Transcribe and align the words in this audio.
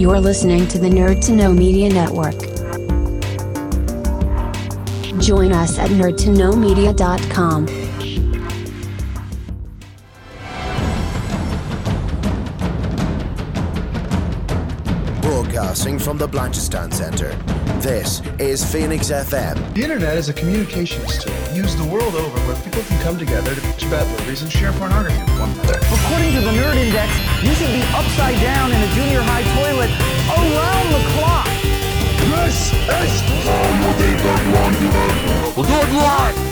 You're 0.00 0.18
listening 0.18 0.66
to 0.68 0.78
the 0.78 0.88
Nerd 0.88 1.22
to 1.26 1.32
Know 1.32 1.52
Media 1.52 1.90
Network. 1.90 2.38
Join 5.20 5.52
us 5.52 5.78
at 5.78 5.90
nerdtoknowmedia.com. 5.90 7.66
Broadcasting 15.20 15.98
from 15.98 16.16
the 16.16 16.26
Blanchistan 16.26 16.94
Center. 16.94 17.59
This 17.80 18.20
is 18.38 18.60
Phoenix 18.60 19.08
FM. 19.08 19.56
The 19.72 19.82
internet 19.82 20.18
is 20.18 20.28
a 20.28 20.34
communications 20.34 21.24
tool 21.24 21.32
used 21.56 21.78
the 21.78 21.88
world 21.88 22.14
over 22.14 22.38
where 22.44 22.56
people 22.60 22.82
can 22.82 23.00
come 23.00 23.16
together 23.16 23.54
to 23.54 23.60
bitch 23.62 23.88
about 23.88 24.06
movies 24.20 24.42
and 24.42 24.52
share 24.52 24.70
pornography 24.76 25.16
with 25.16 25.40
one 25.40 25.48
another. 25.48 25.80
According 25.88 26.36
to 26.36 26.44
the 26.44 26.52
Nerd 26.60 26.76
Index, 26.76 27.08
you 27.40 27.56
should 27.56 27.72
be 27.72 27.80
upside 27.96 28.36
down 28.44 28.68
in 28.68 28.76
a 28.76 28.90
junior 28.92 29.24
high 29.24 29.40
toilet 29.56 29.88
around 30.28 30.92
the 30.92 31.00
clock. 31.16 31.48
This 32.20 32.68
is 32.68 33.24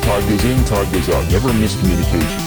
Todd 0.09 0.25
goes 0.33 0.45
in, 0.49 0.65
Todd 0.65 0.89
goes 0.89 1.09
out. 1.13 1.29
Never 1.29 1.53
miscommunication. 1.53 2.41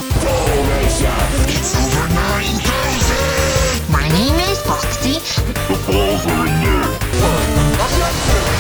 My 3.94 4.10
name 4.10 4.36
is 4.50 4.58
Foxy. 4.66 5.22
The 5.70 5.78
balls 5.86 6.26
are 6.26 6.48
in 6.50 6.58
there. 6.66 8.51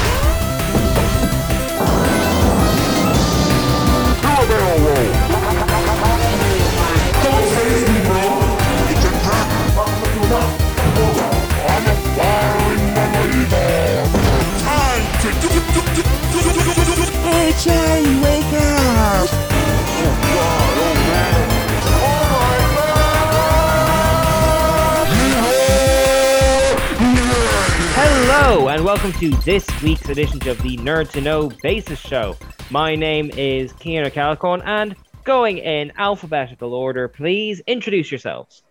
Hello, 27.93 28.69
and 28.69 28.83
welcome 28.83 29.11
to 29.13 29.29
this 29.41 29.67
week's 29.83 30.09
edition 30.09 30.37
of 30.49 30.59
the 30.63 30.75
Nerd 30.77 31.11
to 31.11 31.21
Know 31.21 31.51
Basis 31.61 31.99
Show. 31.99 32.35
My 32.71 32.95
name 32.95 33.29
is 33.37 33.73
Keenan 33.73 34.09
Calcon, 34.09 34.63
and 34.65 34.95
going 35.23 35.59
in 35.59 35.91
alphabetical 35.97 36.73
order, 36.73 37.07
please 37.07 37.61
introduce 37.67 38.09
yourselves. 38.09 38.63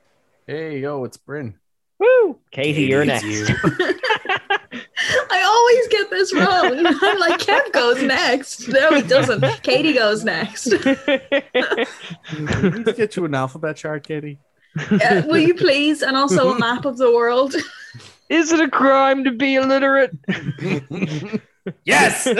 Hey, 0.48 0.80
yo, 0.80 1.04
it's 1.04 1.16
Bryn. 1.16 1.59
Woo! 2.00 2.38
Katie, 2.50 2.84
you're 2.84 3.04
next. 3.04 3.24
I 5.30 5.42
always 5.44 5.88
get 5.88 6.08
this 6.10 6.34
wrong. 6.34 6.86
I'm 6.86 7.18
like, 7.18 7.38
Kev 7.40 7.70
goes 7.72 8.02
next. 8.02 8.66
No, 8.68 8.94
he 8.94 9.02
doesn't. 9.02 9.44
Katie 9.62 9.92
goes 9.92 10.24
next. 10.24 10.66
We 10.66 10.78
need 12.70 12.84
to 12.86 12.94
get 12.96 13.16
you 13.16 13.24
an 13.26 13.34
alphabet 13.34 13.76
chart, 13.76 14.06
Katie. 14.06 14.38
Uh, 14.90 15.22
will 15.26 15.38
you 15.38 15.54
please? 15.54 16.00
And 16.02 16.16
also 16.16 16.52
a 16.54 16.58
map 16.58 16.84
of 16.86 16.96
the 16.96 17.12
world. 17.12 17.54
Is 18.30 18.50
it 18.52 18.60
a 18.60 18.68
crime 18.68 19.24
to 19.24 19.32
be 19.32 19.56
illiterate? 19.56 20.16
Yes. 21.84 22.26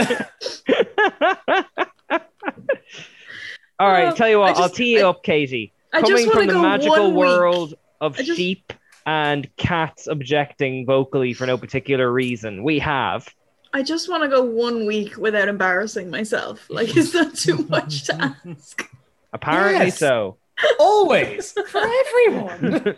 All 3.79 3.89
right, 3.89 4.05
Well, 4.05 4.17
tell 4.17 4.29
you 4.29 4.39
what, 4.39 4.57
I 4.57 4.61
I'll 4.63 4.69
tee 4.69 4.93
you 4.95 5.01
I- 5.01 5.09
up, 5.09 5.23
Katie. 5.23 5.73
I 5.93 6.01
Coming 6.03 6.29
wanna 6.29 6.39
from 6.39 6.47
the 6.47 6.59
magical 6.63 6.97
one 6.97 7.15
week. 7.15 7.17
world 7.19 7.75
of 8.01 8.15
I 8.19 8.23
just- 8.23 8.37
sheep 8.39 8.73
and 9.07 9.49
cats 9.57 10.07
objecting 10.07 10.87
vocally 10.87 11.33
for 11.33 11.47
no 11.47 11.57
particular 11.57 12.11
reason, 12.13 12.63
we 12.63 12.79
have. 12.81 13.29
I 13.73 13.83
just 13.83 14.09
want 14.11 14.23
to 14.25 14.29
go 14.29 14.43
one 14.43 14.85
week 14.87 15.17
without 15.17 15.49
embarrassing 15.49 16.11
myself. 16.11 16.67
Like, 16.69 16.97
is 16.97 17.13
that 17.13 17.35
too 17.35 17.59
much 17.69 18.05
to 18.05 18.35
ask? 18.47 18.89
Apparently 19.33 19.87
Yes. 19.87 19.99
so. 19.99 20.37
Always 20.79 21.53
for 21.69 21.81
everyone. 21.81 22.97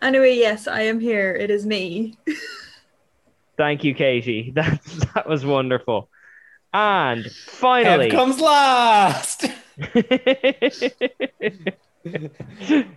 Anyway, 0.00 0.36
yes, 0.36 0.68
I 0.68 0.82
am 0.82 1.00
here. 1.00 1.34
It 1.34 1.50
is 1.50 1.66
me. 1.66 2.16
Thank 3.56 3.84
you, 3.84 3.94
Katie. 3.94 4.52
That 4.54 4.80
that 5.14 5.28
was 5.28 5.44
wonderful. 5.44 6.08
And 6.72 7.24
Kev 7.24 7.32
finally, 7.32 8.10
comes 8.10 8.38
last 8.38 9.46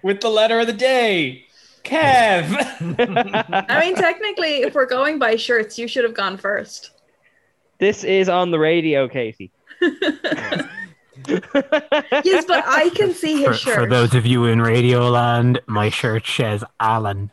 with 0.03 0.22
the 0.22 0.29
letter 0.29 0.59
of 0.59 0.67
the 0.67 0.73
day. 0.73 1.45
Kev. 1.89 3.66
I 3.69 3.79
mean, 3.79 3.95
technically, 3.95 4.61
if 4.61 4.73
we're 4.75 4.85
going 4.85 5.19
by 5.19 5.35
shirts, 5.35 5.77
you 5.77 5.88
should 5.88 6.03
have 6.03 6.13
gone 6.13 6.38
first. 6.38 6.91
this 7.79 8.03
is 8.03 8.29
on 8.29 8.51
the 8.51 8.59
radio, 8.59 9.07
Katie. 9.07 9.51
Yes, 11.27 12.45
but 12.45 12.63
I 12.66 12.89
can 12.95 13.13
see 13.13 13.44
For, 13.44 13.51
his 13.51 13.61
for 13.61 13.69
shirt. 13.72 13.79
For 13.81 13.88
those 13.88 14.16
of 14.16 14.25
you 14.25 14.45
in 14.45 14.59
Radioland, 14.59 15.59
my 15.67 15.89
shirt 15.89 16.25
says 16.25 16.63
Alan. 16.79 17.29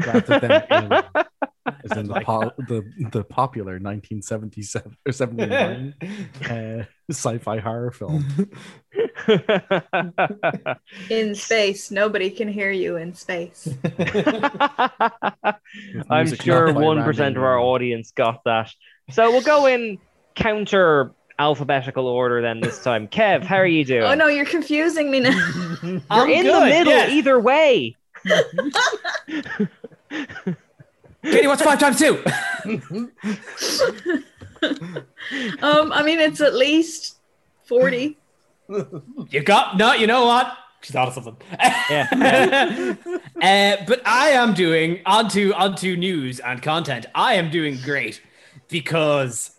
Rather 0.00 0.40
than 0.40 0.50
Alan, 0.70 1.04
as 1.84 1.96
in 1.96 2.08
the, 2.08 2.20
po- 2.20 2.52
the, 2.58 2.90
the 3.12 3.24
popular 3.24 3.74
1977 3.74 4.96
or 5.06 5.12
79 5.12 5.94
uh, 6.50 6.84
sci-fi 7.10 7.58
horror 7.58 7.90
film. 7.90 8.24
In 11.10 11.34
space, 11.34 11.90
nobody 11.90 12.30
can 12.30 12.48
hear 12.48 12.70
you 12.70 12.96
in 12.96 13.12
space. 13.14 13.68
I'm 16.08 16.34
sure 16.34 16.72
one 16.72 17.02
percent 17.04 17.36
Randy 17.36 17.38
of 17.38 17.44
our 17.44 17.58
audience 17.58 18.12
got 18.12 18.44
that. 18.44 18.72
So 19.10 19.30
we'll 19.30 19.42
go 19.42 19.66
in 19.66 19.98
counter 20.34 21.12
alphabetical 21.38 22.06
order 22.06 22.42
then 22.42 22.60
this 22.60 22.82
time. 22.82 23.08
Kev, 23.08 23.44
how 23.44 23.56
are 23.56 23.66
you 23.66 23.84
doing? 23.84 24.04
Oh 24.04 24.14
no, 24.14 24.28
you're 24.28 24.46
confusing 24.46 25.10
me 25.10 25.20
now. 25.20 25.78
You're 25.82 26.00
I'm 26.10 26.30
in 26.30 26.46
the 26.46 26.60
middle 26.60 26.92
yes. 26.92 27.10
either 27.10 27.38
way. 27.38 27.96
Katie, 31.22 31.46
what's 31.46 31.62
five 31.62 31.78
times 31.78 31.98
two? 31.98 32.22
um, 35.62 35.92
I 35.92 36.02
mean, 36.02 36.20
it's 36.20 36.40
at 36.40 36.54
least 36.54 37.18
forty. 37.64 38.18
You 39.30 39.42
got 39.42 39.78
no. 39.78 39.94
You 39.94 40.06
know 40.06 40.26
what? 40.26 40.52
She's 40.82 40.92
thought 40.92 41.08
of 41.08 41.14
something. 41.14 41.36
Yeah. 41.90 42.94
uh, 43.40 43.84
but 43.86 44.06
I 44.06 44.28
am 44.28 44.52
doing 44.52 45.00
onto 45.06 45.52
onto 45.54 45.96
news 45.96 46.38
and 46.38 46.60
content. 46.60 47.06
I 47.14 47.34
am 47.34 47.50
doing 47.50 47.78
great 47.82 48.20
because 48.68 49.52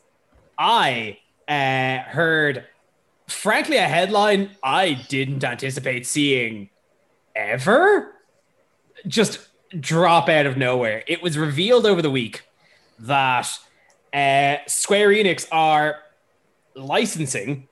I 0.60 1.18
uh, 1.48 2.00
heard, 2.10 2.66
frankly, 3.28 3.78
a 3.78 3.88
headline 3.88 4.52
I 4.64 4.94
didn't 5.10 5.44
anticipate 5.44 6.06
seeing 6.06 6.70
ever 7.36 8.14
just 9.08 9.48
drop 9.80 10.30
out 10.30 10.46
of 10.46 10.58
nowhere. 10.58 11.04
It 11.08 11.22
was 11.22 11.38
revealed 11.38 11.86
over 11.86 12.02
the 12.02 12.10
week 12.10 12.44
that 13.00 13.50
uh, 14.14 14.58
Square 14.68 15.10
Enix 15.10 15.48
are 15.52 16.00
licensing 16.76 17.68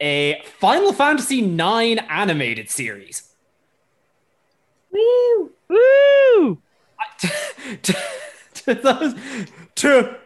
a 0.00 0.42
Final 0.58 0.92
Fantasy 0.92 1.40
IX 1.40 2.02
animated 2.08 2.70
series. 2.70 3.34
Woo! 4.90 5.52
Woo! 5.68 6.58
to, 7.82 7.96
to 8.54 8.74
those, 8.74 9.14
to 9.76 10.16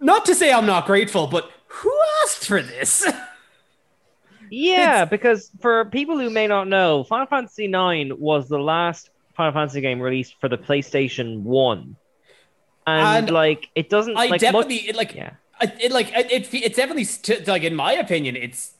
not 0.00 0.24
to 0.24 0.34
say 0.34 0.52
I'm 0.52 0.66
not 0.66 0.86
grateful, 0.86 1.26
but 1.26 1.50
who 1.66 1.92
asked 2.24 2.46
for 2.46 2.62
this? 2.62 3.06
Yeah, 4.48 5.04
because 5.04 5.50
for 5.60 5.86
people 5.86 6.18
who 6.18 6.30
may 6.30 6.46
not 6.46 6.68
know, 6.68 7.02
Final 7.02 7.26
Fantasy 7.26 7.64
IX 7.64 8.14
was 8.16 8.48
the 8.48 8.60
last 8.60 9.10
Final 9.36 9.52
Fantasy 9.52 9.80
game 9.80 10.00
released 10.00 10.36
for 10.40 10.48
the 10.48 10.58
PlayStation 10.58 11.42
One, 11.42 11.96
and, 12.86 13.26
And 13.26 13.30
like 13.30 13.68
it 13.74 13.88
doesn't 13.90 14.16
I 14.16 14.26
like 14.26 14.40
definitely 14.40 14.76
much- 14.76 14.88
it, 14.88 14.96
like 14.96 15.14
yeah. 15.14 15.30
I- 15.60 15.72
it 15.80 15.92
like 15.92 16.10
it, 16.16 16.30
it 16.30 16.54
it's 16.54 16.76
definitely 16.76 17.04
st- 17.04 17.46
like 17.48 17.62
in 17.62 17.74
my 17.74 17.92
opinion 17.94 18.36
it's 18.36 18.72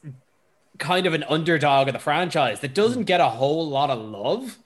kind 0.78 1.06
of 1.06 1.14
an 1.14 1.24
underdog 1.28 1.88
of 1.88 1.94
the 1.94 1.98
franchise 1.98 2.60
that 2.60 2.74
doesn't 2.74 3.04
get 3.04 3.20
a 3.20 3.28
whole 3.28 3.68
lot 3.68 3.88
of 3.90 3.98
love. 3.98 4.58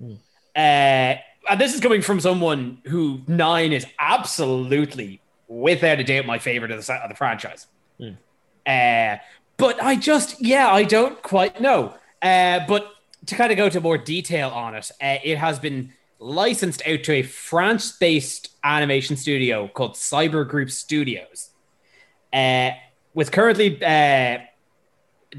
Hmm. 0.00 0.14
Uh, 0.56 1.14
and 1.50 1.58
this 1.60 1.74
is 1.74 1.80
coming 1.80 2.02
from 2.02 2.20
someone 2.20 2.78
who 2.86 3.20
nine 3.26 3.72
is 3.72 3.86
absolutely 3.98 5.20
without 5.46 5.98
a 6.00 6.04
doubt 6.04 6.26
my 6.26 6.38
favorite 6.38 6.70
of 6.70 6.84
the, 6.84 6.92
of 6.94 7.08
the 7.08 7.14
franchise. 7.16 7.66
Hmm. 7.98 8.10
Uh, 8.66 9.16
but 9.56 9.82
I 9.82 9.96
just 9.96 10.40
yeah 10.42 10.68
I 10.72 10.84
don't 10.84 11.22
quite 11.22 11.60
know. 11.60 11.94
Uh, 12.22 12.60
but 12.66 12.90
to 13.26 13.34
kind 13.34 13.50
of 13.50 13.56
go 13.56 13.68
to 13.68 13.80
more 13.80 13.98
detail 13.98 14.50
on 14.50 14.74
it, 14.74 14.90
uh, 15.02 15.16
it 15.22 15.38
has 15.38 15.58
been 15.58 15.92
licensed 16.18 16.82
out 16.86 17.04
to 17.04 17.12
a 17.12 17.22
France-based 17.22 18.50
animation 18.64 19.16
studio 19.16 19.68
called 19.68 19.94
Cyber 19.94 20.48
Group 20.48 20.70
Studios, 20.70 21.50
uh, 22.32 22.70
with 23.14 23.30
currently 23.30 23.82
uh, 23.84 24.38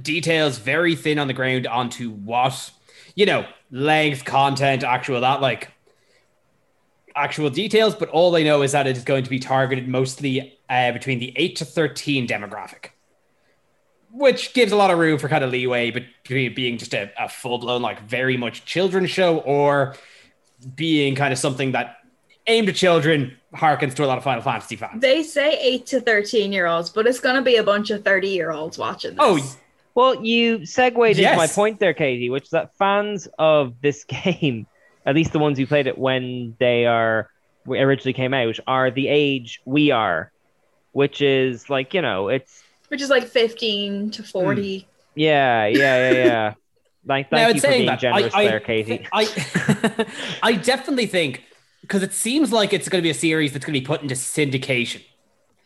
details 0.02 0.58
very 0.58 0.96
thin 0.96 1.20
on 1.20 1.28
the 1.28 1.34
ground 1.34 1.68
onto 1.68 2.12
what 2.12 2.72
you 3.16 3.26
know 3.26 3.46
length, 3.72 4.26
content, 4.26 4.84
actual 4.84 5.22
that 5.22 5.42
like. 5.42 5.72
actual 7.16 7.50
details, 7.50 7.96
but 7.96 8.08
all 8.10 8.32
they 8.32 8.44
know 8.44 8.62
is 8.62 8.72
that 8.72 8.88
it 8.88 8.96
is 8.96 9.04
going 9.04 9.24
to 9.24 9.30
be 9.30 9.40
targeted 9.40 9.88
mostly 9.88 10.58
uh, 10.70 10.92
between 10.92 11.20
the 11.20 11.34
8 11.36 11.56
to 11.58 11.66
13 11.66 12.28
demographic, 12.28 12.92
which 14.12 14.54
gives 14.54 14.72
a 14.72 14.76
lot 14.76 14.92
of 14.92 14.98
room 14.98 15.18
for 15.18 15.30
kind 15.30 15.44
of 15.44 15.52
leeway 15.52 15.92
between 15.92 16.54
being 16.54 16.78
just 16.78 16.94
a, 16.94 17.12
a 17.18 17.30
full 17.30 17.58
blown, 17.58 17.82
like 17.82 18.02
very 18.02 18.38
much 18.38 18.66
children's 18.66 19.10
show 19.10 19.40
or 19.40 19.96
being 20.76 21.16
kind 21.16 21.32
of 21.32 21.40
something 21.40 21.72
that 21.72 21.98
aimed 22.48 22.70
at 22.70 22.76
children 22.76 23.38
harkens 23.54 23.94
to 23.96 24.04
a 24.04 24.08
lot 24.08 24.18
of 24.18 24.24
Final 24.24 24.42
Fantasy 24.42 24.76
fans. 24.76 25.02
They 25.02 25.24
say 25.24 25.58
8 25.62 25.86
to 25.88 26.02
13 26.02 26.52
year 26.52 26.66
olds, 26.66 26.90
but 26.90 27.08
it's 27.08 27.20
going 27.20 27.36
to 27.36 27.42
be 27.42 27.56
a 27.56 27.64
bunch 27.64 27.90
of 27.92 28.04
30 28.04 28.30
year 28.30 28.52
olds 28.52 28.78
watching 28.78 29.12
this. 29.12 29.20
Oh, 29.20 29.58
Well, 29.96 30.24
you 30.26 30.66
segued 30.66 30.98
into 31.20 31.36
my 31.36 31.48
point 31.48 31.80
there, 31.80 31.94
Katie, 31.94 32.30
which 32.30 32.46
is 32.46 32.50
that 32.52 32.76
fans 32.76 33.28
of 33.38 33.80
this 33.82 34.04
game, 34.06 34.68
at 35.06 35.16
least 35.16 35.32
the 35.32 35.40
ones 35.40 35.58
who 35.58 35.68
played 35.68 35.88
it 35.88 35.98
when 35.98 36.56
they 36.60 36.86
are 36.86 37.30
originally 37.68 38.14
came 38.14 38.34
out, 38.34 38.60
are 38.68 38.92
the 38.92 39.08
age 39.08 39.62
we 39.66 39.92
are, 39.92 40.32
which 40.92 41.22
is 41.22 41.70
like 41.70 41.94
you 41.94 42.02
know, 42.02 42.30
it's 42.30 42.64
which 42.90 43.02
is 43.02 43.10
like 43.10 43.26
15 43.26 44.12
to 44.12 44.24
40. 44.24 44.88
yeah, 45.16 45.66
yeah, 45.66 46.12
yeah, 46.12 46.12
yeah. 46.26 46.54
Like, 47.06 47.32
Now, 47.32 47.38
thank 47.38 47.50
in 47.52 47.56
you 47.56 47.62
for 47.62 47.68
being 47.70 47.86
that, 47.88 48.00
generous 48.00 48.34
I- 48.36 48.40
I- 48.42 48.48
there, 48.48 48.60
Katie. 48.60 49.08
I 49.14 50.06
I 50.44 50.54
definitely 50.54 51.06
think 51.08 51.44
because 51.82 52.04
it 52.04 52.14
seems 52.14 52.52
like 52.52 52.74
it's 52.74 52.90
going 52.90 53.02
to 53.02 53.04
be 53.04 53.10
a 53.10 53.14
series 53.16 53.54
that's 53.54 53.66
going 53.66 53.74
to 53.74 53.80
be 53.80 53.86
put 53.86 54.02
into 54.02 54.14
syndication. 54.16 55.02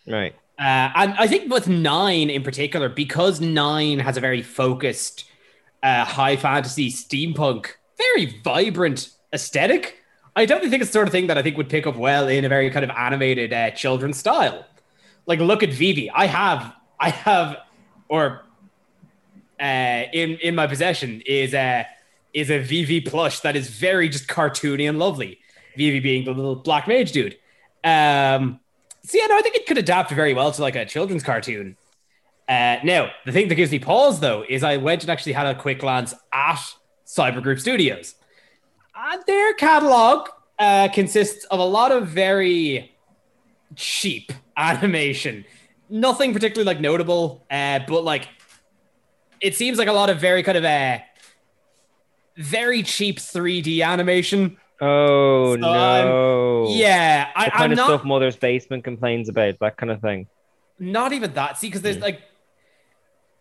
Right. 0.08 0.34
Uh, 0.60 0.92
and 0.96 1.14
I 1.18 1.28
think 1.28 1.52
with 1.52 1.68
nine 1.68 2.30
in 2.30 2.44
particular, 2.44 2.88
because 2.88 3.42
nine 3.42 4.00
has 4.00 4.16
a 4.16 4.22
very 4.22 4.42
focused, 4.44 5.26
uh, 5.82 6.06
high 6.06 6.36
fantasy 6.38 6.90
steampunk, 6.92 7.72
very 7.98 8.40
vibrant 8.44 9.10
aesthetic. 9.34 9.98
I 10.36 10.46
definitely 10.46 10.70
think 10.70 10.82
it's 10.84 10.92
the 10.92 10.94
sort 10.94 11.08
of 11.08 11.12
thing 11.12 11.28
that 11.28 11.38
I 11.38 11.42
think 11.42 11.58
would 11.58 11.70
pick 11.70 11.88
up 11.88 11.96
well 11.96 12.28
in 12.28 12.46
a 12.46 12.50
very 12.50 12.70
kind 12.70 12.84
of 12.84 12.92
animated 12.92 13.52
uh, 13.52 13.72
children's 13.72 14.18
style. 14.18 14.66
Like, 15.26 15.40
look 15.40 15.64
at 15.64 15.74
Vivi. 15.74 16.10
I 16.12 16.28
have, 16.28 16.74
I 17.04 17.10
have, 17.10 17.58
or 18.08 18.46
uh, 19.60 20.04
in 20.14 20.38
in 20.38 20.56
my 20.56 20.68
possession 20.68 21.22
is 21.26 21.54
a 21.54 21.86
is 22.34 22.50
a 22.50 22.60
Vivi 22.60 23.02
plush 23.02 23.42
that 23.42 23.58
is 23.58 23.70
very 23.70 24.08
just 24.08 24.28
cartoony 24.28 24.88
and 24.88 24.98
lovely. 24.98 25.40
Vivi 25.76 26.00
being 26.00 26.24
the 26.24 26.32
little 26.32 26.56
black 26.56 26.88
mage 26.88 27.12
dude. 27.12 27.38
Um, 27.84 28.62
so 29.04 29.18
yeah, 29.18 29.28
no, 29.28 29.38
I 29.38 29.42
think 29.42 29.56
it 29.56 29.66
could 29.66 29.78
adapt 29.78 30.12
very 30.12 30.34
well 30.34 30.54
to 30.54 30.62
like 30.62 30.78
a 30.78 30.86
children's 30.86 31.24
cartoon. 31.24 31.76
Uh, 32.48 32.78
now, 32.86 33.12
the 33.26 33.34
thing 33.34 33.50
that 33.50 33.56
gives 33.56 33.72
me 33.72 33.80
pause 33.80 34.22
though 34.22 34.46
is 34.48 34.64
I 34.64 34.78
went 34.78 35.04
and 35.04 35.10
actually 35.10 35.34
had 35.34 35.48
a 35.48 35.56
quick 35.60 35.80
glance 35.80 36.14
at 36.32 36.62
Cybergroup 37.06 37.60
Studios. 37.60 38.16
And 38.96 39.22
their 39.28 39.54
catalog 39.56 40.30
uh, 40.58 40.88
consists 40.88 41.44
of 41.46 41.60
a 41.60 41.66
lot 41.66 41.92
of 41.92 42.08
very 42.08 42.96
cheap 43.76 44.32
animation. 44.58 45.44
Nothing 45.94 46.34
particularly 46.34 46.66
like 46.66 46.82
notable, 46.82 47.46
uh, 47.52 47.80
but 47.88 48.04
like 48.04 48.28
it 49.40 49.56
seems 49.56 49.78
like 49.78 49.88
a 49.88 49.94
lot 49.94 50.10
of 50.10 50.20
very 50.20 50.42
kind 50.42 50.58
of 50.58 50.66
uh, 50.66 50.98
very 52.36 52.82
cheap 52.82 53.20
3D 53.20 53.86
animation. 53.86 54.58
Oh 54.82 55.56
So, 55.56 55.56
um, 55.56 55.62
no! 55.62 56.68
Yeah, 56.70 57.30
I, 57.36 57.46
the 57.46 57.52
kind 57.52 57.64
I'm 57.64 57.72
of 57.74 57.78
not 57.78 57.86
stuff 57.86 58.04
Mother's 58.06 58.36
Basement 58.36 58.84
complains 58.84 59.30
about, 59.30 59.60
that 59.60 59.78
kind 59.78 59.92
of 59.92 60.02
thing. 60.02 60.28
Not 60.80 61.14
even 61.14 61.32
that. 61.36 61.60
See, 61.60 61.68
because 61.68 61.84
there's 61.84 62.00
like, 62.00 62.22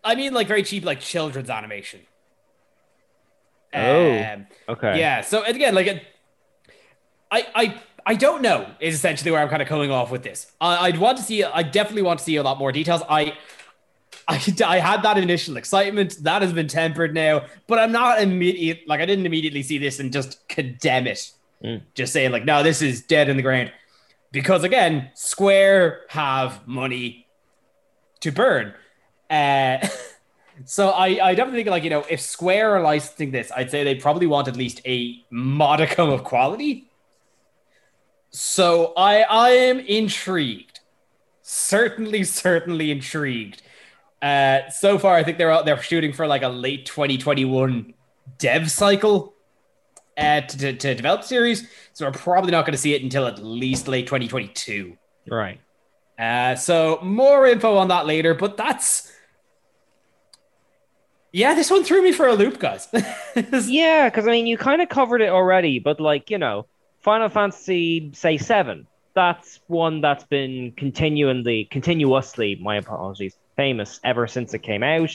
I 0.04 0.14
mean, 0.14 0.34
like 0.34 0.46
very 0.46 0.62
cheap, 0.62 0.84
like 0.84 1.00
children's 1.00 1.48
animation. 1.48 2.00
Oh, 3.74 4.18
Um, 4.18 4.46
okay. 4.68 4.98
Yeah. 4.98 5.22
So 5.22 5.42
again, 5.42 5.74
like, 5.74 5.86
it, 5.86 6.04
I, 7.30 7.46
I, 7.54 7.82
I 8.04 8.14
don't 8.14 8.42
know. 8.42 8.70
Is 8.80 8.94
essentially 8.94 9.30
where 9.30 9.40
I'm 9.40 9.48
kind 9.48 9.62
of 9.62 9.68
coming 9.68 9.90
off 9.90 10.10
with 10.10 10.22
this. 10.22 10.50
I, 10.60 10.86
I'd 10.88 10.98
want 10.98 11.18
to 11.18 11.24
see. 11.24 11.44
I 11.44 11.62
definitely 11.62 12.02
want 12.02 12.18
to 12.18 12.24
see 12.24 12.36
a 12.36 12.42
lot 12.42 12.58
more 12.58 12.72
details. 12.72 13.02
I, 13.08 13.36
I, 14.28 14.42
I 14.66 14.78
had 14.78 15.02
that 15.02 15.18
initial 15.18 15.56
excitement 15.56 16.16
that 16.22 16.42
has 16.42 16.52
been 16.52 16.68
tempered 16.68 17.14
now, 17.14 17.46
but 17.66 17.78
I'm 17.78 17.92
not 17.92 18.20
immediate. 18.20 18.80
Like, 18.86 19.00
I 19.00 19.06
didn't 19.06 19.26
immediately 19.26 19.62
see 19.62 19.78
this 19.78 20.00
and 20.00 20.12
just 20.12 20.46
condemn 20.48 21.06
it. 21.06 21.30
Mm. 21.62 21.82
Just 21.94 22.12
saying, 22.12 22.32
like, 22.32 22.44
no, 22.44 22.62
this 22.62 22.82
is 22.82 23.02
dead 23.02 23.28
in 23.28 23.36
the 23.36 23.42
ground. 23.42 23.72
Because 24.32 24.64
again, 24.64 25.10
Square 25.14 26.02
have 26.08 26.66
money 26.66 27.26
to 28.20 28.32
burn. 28.32 28.72
Uh, 29.28 29.86
so 30.64 30.88
I, 30.90 31.18
I 31.22 31.34
definitely 31.34 31.60
think 31.60 31.70
like 31.70 31.84
you 31.84 31.90
know 31.90 32.04
if 32.08 32.20
Square 32.20 32.76
are 32.76 32.80
licensing 32.80 33.30
this, 33.30 33.52
I'd 33.54 33.70
say 33.70 33.84
they 33.84 33.94
probably 33.94 34.26
want 34.26 34.48
at 34.48 34.56
least 34.56 34.80
a 34.86 35.22
modicum 35.30 36.08
of 36.08 36.24
quality. 36.24 36.88
So 38.32 38.94
I 38.96 39.22
I 39.22 39.50
am 39.50 39.78
intrigued, 39.78 40.80
certainly 41.42 42.24
certainly 42.24 42.90
intrigued. 42.90 43.62
Uh, 44.20 44.68
so 44.70 44.98
far, 44.98 45.16
I 45.16 45.22
think 45.22 45.38
they're 45.38 45.50
out 45.50 45.66
they're 45.66 45.80
shooting 45.82 46.12
for 46.12 46.26
like 46.26 46.42
a 46.42 46.48
late 46.48 46.86
2021 46.86 47.94
dev 48.38 48.70
cycle 48.70 49.34
uh, 50.16 50.40
to, 50.40 50.56
to, 50.56 50.72
to 50.72 50.94
develop 50.94 51.24
series. 51.24 51.68
So 51.92 52.06
we're 52.06 52.12
probably 52.12 52.52
not 52.52 52.64
going 52.64 52.72
to 52.72 52.78
see 52.78 52.94
it 52.94 53.02
until 53.02 53.26
at 53.26 53.38
least 53.42 53.88
late 53.88 54.06
2022. 54.06 54.96
Right. 55.28 55.60
Uh, 56.18 56.54
so 56.54 57.00
more 57.02 57.46
info 57.46 57.76
on 57.76 57.88
that 57.88 58.06
later, 58.06 58.34
but 58.34 58.56
that's 58.56 59.10
yeah, 61.32 61.54
this 61.54 61.70
one 61.70 61.82
threw 61.82 62.02
me 62.02 62.12
for 62.12 62.28
a 62.28 62.34
loop, 62.34 62.58
guys. 62.58 62.88
yeah, 63.66 64.08
because 64.08 64.28
I 64.28 64.30
mean, 64.30 64.46
you 64.46 64.58
kind 64.58 64.82
of 64.82 64.90
covered 64.90 65.22
it 65.22 65.30
already, 65.30 65.78
but 65.78 65.98
like 65.98 66.30
you 66.30 66.38
know, 66.38 66.66
Final 67.02 67.28
Fantasy, 67.28 68.10
say 68.14 68.38
seven. 68.38 68.86
That's 69.14 69.60
one 69.66 70.00
that's 70.00 70.24
been 70.24 70.72
continually, 70.76 71.66
continuously. 71.70 72.56
My 72.60 72.76
apologies, 72.76 73.36
famous 73.56 74.00
ever 74.04 74.26
since 74.26 74.54
it 74.54 74.60
came 74.60 74.82
out. 74.82 75.10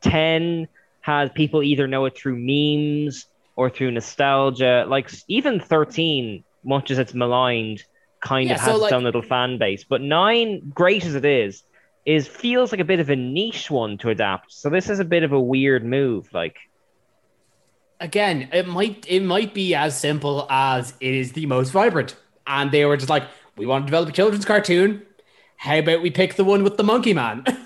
Ten 0.00 0.68
has 1.00 1.30
people 1.34 1.62
either 1.62 1.86
know 1.86 2.04
it 2.06 2.16
through 2.16 2.36
memes 2.38 3.26
or 3.56 3.68
through 3.68 3.90
nostalgia. 3.90 4.84
Like 4.88 5.10
even 5.28 5.60
thirteen, 5.60 6.44
much 6.64 6.90
as 6.90 6.98
it's 6.98 7.12
maligned, 7.12 7.82
kind 8.20 8.48
Yeah, 8.48 8.54
of 8.54 8.60
so, 8.60 8.66
has 8.66 8.74
its 8.74 8.82
like- 8.84 8.92
own 8.92 9.04
little 9.04 9.22
fan 9.22 9.58
base. 9.58 9.84
But 9.84 10.00
nine, 10.00 10.70
great 10.74 11.04
as 11.04 11.14
it 11.14 11.24
is, 11.24 11.62
is 12.06 12.26
feels 12.26 12.72
like 12.72 12.80
a 12.80 12.84
bit 12.84 13.00
of 13.00 13.10
a 13.10 13.16
niche 13.16 13.70
one 13.70 13.98
to 13.98 14.10
adapt. 14.10 14.52
So 14.52 14.70
this 14.70 14.88
is 14.88 14.98
a 15.00 15.04
bit 15.04 15.24
of 15.24 15.32
a 15.32 15.40
weird 15.40 15.84
move. 15.84 16.32
Like. 16.32 16.56
Again, 18.02 18.48
it 18.52 18.66
might 18.66 19.06
it 19.08 19.20
might 19.22 19.54
be 19.54 19.74
as 19.74 19.98
simple 19.98 20.46
as 20.50 20.92
it 21.00 21.14
is 21.14 21.32
the 21.32 21.46
most 21.46 21.70
vibrant, 21.70 22.16
and 22.46 22.70
they 22.72 22.84
were 22.84 22.96
just 22.96 23.08
like, 23.08 23.22
we 23.56 23.64
want 23.64 23.82
to 23.84 23.86
develop 23.86 24.08
a 24.08 24.12
children's 24.12 24.44
cartoon. 24.44 25.02
How 25.56 25.78
about 25.78 26.02
we 26.02 26.10
pick 26.10 26.34
the 26.34 26.42
one 26.44 26.64
with 26.64 26.76
the 26.76 26.84
monkey 26.84 27.14
man? 27.14 27.44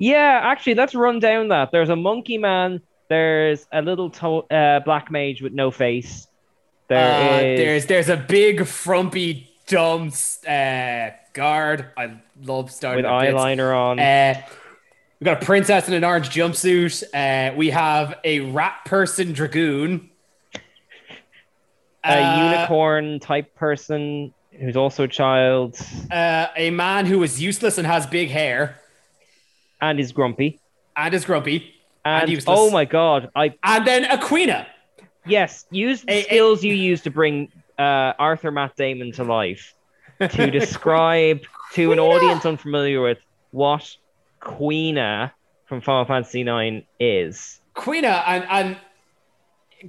Yeah, 0.00 0.40
actually, 0.44 0.74
let's 0.76 0.94
run 0.94 1.18
down 1.18 1.48
that. 1.48 1.72
There's 1.72 1.88
a 1.88 1.96
monkey 1.96 2.38
man. 2.38 2.80
There's 3.08 3.66
a 3.72 3.82
little 3.82 4.10
to- 4.10 4.46
uh, 4.54 4.78
black 4.80 5.10
mage 5.10 5.42
with 5.42 5.52
no 5.52 5.72
face. 5.72 6.28
There 6.88 6.98
Uh, 7.32 7.40
is- 7.42 7.58
there's 7.58 7.86
there's 7.86 8.08
a 8.08 8.16
big 8.16 8.64
frumpy 8.64 9.50
dumb 9.66 10.12
uh, 10.48 11.10
guard. 11.32 11.86
I 11.96 12.12
love 12.44 12.70
starting 12.70 13.04
with 13.04 13.12
with 13.12 13.22
bits. 13.32 13.34
eyeliner 13.42 13.76
on. 13.76 13.98
Uh, 15.18 15.20
we 15.20 15.24
got 15.24 15.42
a 15.42 15.46
princess 15.46 15.88
in 15.88 15.94
an 15.94 16.04
orange 16.04 16.30
jumpsuit. 16.30 17.02
Uh, 17.12 17.54
we 17.56 17.70
have 17.70 18.18
a 18.24 18.40
rat 18.40 18.80
person 18.84 19.32
dragoon. 19.32 20.10
a 22.04 22.22
Uh, 22.22 22.52
unicorn 22.52 23.18
type 23.20 23.54
person 23.56 24.32
who's 24.58 24.76
also 24.76 25.02
a 25.04 25.08
child 25.08 25.76
Uh, 26.10 26.46
a 26.56 26.70
man 26.70 27.04
who 27.06 27.22
is 27.24 27.42
useless 27.42 27.76
and 27.78 27.86
has 27.86 28.06
big 28.06 28.30
hair 28.30 28.80
and 29.80 29.98
is 30.00 30.12
grumpy. 30.12 30.60
and 30.96 31.12
is 31.12 31.24
grumpy. 31.24 31.74
And, 32.04 32.30
useless. 32.30 32.56
oh 32.58 32.70
my 32.70 32.84
god, 32.84 33.28
I 33.34 33.52
And 33.62 33.84
then 33.86 34.04
Aquina. 34.04 34.66
yes, 35.26 35.66
use 35.70 36.02
the 36.02 36.12
A- 36.12 36.18
a- 36.20 36.22
skills 36.22 36.64
you 36.64 36.72
use 36.72 37.02
to 37.02 37.10
bring 37.10 37.50
uh, 37.78 38.14
Arthur 38.18 38.50
Matt 38.52 38.74
Damon 38.76 39.12
to 39.12 39.24
life 39.24 39.74
to 40.20 40.50
describe 40.60 41.40
to 41.74 41.92
an 41.92 41.98
audience 41.98 42.46
unfamiliar 42.46 43.02
with 43.02 43.18
what 43.50 43.96
Quina 44.40 45.32
from 45.66 45.80
Final 45.80 46.04
Fantasy 46.04 46.42
IX 46.42 46.86
is. 46.98 47.60
Quina 47.74 48.22
and 48.26 48.44
and 48.50 48.76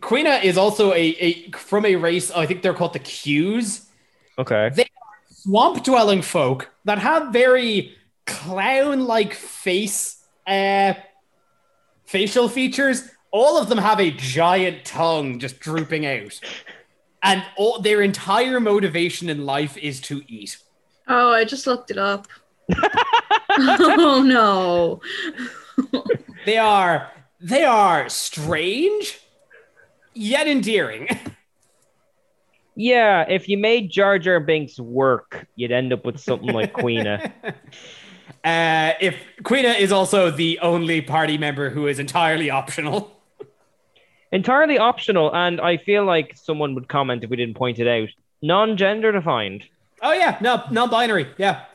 Quina 0.01 0.43
is 0.43 0.57
also 0.57 0.93
a, 0.93 1.15
a 1.19 1.51
from 1.51 1.85
a 1.85 1.95
race. 1.95 2.31
I 2.31 2.45
think 2.45 2.61
they're 2.61 2.73
called 2.73 2.93
the 2.93 2.99
Qs. 2.99 3.85
Okay. 4.37 4.69
They 4.73 4.83
are 4.83 4.87
swamp 5.29 5.83
dwelling 5.83 6.21
folk 6.21 6.69
that 6.85 6.99
have 6.99 7.33
very 7.33 7.95
clown 8.25 9.05
like 9.05 9.33
face 9.33 10.23
uh, 10.45 10.93
facial 12.05 12.49
features. 12.49 13.09
All 13.31 13.57
of 13.57 13.69
them 13.69 13.77
have 13.77 13.99
a 13.99 14.11
giant 14.11 14.85
tongue 14.85 15.39
just 15.39 15.59
drooping 15.59 16.05
out, 16.05 16.39
and 17.23 17.43
all 17.57 17.79
their 17.81 18.01
entire 18.01 18.59
motivation 18.59 19.29
in 19.29 19.45
life 19.45 19.77
is 19.77 19.99
to 20.01 20.23
eat. 20.27 20.57
Oh, 21.07 21.31
I 21.31 21.43
just 21.43 21.67
looked 21.67 21.91
it 21.91 21.97
up. 21.97 22.27
oh 23.79 24.23
no. 24.25 25.01
They 26.45 26.57
are 26.57 27.11
they 27.41 27.63
are 27.63 28.09
strange 28.09 29.19
yet 30.13 30.47
endearing. 30.47 31.07
Yeah, 32.75 33.25
if 33.27 33.49
you 33.49 33.57
made 33.57 33.91
Jar 33.91 34.17
Jar 34.19 34.39
Binks 34.39 34.79
work, 34.79 35.47
you'd 35.55 35.71
end 35.71 35.91
up 35.91 36.05
with 36.05 36.19
something 36.19 36.53
like 36.53 36.73
Quina. 36.73 37.31
Uh, 38.43 38.93
if 39.01 39.17
Quina 39.43 39.77
is 39.77 39.91
also 39.91 40.31
the 40.31 40.59
only 40.59 41.01
party 41.01 41.37
member 41.37 41.69
who 41.69 41.87
is 41.87 41.99
entirely 41.99 42.49
optional. 42.49 43.19
Entirely 44.31 44.77
optional, 44.77 45.33
and 45.35 45.59
I 45.59 45.75
feel 45.75 46.05
like 46.05 46.37
someone 46.37 46.73
would 46.75 46.87
comment 46.87 47.23
if 47.23 47.29
we 47.29 47.35
didn't 47.35 47.55
point 47.57 47.79
it 47.79 47.87
out. 47.87 48.07
Non-gender 48.41 49.11
defined. 49.11 49.65
Oh 50.01 50.13
yeah, 50.13 50.37
no, 50.39 50.63
non-binary. 50.71 51.27
Yeah. 51.37 51.65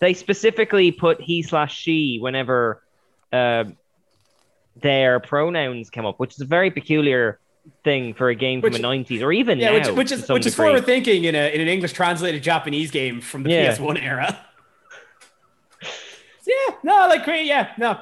They 0.00 0.14
specifically 0.14 0.90
put 0.92 1.20
he 1.20 1.42
slash 1.42 1.76
she 1.76 2.18
whenever 2.20 2.82
uh, 3.32 3.64
their 4.76 5.20
pronouns 5.20 5.90
come 5.90 6.06
up, 6.06 6.18
which 6.18 6.34
is 6.34 6.40
a 6.40 6.46
very 6.46 6.70
peculiar 6.70 7.38
thing 7.84 8.14
for 8.14 8.30
a 8.30 8.34
game 8.34 8.60
Which- 8.60 8.72
from 8.72 8.82
the 8.82 8.88
nineties 8.88 9.22
or 9.22 9.30
even 9.32 9.58
Yeah, 9.58 9.70
now. 9.78 9.88
which, 9.90 9.96
which 9.96 10.12
is 10.12 10.28
which 10.28 10.46
is 10.46 10.54
forward 10.54 10.86
thinking 10.86 11.24
in 11.24 11.34
a 11.34 11.54
in 11.54 11.60
an 11.60 11.68
English 11.68 11.92
translated 11.92 12.42
Japanese 12.42 12.90
game 12.90 13.20
from 13.20 13.42
the 13.42 13.50
Yeah. 13.50 13.76
PS1 13.76 14.02
era. 14.02 14.38
So, 16.42 16.50
yeah, 16.68 16.74
no, 16.82 16.92
like 17.08 17.24
Queen, 17.24 17.46
yeah, 17.46 17.72
no. 17.76 18.00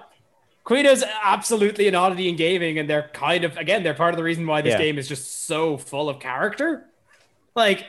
Queen 0.63 0.87
is 0.87 1.05
absolutely 1.25 1.89
an 1.89 1.97
oddity 1.97 2.29
in 2.29 2.37
gaming, 2.37 2.79
and 2.79 2.89
they're 2.89 3.11
kind 3.13 3.43
of 3.45 3.57
again, 3.57 3.83
they're 3.83 3.95
part 3.95 4.15
of 4.15 4.17
the 4.17 4.23
reason 4.23 4.47
why 4.47 4.61
this 4.63 4.73
Yeah. 4.75 4.79
game 4.79 4.97
is 4.99 5.09
just 5.09 5.47
so 5.47 5.77
full 5.77 6.09
of 6.09 6.21
character. 6.21 6.85
Like 7.57 7.85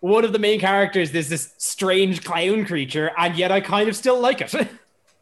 one 0.00 0.24
of 0.24 0.32
the 0.32 0.38
main 0.38 0.60
characters 0.60 1.14
is 1.14 1.28
this 1.28 1.52
strange 1.58 2.24
clown 2.24 2.64
creature, 2.64 3.10
and 3.16 3.36
yet 3.36 3.50
I 3.52 3.60
kind 3.60 3.88
of 3.88 3.96
still 3.96 4.20
like 4.20 4.40
it. 4.40 4.54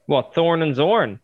What 0.07 0.35
Thorn 0.35 0.63
and 0.63 0.73
Zorn? 0.77 1.19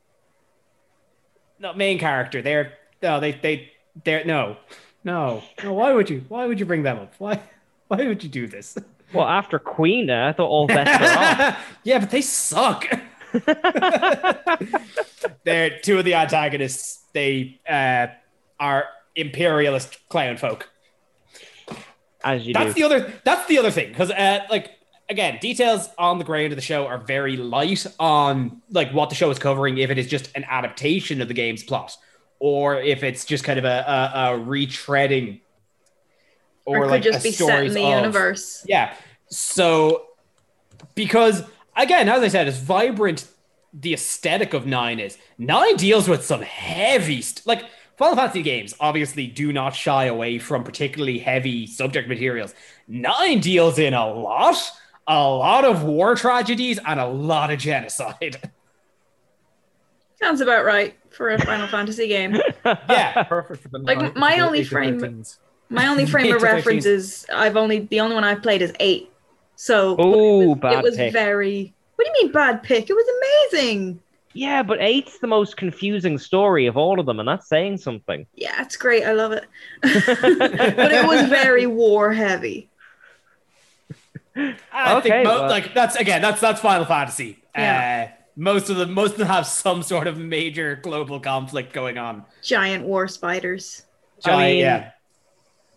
no, 1.60 1.72
main 1.72 2.00
character. 2.00 2.42
They're 2.42 2.72
no, 3.00 3.20
they 3.20 3.30
they 3.30 3.70
they're 4.02 4.24
no, 4.24 4.56
no, 5.04 5.44
no. 5.62 5.72
Why 5.72 5.92
would 5.92 6.10
you? 6.10 6.24
Why 6.28 6.46
would 6.46 6.58
you 6.58 6.66
bring 6.66 6.82
them 6.82 6.98
up? 6.98 7.14
Why? 7.18 7.40
Why 7.86 8.08
would 8.08 8.22
you 8.24 8.28
do 8.28 8.46
this? 8.48 8.76
Well, 9.12 9.28
after 9.28 9.58
Quina, 9.58 10.28
I 10.28 10.32
thought 10.32 10.48
all 10.48 10.66
bets 10.66 10.98
were 10.98 11.06
off. 11.06 11.76
yeah, 11.84 11.98
but 11.98 12.10
they 12.10 12.22
suck. 12.22 12.86
They're 15.44 15.78
two 15.80 15.98
of 15.98 16.06
the 16.06 16.14
antagonists. 16.14 17.02
They 17.12 17.60
uh, 17.68 18.06
are 18.58 18.86
imperialist 19.14 19.98
clown 20.08 20.38
folk. 20.38 20.70
As 22.24 22.46
you 22.46 22.54
That's 22.54 22.74
do. 22.74 22.80
the 22.80 22.82
other. 22.84 23.12
That's 23.24 23.46
the 23.48 23.58
other 23.58 23.70
thing 23.70 23.88
because, 23.88 24.10
uh, 24.10 24.40
like, 24.50 24.70
again, 25.08 25.38
details 25.40 25.88
on 25.98 26.18
the 26.18 26.24
ground 26.24 26.52
of 26.52 26.56
the 26.56 26.62
show 26.62 26.86
are 26.86 26.98
very 26.98 27.36
light 27.36 27.86
on 27.98 28.62
like 28.70 28.92
what 28.92 29.08
the 29.10 29.14
show 29.16 29.30
is 29.30 29.38
covering. 29.38 29.78
If 29.78 29.90
it 29.90 29.98
is 29.98 30.06
just 30.06 30.30
an 30.36 30.44
adaptation 30.48 31.20
of 31.20 31.28
the 31.28 31.34
game's 31.34 31.62
plot, 31.62 31.96
or 32.38 32.76
if 32.80 33.02
it's 33.02 33.24
just 33.24 33.44
kind 33.44 33.58
of 33.58 33.64
a, 33.64 33.68
a, 33.68 34.34
a 34.34 34.38
retreading, 34.38 35.40
Or, 36.64 36.78
or, 36.78 36.84
it 36.84 36.88
like 36.88 37.02
could 37.02 37.12
just 37.12 37.24
a 37.26 37.28
be 37.28 37.32
set 37.32 37.64
in 37.64 37.74
the 37.74 37.82
of- 37.84 37.98
universe. 37.98 38.64
yeah. 38.68 38.94
So, 39.28 40.06
because 40.94 41.42
again, 41.76 42.08
as 42.08 42.22
I 42.22 42.28
said, 42.28 42.46
as 42.48 42.58
vibrant 42.58 43.26
the 43.72 43.94
aesthetic 43.94 44.52
of 44.54 44.66
Nine 44.66 45.00
is, 45.00 45.16
Nine 45.38 45.76
deals 45.76 46.08
with 46.08 46.24
some 46.24 46.42
heavy, 46.42 47.22
st- 47.22 47.46
like 47.46 47.64
Final 48.02 48.16
Fantasy 48.16 48.42
games 48.42 48.74
obviously 48.80 49.28
do 49.28 49.52
not 49.52 49.74
shy 49.76 50.06
away 50.06 50.38
from 50.38 50.64
particularly 50.64 51.18
heavy 51.20 51.66
subject 51.68 52.08
materials. 52.08 52.52
Nine 52.88 53.38
deals 53.38 53.78
in 53.78 53.94
a 53.94 54.06
lot, 54.12 54.56
a 55.06 55.14
lot 55.28 55.64
of 55.64 55.84
war 55.84 56.16
tragedies 56.16 56.80
and 56.84 56.98
a 56.98 57.06
lot 57.06 57.52
of 57.52 57.60
genocide. 57.60 58.40
Sounds 60.20 60.40
about 60.40 60.64
right 60.64 60.96
for 61.10 61.30
a 61.30 61.38
Final 61.44 61.66
Fantasy 61.68 62.08
game. 62.08 62.36
yeah, 62.64 63.22
perfect 63.28 63.62
for 63.62 63.68
the 63.68 63.78
Like, 63.78 64.16
my 64.16 64.40
only 64.40 64.64
frame- 64.64 65.24
My 65.68 65.86
only 65.86 66.06
frame 66.06 66.26
of 66.26 66.30
8 66.32 66.34
to 66.34 66.40
13. 66.40 66.54
reference 66.56 66.86
is 66.86 67.26
I've 67.32 67.56
only 67.56 67.80
the 67.90 68.00
only 68.00 68.14
one 68.14 68.24
I've 68.24 68.42
played 68.42 68.62
is 68.62 68.72
eight. 68.80 69.10
So 69.56 69.96
Oh, 69.98 70.52
it 70.52 70.60
bad 70.60 70.82
was 70.82 70.96
pick. 70.96 71.12
very. 71.12 71.72
What 71.96 72.04
do 72.04 72.10
you 72.20 72.24
mean 72.26 72.32
bad 72.32 72.62
pick? 72.64 72.90
It 72.90 72.94
was 72.94 73.06
amazing. 73.52 74.00
Yeah, 74.34 74.62
but 74.62 74.78
eight's 74.80 75.18
the 75.18 75.26
most 75.26 75.56
confusing 75.56 76.16
story 76.18 76.66
of 76.66 76.76
all 76.76 76.98
of 76.98 77.06
them, 77.06 77.20
and 77.20 77.28
that's 77.28 77.48
saying 77.48 77.78
something. 77.78 78.26
Yeah, 78.34 78.62
it's 78.62 78.76
great. 78.76 79.04
I 79.04 79.12
love 79.12 79.32
it. 79.32 79.44
but 79.82 80.92
it 80.92 81.06
was 81.06 81.28
very 81.28 81.66
war 81.66 82.12
heavy. 82.12 82.68
I 84.34 84.96
Okay, 84.96 85.10
think 85.10 85.24
mo- 85.26 85.40
well- 85.42 85.50
like 85.50 85.74
that's 85.74 85.96
again 85.96 86.22
that's 86.22 86.40
that's 86.40 86.60
Final 86.60 86.86
Fantasy. 86.86 87.38
Yeah. 87.54 88.08
Uh, 88.10 88.16
most 88.34 88.70
of 88.70 88.76
them 88.76 88.92
most 88.92 89.12
of 89.12 89.18
them 89.18 89.26
have 89.28 89.46
some 89.46 89.82
sort 89.82 90.06
of 90.06 90.16
major 90.18 90.76
global 90.76 91.20
conflict 91.20 91.72
going 91.74 91.98
on. 91.98 92.24
Giant 92.42 92.84
war 92.84 93.08
spiders. 93.08 93.82
I 94.24 94.36
mean, 94.36 94.58
yeah. 94.60 94.90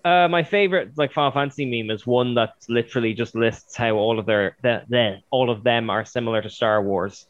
Uh, 0.06 0.28
my 0.30 0.44
favorite 0.44 0.92
like 0.98 1.12
Final 1.12 1.32
Fantasy 1.32 1.66
meme 1.66 1.90
is 1.94 2.06
one 2.08 2.36
that 2.36 2.54
literally 2.70 3.14
just 3.14 3.36
lists 3.36 3.76
how 3.76 3.96
all 3.96 4.20
of 4.20 4.26
their 4.26 4.56
the, 4.62 4.84
the 4.88 5.18
all 5.32 5.50
of 5.50 5.64
them 5.64 5.90
are 5.90 6.06
similar 6.06 6.42
to 6.42 6.50
Star 6.50 6.82
Wars. 6.82 7.28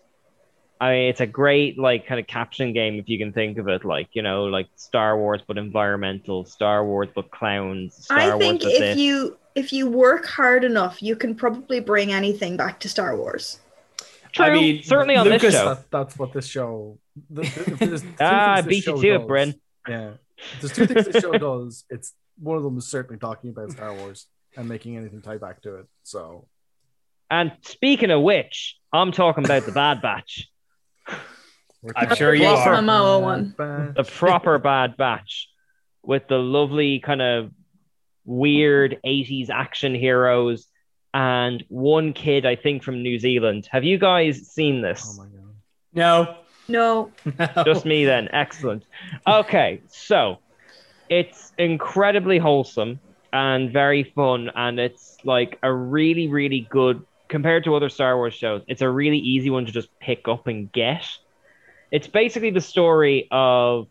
I 0.82 0.92
mean, 0.92 1.10
it's 1.10 1.22
a 1.22 1.26
great 1.26 1.80
like 1.80 2.06
kind 2.06 2.20
of 2.20 2.28
caption 2.28 2.74
game 2.74 2.96
if 2.96 3.08
you 3.08 3.18
can 3.18 3.32
think 3.32 3.58
of 3.58 3.68
it, 3.68 3.86
like 3.86 4.10
you 4.14 4.22
know, 4.22 4.46
like 4.46 4.68
Star 4.76 5.18
Wars 5.18 5.42
but 5.48 5.58
environmental, 5.58 6.44
Star 6.46 6.86
Wars 6.86 7.08
but 7.16 7.32
clowns, 7.32 7.96
Star 8.06 8.20
I 8.20 8.30
Wars 8.30 8.40
think 8.40 8.62
but 8.64 8.72
if 8.72 8.80
this. 8.80 8.98
you 8.98 9.38
if 9.56 9.72
you 9.72 9.88
work 9.90 10.26
hard 10.26 10.64
enough, 10.66 11.02
you 11.02 11.16
can 11.16 11.34
probably 11.36 11.80
bring 11.80 12.12
anything 12.12 12.58
back 12.58 12.80
to 12.82 12.90
Star 12.90 13.16
Wars. 13.16 13.60
True, 14.34 14.46
I 14.48 14.54
mean, 14.54 14.84
certainly 14.84 15.16
on 15.16 15.26
Lucas- 15.28 15.42
this 15.44 15.54
show. 15.54 15.66
That, 15.76 15.92
that's 15.92 16.20
what 16.20 16.34
this 16.34 16.46
show. 16.46 17.00
The, 17.30 17.42
the, 17.44 17.48
if 17.72 17.80
there's 17.80 18.02
two 18.02 18.08
Ah, 18.20 18.54
I 18.58 18.62
things 18.62 18.66
this 18.66 18.70
beat 18.70 18.76
you 18.88 18.98
show 18.98 19.02
to 19.02 19.16
it, 19.16 19.18
does- 19.20 19.28
Bryn. 19.28 19.56
Yeah, 19.88 20.12
there's 20.60 20.74
two 20.74 20.86
things 20.88 21.06
this 21.08 21.22
show 21.24 21.32
does. 21.38 21.86
It's 21.90 22.14
one 22.38 22.58
of 22.58 22.64
them 22.64 22.78
is 22.78 22.86
certainly 22.88 23.18
talking 23.18 23.52
about 23.52 23.72
Star 23.72 23.94
Wars 23.94 24.28
and 24.58 24.68
making 24.68 24.98
anything 24.98 25.22
tie 25.22 25.38
back 25.38 25.62
to 25.62 25.76
it. 25.76 25.86
So 26.04 26.48
And 27.32 27.54
speaking 27.62 28.12
of 28.12 28.22
which, 28.24 28.78
I'm 28.92 29.14
talking 29.14 29.46
about 29.46 29.66
the 29.66 29.72
Bad 29.72 30.02
Batch, 30.02 30.50
we're 30.50 30.55
I'm 31.96 32.04
talking 32.08 32.18
sure 32.18 32.34
you 32.34 32.44
Yes, 32.44 32.66
are. 32.68 32.76
Momoa 32.76 33.22
one. 33.22 33.54
Bad 33.58 33.96
the 33.96 34.04
proper 34.04 34.58
Bad 34.60 34.98
Batch, 34.98 35.50
with 36.04 36.28
the 36.28 36.38
lovely 36.38 37.00
kind 37.00 37.22
of 37.22 37.52
weird 38.26 39.00
80s 39.06 39.50
action 39.50 39.94
heroes 39.96 40.68
and 41.14 41.64
one 41.70 42.14
kid, 42.14 42.46
I 42.46 42.56
think, 42.56 42.84
from 42.84 43.02
New 43.04 43.20
Zealand. 43.20 43.68
Have 43.72 43.84
you 43.84 43.98
guys 43.98 44.48
seen 44.52 44.80
Oh 44.84 44.88
this? 44.90 45.18
my 45.18 45.26
god. 45.26 45.56
No. 45.94 46.36
No, 46.68 47.12
Just 47.64 47.86
me 47.86 48.06
then. 48.06 48.28
Excellent. 48.34 48.86
Okay, 49.28 49.82
so 49.88 50.40
it's 51.10 51.54
incredibly 51.60 52.40
wholesome 52.40 53.00
and 53.32 53.72
very 53.72 54.02
fun, 54.04 54.50
and 54.56 54.80
it's 54.80 55.18
like 55.24 55.60
a 55.62 55.72
really, 55.72 56.28
really 56.28 56.62
good 56.72 57.06
compared 57.28 57.66
to 57.66 57.76
other 57.76 57.90
Star 57.90 58.18
Wars 58.18 58.34
shows. 58.34 58.64
It's 58.68 58.82
a 58.82 58.90
really 58.90 59.20
easy 59.20 59.52
one 59.52 59.68
to 59.68 59.72
just 59.72 59.90
pick 60.00 60.28
up 60.28 60.48
and 60.48 60.72
get. 60.72 61.06
It's 61.96 62.08
basically 62.08 62.52
the 62.52 62.60
story 62.60 63.30
of 63.32 63.88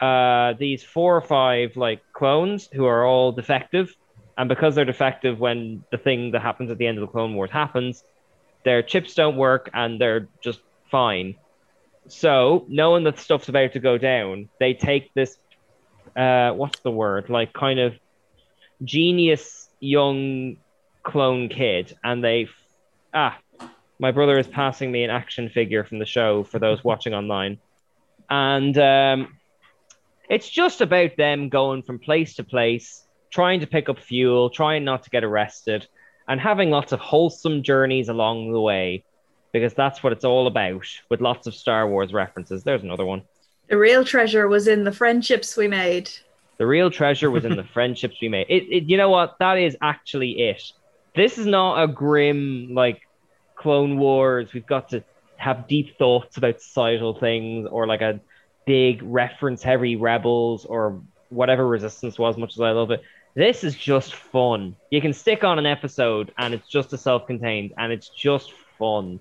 uh, 0.00 0.52
these 0.60 0.84
four 0.84 1.16
or 1.16 1.20
five 1.20 1.76
like 1.76 2.00
clones 2.12 2.68
who 2.72 2.84
are 2.84 3.04
all 3.04 3.32
defective, 3.32 3.92
and 4.38 4.48
because 4.48 4.76
they're 4.76 4.84
defective, 4.84 5.40
when 5.40 5.82
the 5.90 5.98
thing 5.98 6.30
that 6.30 6.42
happens 6.42 6.70
at 6.70 6.78
the 6.78 6.86
end 6.86 6.98
of 6.98 7.02
the 7.02 7.08
Clone 7.08 7.34
Wars 7.34 7.50
happens, 7.50 8.04
their 8.64 8.80
chips 8.80 9.14
don't 9.14 9.36
work 9.36 9.70
and 9.74 10.00
they're 10.00 10.28
just 10.40 10.60
fine. 10.88 11.34
So, 12.06 12.64
knowing 12.68 13.02
that 13.04 13.18
stuff's 13.18 13.48
about 13.48 13.72
to 13.72 13.80
go 13.80 13.98
down, 13.98 14.48
they 14.60 14.74
take 14.74 15.12
this 15.12 15.36
uh 16.14 16.52
what's 16.52 16.78
the 16.78 16.92
word? 16.92 17.28
Like 17.28 17.52
kind 17.52 17.80
of 17.80 17.98
genius 18.84 19.68
young 19.80 20.58
clone 21.02 21.48
kid 21.48 21.92
and 22.04 22.22
they 22.22 22.46
ah 23.12 23.36
my 23.98 24.10
brother 24.10 24.38
is 24.38 24.46
passing 24.46 24.90
me 24.90 25.04
an 25.04 25.10
action 25.10 25.48
figure 25.48 25.84
from 25.84 25.98
the 25.98 26.06
show 26.06 26.44
for 26.44 26.58
those 26.58 26.82
watching 26.90 27.14
online. 27.14 27.58
And 28.30 28.76
um 28.78 29.38
it's 30.28 30.48
just 30.48 30.80
about 30.80 31.16
them 31.16 31.48
going 31.48 31.82
from 31.82 31.98
place 31.98 32.34
to 32.36 32.44
place, 32.44 33.04
trying 33.30 33.60
to 33.60 33.66
pick 33.66 33.88
up 33.88 33.98
fuel, 33.98 34.48
trying 34.48 34.84
not 34.84 35.02
to 35.02 35.10
get 35.10 35.24
arrested, 35.24 35.86
and 36.26 36.40
having 36.40 36.70
lots 36.70 36.92
of 36.92 37.00
wholesome 37.00 37.62
journeys 37.62 38.08
along 38.08 38.52
the 38.52 38.60
way 38.60 39.04
because 39.52 39.74
that's 39.74 40.02
what 40.02 40.12
it's 40.12 40.24
all 40.24 40.46
about 40.46 40.86
with 41.10 41.20
lots 41.20 41.46
of 41.46 41.54
Star 41.54 41.86
Wars 41.86 42.12
references. 42.12 42.64
There's 42.64 42.82
another 42.82 43.04
one. 43.04 43.22
the 43.68 43.76
real 43.76 44.04
treasure 44.04 44.48
was 44.48 44.66
in 44.66 44.84
the 44.84 44.92
friendships 44.92 45.56
we 45.56 45.68
made. 45.68 46.10
The 46.58 46.66
real 46.66 46.90
treasure 46.90 47.30
was 47.30 47.44
in 47.44 47.56
the 47.56 47.64
friendships 47.74 48.16
we 48.20 48.28
made. 48.28 48.46
It, 48.48 48.64
it, 48.70 48.84
you 48.84 48.96
know 48.96 49.10
what? 49.10 49.36
That 49.38 49.58
is 49.58 49.76
actually 49.82 50.40
it. 50.48 50.62
This 51.14 51.38
is 51.38 51.46
not 51.46 51.82
a 51.82 51.86
grim 51.86 52.74
like 52.74 53.02
Clone 53.62 53.98
Wars. 53.98 54.52
We've 54.52 54.66
got 54.66 54.90
to 54.90 55.02
have 55.36 55.66
deep 55.68 55.96
thoughts 55.98 56.36
about 56.36 56.60
societal 56.60 57.18
things, 57.18 57.68
or 57.70 57.86
like 57.86 58.00
a 58.00 58.20
big 58.66 59.02
reference-heavy 59.02 59.96
Rebels, 59.96 60.64
or 60.64 61.00
whatever 61.30 61.66
Resistance 61.66 62.18
was. 62.18 62.36
Much 62.36 62.54
as 62.54 62.60
I 62.60 62.70
love 62.70 62.90
it, 62.90 63.02
this 63.34 63.64
is 63.64 63.74
just 63.74 64.14
fun. 64.14 64.76
You 64.90 65.00
can 65.00 65.12
stick 65.12 65.44
on 65.44 65.58
an 65.58 65.66
episode, 65.66 66.32
and 66.38 66.54
it's 66.54 66.68
just 66.68 66.92
a 66.92 66.98
self-contained, 66.98 67.72
and 67.78 67.92
it's 67.92 68.08
just 68.08 68.52
fun. 68.78 69.20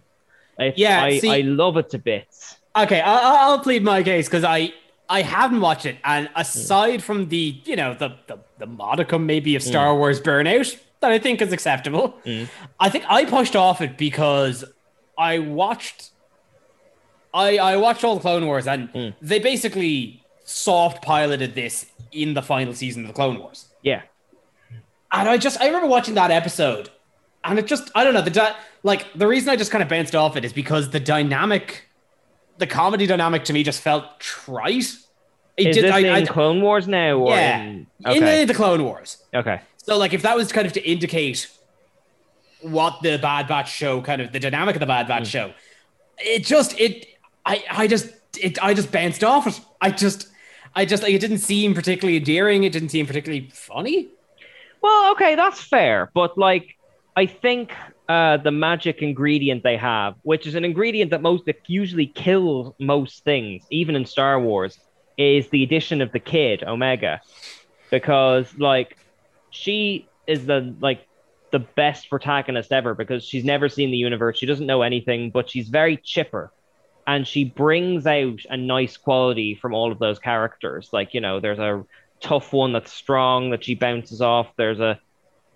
It's, 0.57 0.77
Yeah, 0.77 1.03
I, 1.03 1.19
see- 1.19 1.29
I 1.29 1.41
love 1.41 1.77
it 1.77 1.89
to 1.91 1.98
bits. 1.98 2.57
Okay, 2.75 3.01
I- 3.01 3.17
I- 3.17 3.43
I'll 3.43 3.60
plead 3.60 3.83
my 3.83 4.03
case 4.03 4.27
because 4.27 4.43
I 4.43 4.74
I 5.10 5.24
haven't 5.24 5.60
watched 5.60 5.86
it, 5.86 5.98
and 6.05 6.27
hmm. 6.27 6.39
aside 6.39 7.03
from 7.03 7.27
the 7.29 7.62
you 7.65 7.75
know 7.75 7.93
the 7.93 8.15
the, 8.27 8.39
the 8.60 8.65
modicum 8.65 9.25
maybe 9.25 9.55
of 9.55 9.63
Star 9.63 9.91
hmm. 9.91 10.00
Wars 10.00 10.21
burnout 10.21 10.77
that 11.01 11.12
I 11.12 11.20
think 11.20 11.41
is 11.41 11.51
acceptable, 11.51 12.17
mm. 12.25 12.48
I 12.79 12.89
think 12.89 13.03
I 13.10 13.25
pushed 13.25 13.55
off 13.55 13.81
it 13.81 13.98
because 13.98 14.63
I 15.17 15.39
watched 15.39 16.12
I 17.34 17.58
I 17.58 17.77
watched 17.77 18.03
all 18.03 18.15
the 18.15 18.22
Clone 18.22 18.46
Wars, 18.46 18.67
and 18.67 18.91
mm. 18.93 19.13
they 19.22 19.39
basically 19.39 20.24
soft 20.43 21.03
piloted 21.03 21.55
this 21.55 21.86
in 22.12 22.34
the 22.34 22.41
final 22.41 22.74
season 22.74 23.03
of 23.03 23.08
the 23.08 23.13
Clone 23.13 23.39
Wars. 23.39 23.67
Yeah. 23.81 24.01
And 25.12 25.27
I 25.29 25.38
just 25.38 25.60
I 25.62 25.67
remember 25.67 25.88
watching 25.88 26.15
that 26.15 26.31
episode, 26.31 26.89
and 27.43 27.60
it 27.60 27.67
just 27.67 27.91
I 27.96 28.03
don't 28.03 28.13
know 28.13 28.22
the 28.22 28.31
di- 28.31 28.55
like 28.84 29.12
the 29.13 29.27
reason 29.27 29.50
I 29.50 29.55
just 29.55 29.72
kind 29.72 29.81
of 29.84 29.89
bounced 29.89 30.15
off 30.15 30.36
it 30.38 30.46
is 30.46 30.53
because 30.53 30.89
the 30.91 31.00
dynamic, 31.00 31.88
the 32.58 32.67
comedy 32.67 33.08
dynamic 33.08 33.43
to 33.46 33.53
me 33.53 33.63
just 33.63 33.81
felt 33.81 34.20
trite. 34.20 34.93
It 35.58 35.67
Is 35.67 35.75
did- 35.75 35.86
this 35.86 35.91
I- 35.93 36.00
in 36.00 36.13
I- 36.13 36.25
Clone 36.25 36.62
Wars 36.62 36.88
now? 36.88 37.17
Or 37.17 37.31
yeah, 37.31 37.62
in... 37.62 37.88
in 38.00 38.08
Okay. 38.08 38.39
the, 38.46 38.53
the 38.53 38.58
Clone 38.58 38.84
Wars. 38.84 39.17
okay. 39.34 39.62
So 39.83 39.97
like 39.97 40.13
if 40.13 40.21
that 40.21 40.35
was 40.35 40.51
kind 40.51 40.67
of 40.67 40.73
to 40.73 40.89
indicate 40.89 41.50
what 42.61 43.01
the 43.01 43.17
Bad 43.17 43.47
Batch 43.47 43.71
show 43.71 44.01
kind 44.01 44.21
of 44.21 44.31
the 44.31 44.39
dynamic 44.39 44.75
of 44.75 44.79
the 44.79 44.85
Bad 44.85 45.05
Mm. 45.05 45.09
Batch 45.09 45.27
show, 45.27 45.53
it 46.19 46.45
just 46.45 46.79
it 46.79 47.07
I 47.45 47.63
I 47.69 47.88
just 47.88 48.09
it 48.39 48.63
I 48.63 48.73
just 48.73 48.91
bounced 48.91 49.23
off 49.23 49.47
it. 49.47 49.59
I 49.81 49.89
just 49.91 50.27
I 50.75 50.85
just 50.85 51.03
like 51.03 51.13
it 51.13 51.19
didn't 51.19 51.39
seem 51.39 51.73
particularly 51.73 52.17
endearing. 52.17 52.63
It 52.63 52.71
didn't 52.73 52.89
seem 52.89 53.05
particularly 53.07 53.50
funny. 53.53 54.09
Well, 54.81 55.11
okay, 55.11 55.35
that's 55.35 55.61
fair, 55.61 56.09
but 56.15 56.39
like, 56.39 56.75
I 57.15 57.27
think 57.27 57.71
uh, 58.09 58.38
the 58.38 58.50
magic 58.50 59.03
ingredient 59.03 59.61
they 59.61 59.77
have, 59.77 60.15
which 60.23 60.47
is 60.47 60.55
an 60.55 60.65
ingredient 60.65 61.11
that 61.11 61.21
most 61.21 61.45
that 61.45 61.57
usually 61.67 62.07
kills 62.07 62.73
most 62.79 63.23
things, 63.23 63.63
even 63.69 63.95
in 63.95 64.05
Star 64.05 64.39
Wars, 64.39 64.79
is 65.17 65.50
the 65.50 65.61
addition 65.61 66.01
of 66.01 66.11
the 66.13 66.19
kid 66.19 66.63
Omega, 66.63 67.21
because 67.91 68.57
like 68.57 68.97
she 69.51 70.08
is 70.27 70.46
the 70.46 70.75
like 70.79 71.08
the 71.51 71.60
best 71.60 72.10
protagonist 72.10 72.72
ever 72.72 72.96
because 72.96 73.24
she's 73.24 73.43
never 73.43 73.70
seen 73.70 73.91
the 73.91 73.98
universe, 73.98 74.38
she 74.38 74.46
doesn't 74.46 74.65
know 74.65 74.81
anything, 74.81 75.29
but 75.29 75.50
she's 75.50 75.70
very 75.70 75.98
chipper. 75.98 76.51
And 77.05 77.27
she 77.27 77.43
brings 77.43 78.05
out 78.05 78.39
a 78.50 78.55
nice 78.58 78.96
quality 78.96 79.55
from 79.55 79.74
all 79.74 79.91
of 79.91 80.00
those 80.00 80.20
characters. 80.20 80.89
Like, 80.93 81.13
you 81.13 81.20
know, 81.20 81.39
there's 81.39 81.60
a 81.60 81.84
tough 82.22 82.53
one 82.53 82.74
that's 82.74 82.93
strong 82.93 83.50
that 83.50 83.63
she 83.63 83.75
bounces 83.75 84.22
off. 84.22 84.48
There's 84.55 84.79
a 84.79 85.00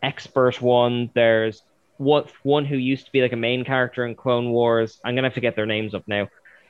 expert 0.03 0.61
one. 0.61 1.11
There's 1.13 1.61
what 1.97 2.29
one 2.43 2.65
who 2.65 2.75
used 2.75 3.05
to 3.05 3.11
be 3.11 3.21
like 3.21 3.31
a 3.31 3.37
main 3.37 3.63
character 3.63 4.05
in 4.05 4.15
Clone 4.15 4.49
Wars. 4.49 4.99
I'm 5.05 5.15
gonna 5.15 5.27
have 5.27 5.35
to 5.35 5.41
get 5.41 5.55
their 5.55 5.65
names 5.65 5.93
up 5.93 6.03
now. 6.07 6.27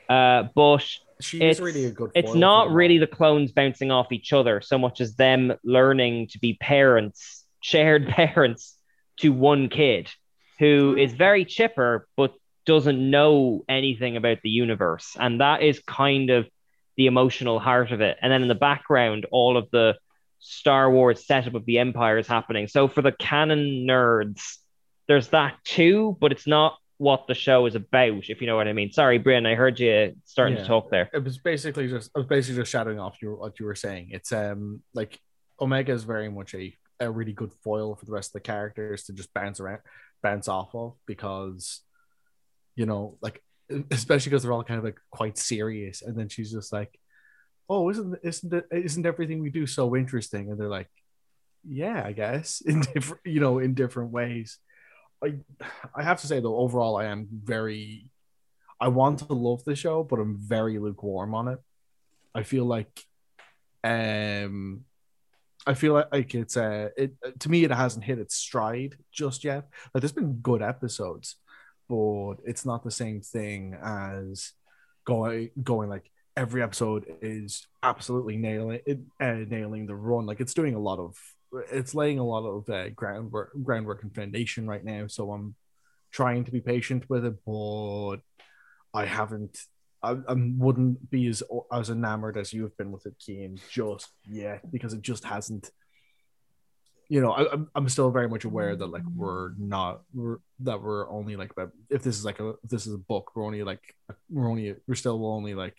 Uh, 0.08 0.50
but 0.53 0.86
She 1.22 1.39
it's 1.39 1.60
is 1.60 1.63
really 1.63 1.86
a 1.86 1.91
good. 1.91 2.12
it's 2.13 2.34
not 2.34 2.72
really 2.72 2.98
the 2.98 3.07
clones 3.07 3.51
bouncing 3.51 3.91
off 3.91 4.12
each 4.12 4.34
other 4.34 4.62
so 4.62 4.77
much 4.77 5.00
as 5.00 5.15
them 5.15 5.53
learning 5.63 6.27
to 6.31 6.39
be 6.39 6.55
parents, 6.55 7.45
shared 7.62 8.07
parents 8.10 8.77
to 9.19 9.31
one 9.31 9.69
kid 9.69 10.10
who 10.60 10.95
is 10.98 11.13
very 11.13 11.45
chipper 11.45 12.07
but 12.15 12.34
doesn't 12.65 13.10
know 13.10 13.63
anything 13.69 14.17
about 14.17 14.41
the 14.41 14.50
universe. 14.50 15.15
And 15.19 15.39
that 15.41 15.62
is 15.62 15.79
kind 15.86 16.29
of 16.29 16.48
the 16.98 17.05
emotional 17.07 17.60
heart 17.60 17.91
of 17.91 18.01
it. 18.01 18.17
And 18.22 18.31
then 18.31 18.41
in 18.41 18.48
the 18.48 18.55
background, 18.55 19.25
all 19.31 19.57
of 19.57 19.69
the 19.72 19.95
Star 20.39 20.89
Wars 20.91 21.25
setup 21.25 21.55
of 21.55 21.65
the 21.65 21.79
Empire 21.79 22.17
is 22.17 22.27
happening. 22.27 22.67
So 22.67 22.88
for 22.88 23.01
the 23.01 23.12
canon 23.12 23.86
nerds, 23.88 24.57
there's 25.07 25.29
that 25.29 25.55
too, 25.63 26.17
but 26.19 26.31
it's 26.31 26.48
not 26.48 26.77
what 26.97 27.27
the 27.27 27.33
show 27.33 27.65
is 27.65 27.75
about, 27.75 28.29
if 28.29 28.39
you 28.39 28.47
know 28.47 28.55
what 28.55 28.67
I 28.67 28.73
mean. 28.73 28.91
Sorry, 28.91 29.17
Brian, 29.17 29.45
I 29.45 29.55
heard 29.55 29.79
you 29.79 30.15
starting 30.23 30.57
to 30.57 30.65
talk 30.65 30.89
there. 30.89 31.09
It 31.13 31.23
was 31.23 31.37
basically 31.37 31.87
just 31.89 32.11
I 32.15 32.19
was 32.19 32.27
basically 32.27 32.61
just 32.61 32.71
shadowing 32.71 32.99
off 32.99 33.21
your 33.21 33.35
what 33.35 33.59
you 33.59 33.65
were 33.65 33.75
saying. 33.75 34.09
It's 34.11 34.31
um 34.31 34.81
like 34.93 35.19
Omega 35.59 35.91
is 35.91 36.03
very 36.03 36.29
much 36.29 36.53
a, 36.53 36.75
a 36.99 37.11
really 37.11 37.33
good 37.33 37.51
foil 37.63 37.95
for 37.95 38.05
the 38.05 38.11
rest 38.11 38.29
of 38.29 38.33
the 38.33 38.39
characters 38.41 39.03
to 39.05 39.13
just 39.13 39.33
bounce 39.33 39.59
around 39.59 39.79
bounce 40.21 40.47
off 40.47 40.73
of 40.73 40.93
because 41.05 41.81
you 42.75 42.86
know 42.86 43.17
like 43.21 43.43
especially 43.91 44.29
because 44.29 44.43
they're 44.43 44.53
all 44.53 44.63
kind 44.63 44.77
of 44.77 44.84
like 44.84 44.99
quite 45.12 45.38
serious 45.38 46.01
and 46.01 46.17
then 46.17 46.29
she's 46.29 46.51
just 46.51 46.73
like 46.73 46.99
oh 47.69 47.89
isn't 47.89 48.17
isn't 48.23 48.53
it 48.53 48.65
isn't 48.71 49.05
everything 49.05 49.41
we 49.41 49.49
do 49.49 49.67
so 49.67 49.95
interesting 49.95 50.49
and 50.49 50.60
they're 50.60 50.67
like 50.67 50.89
yeah 51.67 52.01
i 52.05 52.12
guess 52.12 52.62
in 52.65 52.81
different 52.81 53.21
you 53.25 53.39
know 53.39 53.60
in 53.60 53.73
different 53.73 54.12
ways 54.12 54.60
i 55.23 55.36
i 55.95 56.04
have 56.04 56.19
to 56.19 56.28
say 56.28 56.39
though 56.39 56.58
overall 56.58 56.97
i 56.97 57.06
am 57.06 57.28
very 57.32 58.10
i 58.80 58.88
want 58.88 59.19
to 59.19 59.34
love 59.34 59.63
the 59.63 59.75
show 59.75 60.04
but 60.04 60.19
i'm 60.19 60.38
very 60.38 60.78
lukewarm 60.80 61.34
on 61.34 61.47
it 61.47 61.60
i 62.34 62.43
feel 62.43 62.65
like 62.65 63.04
um 63.84 64.86
I 65.67 65.73
feel 65.73 65.93
like, 65.93 66.08
like 66.12 66.36
it's 66.36 66.58
uh 66.58 66.89
it 66.95 67.13
to 67.39 67.49
me 67.49 67.63
it 67.63 67.71
hasn't 67.71 68.06
hit 68.06 68.19
its 68.19 68.36
stride 68.36 68.95
just 69.12 69.43
yet. 69.43 69.67
Like 69.93 70.01
there's 70.01 70.12
been 70.12 70.34
good 70.34 70.62
episodes, 70.62 71.38
but 71.89 72.36
it's 72.45 72.65
not 72.65 72.84
the 72.84 72.91
same 72.91 73.21
thing 73.21 73.75
as 73.84 74.51
going 75.06 75.49
going 75.62 75.89
like 75.89 76.12
every 76.38 76.62
episode 76.62 77.06
is 77.21 77.67
absolutely 77.82 78.38
nailing 78.38 78.82
it 78.86 78.99
uh, 79.19 79.45
nailing 79.47 79.88
the 79.88 79.95
run. 79.95 80.25
Like 80.25 80.39
it's 80.39 80.54
doing 80.54 80.75
a 80.75 80.80
lot 80.80 80.99
of 80.99 81.17
it's 81.72 81.96
laying 81.96 82.20
a 82.20 82.26
lot 82.26 82.46
of 82.46 82.70
uh, 82.70 82.89
groundwork 82.89 83.52
groundwork 83.63 84.04
and 84.04 84.13
foundation 84.13 84.68
right 84.68 84.84
now. 84.84 85.08
So 85.08 85.32
I'm 85.32 85.56
trying 86.12 86.46
to 86.46 86.52
be 86.52 86.62
patient 86.62 87.10
with 87.10 87.26
it, 87.26 87.36
but 87.46 88.18
I 88.94 89.06
haven't. 89.06 89.60
I, 90.04 90.12
I 90.12 90.36
wouldn't 90.36 91.10
be 91.10 91.28
as 91.28 91.44
as 91.72 91.89
enamored 91.89 92.38
as 92.38 92.54
you've 92.54 92.78
been 92.78 92.91
with 92.91 93.06
it, 93.06 93.15
Keen, 93.20 93.60
just 93.70 94.10
yet 94.26 94.72
because 94.72 94.94
it 94.94 95.02
just 95.02 95.26
hasn't. 95.26 95.70
You 97.08 97.22
know, 97.22 97.32
I, 97.32 97.52
I'm 97.52 97.70
I'm 97.76 97.89
still 97.89 98.12
very 98.12 98.30
much 98.30 98.46
aware 98.46 98.76
that 98.76 98.88
like 98.88 99.04
we're 99.15 99.52
not 99.58 100.02
we're 100.13 100.38
that 100.62 100.82
we're 100.82 101.10
only 101.10 101.36
like 101.36 101.52
about 101.52 101.72
if 101.89 102.04
this 102.04 102.18
is 102.18 102.26
like 102.26 102.39
a 102.39 102.50
if 102.63 102.70
this 102.70 102.88
is 102.88 102.94
a 102.94 103.00
book 103.00 103.32
we're 103.36 103.46
only 103.46 103.62
like 103.63 103.82
we're 104.30 104.50
only 104.50 104.76
we're 104.88 104.96
still 104.96 105.24
only 105.26 105.54
like 105.54 105.78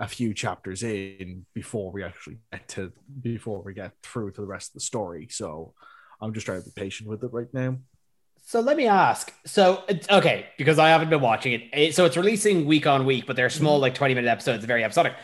a 0.00 0.08
few 0.08 0.32
chapters 0.34 0.82
in 0.82 1.44
before 1.54 1.92
we 1.92 2.02
actually 2.02 2.38
get 2.50 2.66
to 2.66 2.90
before 3.20 3.62
we 3.62 3.74
get 3.74 3.92
through 4.02 4.32
to 4.32 4.40
the 4.40 4.46
rest 4.46 4.70
of 4.70 4.74
the 4.74 4.80
story. 4.80 5.28
So 5.30 5.74
I'm 6.20 6.32
just 6.32 6.46
trying 6.46 6.62
to 6.62 6.64
be 6.64 6.72
patient 6.74 7.08
with 7.08 7.22
it 7.22 7.30
right 7.32 7.52
now. 7.52 7.76
So 8.46 8.60
let 8.60 8.76
me 8.76 8.86
ask. 8.86 9.32
So 9.44 9.84
it's 9.88 10.08
okay 10.08 10.46
because 10.56 10.78
I 10.78 10.88
haven't 10.88 11.10
been 11.10 11.20
watching 11.20 11.52
it. 11.52 11.62
it. 11.72 11.94
So 11.94 12.06
it's 12.06 12.16
releasing 12.16 12.64
week 12.64 12.86
on 12.86 13.04
week, 13.04 13.26
but 13.26 13.36
they're 13.36 13.50
small, 13.50 13.74
mm-hmm. 13.74 13.82
like 13.82 13.94
twenty 13.94 14.14
minute 14.14 14.28
episodes, 14.28 14.64
very 14.64 14.82
episodic. 14.82 15.14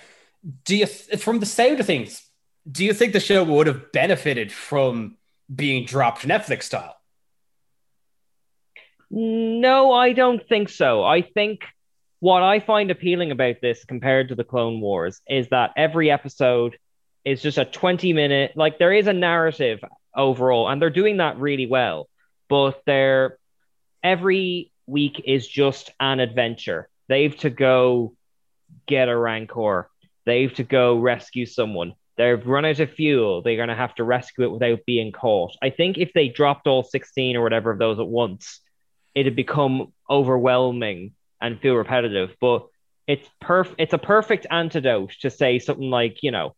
Do 0.65 0.77
you, 0.77 0.87
from 0.87 1.41
the 1.41 1.47
sound 1.47 1.81
of 1.81 1.87
things, 1.87 2.23
do 2.71 2.85
you 2.85 2.93
think 2.93 3.15
the 3.15 3.21
show 3.21 3.43
would 3.43 3.67
have 3.67 3.91
benefited 3.91 4.53
from 4.53 5.17
being 5.53 5.87
dropped 5.87 6.29
Netflix 6.29 6.65
style? 6.65 6.95
No, 9.11 9.93
I 9.93 10.13
don't 10.13 10.47
think 10.49 10.69
so. 10.69 11.03
I 11.03 11.23
think 11.23 11.61
what 12.21 12.43
I 12.43 12.61
find 12.61 12.91
appealing 12.91 13.31
about 13.31 13.57
this 13.61 13.85
compared 13.85 14.29
to 14.29 14.35
the 14.35 14.45
Clone 14.45 14.81
Wars 14.81 15.21
is 15.29 15.49
that 15.49 15.73
every 15.77 16.11
episode 16.11 16.79
is 17.25 17.43
just 17.43 17.59
a 17.59 17.65
20 17.65 18.13
minute, 18.13 18.53
like 18.57 18.79
there 18.79 18.93
is 18.93 19.07
a 19.07 19.13
narrative 19.13 19.85
overall, 20.15 20.69
and 20.69 20.81
they're 20.81 20.91
doing 20.91 21.19
that 21.19 21.39
really 21.39 21.67
well. 21.67 22.09
But 22.49 22.81
they're 22.87 23.39
every 24.03 24.71
week 24.87 25.23
is 25.25 25.47
just 25.47 25.91
an 26.01 26.21
adventure. 26.21 26.89
They've 27.09 27.37
to 27.39 27.51
go 27.51 28.15
get 28.87 29.09
a 29.09 29.17
rancor. 29.17 29.91
They've 30.25 30.53
to 30.55 30.65
go 30.65 30.99
rescue 30.99 31.47
someone. 31.47 31.95
They've 32.17 32.45
run 32.47 32.65
out 32.65 32.81
of 32.81 32.93
fuel. 32.93 33.43
They're 33.43 33.57
going 33.57 33.69
to 33.69 33.75
have 33.75 33.95
to 33.97 34.05
rescue 34.05 34.45
it 34.45 34.53
without 34.53 34.81
being 34.87 35.13
caught. 35.13 35.55
I 35.63 35.71
think 35.71 35.99
if 35.99 36.13
they 36.15 36.29
dropped 36.29 36.67
all 36.67 36.83
16 36.83 37.37
or 37.37 37.43
whatever 37.43 37.71
of 37.71 37.79
those 37.79 37.99
at 37.99 38.07
once, 38.07 38.61
it'd 39.15 39.37
become 39.37 39.93
overwhelming 40.09 41.13
and 41.41 41.61
feel 41.61 41.75
repetitive. 41.75 42.35
But 42.41 42.67
it's 43.07 43.29
perf- 43.43 43.75
it's 43.79 43.93
a 43.93 43.99
perfect 43.99 44.47
antidote 44.51 45.13
to 45.21 45.31
say 45.31 45.59
something 45.59 45.91
like, 45.91 46.23
you 46.23 46.31
know, 46.31 46.55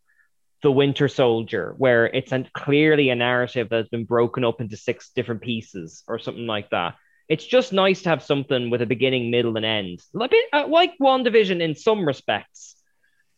The 0.62 0.72
Winter 0.72 1.08
Soldier, 1.08 1.74
where 1.78 2.06
it's 2.06 2.32
an, 2.32 2.48
clearly 2.54 3.10
a 3.10 3.14
narrative 3.14 3.68
that's 3.70 3.88
been 3.88 4.04
broken 4.04 4.44
up 4.44 4.60
into 4.60 4.76
six 4.76 5.10
different 5.10 5.42
pieces 5.42 6.02
or 6.08 6.18
something 6.18 6.46
like 6.46 6.70
that. 6.70 6.94
It's 7.28 7.44
just 7.44 7.74
nice 7.74 8.02
to 8.02 8.08
have 8.08 8.22
something 8.22 8.70
with 8.70 8.80
a 8.80 8.86
beginning, 8.86 9.30
middle, 9.30 9.56
and 9.56 9.66
end, 9.66 10.00
like, 10.14 10.32
uh, 10.52 10.66
like 10.66 10.94
WandaVision 11.00 11.60
in 11.60 11.74
some 11.74 12.06
respects. 12.06 12.76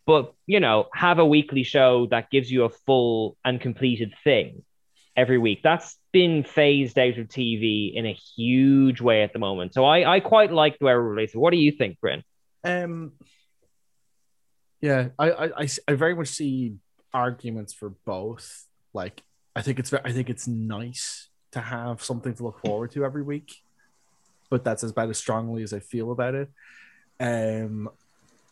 But, 0.07 0.33
you 0.47 0.61
know, 0.61 0.87
have 0.95 1.19
a 1.19 1.27
weekly 1.27 1.65
show 1.65 2.07
that 2.07 2.31
gives 2.31 2.51
you 2.51 2.65
a 2.65 2.71
full 2.71 3.37
and 3.45 3.61
completed 3.61 4.15
thing 4.23 4.63
every 5.17 5.39
week. 5.39 5.61
That's 5.63 5.97
been 6.13 6.45
phased 6.45 6.99
out 6.99 7.19
of 7.19 7.29
TV 7.29 7.95
in 7.95 8.07
a 8.07 8.13
huge 8.13 9.01
way 9.01 9.23
at 9.23 9.33
the 9.33 9.39
moment. 9.39 9.75
So 9.75 9.85
I, 9.85 10.17
I 10.17 10.21
quite 10.21 10.53
like 10.53 10.79
the 10.79 10.87
way 10.87 10.95
we're 10.95 11.03
releasing. 11.03 11.41
What 11.41 11.53
do 11.53 11.59
you 11.59 11.73
think, 11.73 12.01
Bryn? 12.01 12.23
Um, 12.65 13.13
yeah, 14.81 15.09
I, 15.19 15.31
I, 15.31 15.69
I, 15.89 15.95
very 15.95 16.15
much 16.15 16.29
see 16.29 16.77
arguments 17.13 17.73
for 17.73 17.91
both. 17.91 18.67
Like, 18.93 19.23
I 19.55 19.63
think 19.63 19.79
it's, 19.79 19.93
I 19.93 20.13
think 20.13 20.31
it's 20.31 20.47
nice 20.47 21.29
to 21.53 21.61
have 21.61 22.03
something 22.03 22.35
to 22.35 22.43
look 22.45 22.61
forward 22.61 22.93
to 22.93 23.05
every 23.05 23.23
week, 23.23 23.55
but 24.49 24.65
that's 24.65 24.83
about 24.83 25.11
as 25.11 25.19
strongly 25.19 25.63
as 25.63 25.73
I 25.73 25.81
feel 25.81 26.13
about 26.13 26.35
it. 26.35 26.51
Um, 27.19 27.91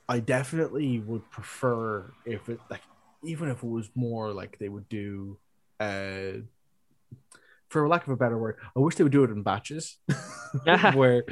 I 0.08 0.20
definitely 0.20 1.00
would 1.00 1.30
prefer 1.30 2.12
if 2.24 2.48
it 2.48 2.60
like 2.70 2.80
even 3.22 3.50
if 3.50 3.62
it 3.62 3.68
was 3.68 3.90
more 3.94 4.32
like 4.32 4.58
they 4.58 4.68
would 4.68 4.88
do 4.88 5.36
uh 5.80 6.40
for 7.68 7.86
lack 7.86 8.06
of 8.06 8.12
a 8.12 8.16
better 8.16 8.38
word, 8.38 8.56
I 8.74 8.80
wish 8.80 8.94
they 8.94 9.04
would 9.04 9.12
do 9.12 9.24
it 9.24 9.30
in 9.30 9.42
batches. 9.42 9.98
where 10.94 11.24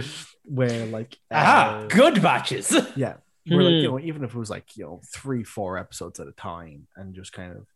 where 0.44 0.86
like 0.86 1.16
Aha, 1.32 1.84
uh, 1.84 1.86
good 1.88 2.22
batches. 2.22 2.74
yeah. 2.96 3.14
Where 3.48 3.62
like, 3.62 3.74
you 3.82 3.88
Hmm. 3.88 3.96
know, 3.96 4.00
even 4.00 4.24
if 4.24 4.34
it 4.34 4.38
was 4.38 4.50
like, 4.50 4.76
you 4.76 4.84
know, 4.84 5.00
three, 5.14 5.44
four 5.44 5.78
episodes 5.78 6.20
at 6.20 6.26
a 6.26 6.32
time 6.32 6.88
and 6.96 7.14
just 7.14 7.32
kind 7.32 7.52
of 7.52 7.66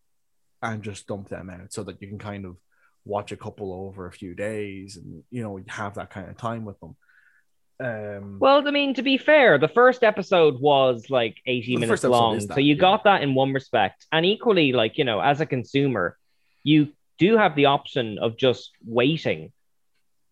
and 0.62 0.82
just 0.82 1.06
dump 1.06 1.28
them 1.28 1.48
out 1.48 1.72
so 1.72 1.84
that 1.84 2.02
you 2.02 2.08
can 2.08 2.18
kind 2.18 2.44
of 2.44 2.56
watch 3.06 3.32
a 3.32 3.36
couple 3.36 3.72
over 3.72 4.06
a 4.06 4.12
few 4.12 4.34
days 4.34 4.96
and 4.98 5.22
you 5.30 5.42
know 5.42 5.58
have 5.68 5.94
that 5.94 6.10
kind 6.10 6.28
of 6.28 6.36
time 6.36 6.66
with 6.66 6.78
them. 6.80 6.96
Um 7.82 8.38
Well, 8.40 8.66
I 8.68 8.70
mean, 8.72 8.92
to 8.94 9.02
be 9.02 9.16
fair, 9.16 9.58
the 9.58 9.68
first 9.68 10.04
episode 10.04 10.60
was 10.60 11.06
like 11.08 11.36
80 11.46 11.76
minutes 11.78 12.04
long. 12.04 12.36
is 12.36 12.44
so 12.46 12.60
you 12.60 12.74
yeah. 12.74 12.80
got 12.80 13.04
that 13.04 13.22
in 13.22 13.34
one 13.34 13.54
respect. 13.54 14.04
And 14.12 14.26
equally, 14.26 14.72
like, 14.72 14.98
you 14.98 15.04
know, 15.04 15.20
as 15.20 15.40
a 15.40 15.46
consumer, 15.46 16.18
you 16.62 16.88
do 17.18 17.36
have 17.36 17.54
the 17.56 17.66
option 17.66 18.18
of 18.18 18.36
just 18.36 18.70
waiting. 18.84 19.52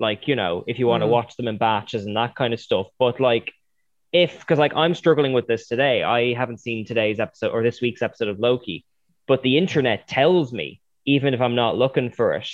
Like, 0.00 0.28
you 0.28 0.36
know, 0.36 0.64
if 0.66 0.78
you 0.78 0.86
want 0.86 1.02
to 1.02 1.06
Mhm. 1.06 1.10
watch 1.10 1.36
them 1.36 1.48
in 1.48 1.58
batches 1.58 2.06
and 2.06 2.16
that 2.16 2.34
kind 2.34 2.54
of 2.54 2.60
stuff. 2.60 2.86
But 2.98 3.20
like, 3.20 3.52
if, 4.12 4.38
because 4.40 4.58
like 4.58 4.74
I'm 4.74 4.94
struggling 4.94 5.32
with 5.32 5.46
this 5.46 5.68
today, 5.68 6.02
I 6.02 6.32
haven't 6.34 6.58
seen 6.60 6.84
today's 6.86 7.20
episode 7.20 7.50
or 7.50 7.62
this 7.62 7.80
week's 7.80 8.00
episode 8.02 8.28
of 8.28 8.38
Loki, 8.38 8.84
but 9.26 9.42
the 9.42 9.58
internet 9.58 10.08
tells 10.08 10.52
me, 10.52 10.80
even 11.04 11.34
if 11.34 11.40
I'm 11.40 11.54
not 11.54 11.76
looking 11.76 12.10
for 12.10 12.34
it. 12.34 12.48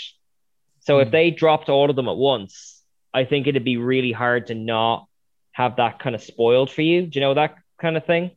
So 0.80 0.98
if 0.98 1.10
they 1.10 1.30
dropped 1.30 1.68
all 1.68 1.88
of 1.90 1.96
them 1.96 2.08
at 2.08 2.16
once, 2.16 2.82
I 3.12 3.24
think 3.24 3.46
it'd 3.46 3.64
be 3.64 3.76
really 3.76 4.12
hard 4.12 4.48
to 4.48 4.54
not 4.54 5.06
have 5.52 5.76
that 5.76 5.98
kind 6.00 6.14
of 6.14 6.22
spoiled 6.22 6.70
for 6.70 6.82
you. 6.82 7.06
Do 7.06 7.18
you 7.18 7.20
know 7.20 7.34
that 7.34 7.54
kind 7.80 7.96
of 7.96 8.04
thing? 8.04 8.32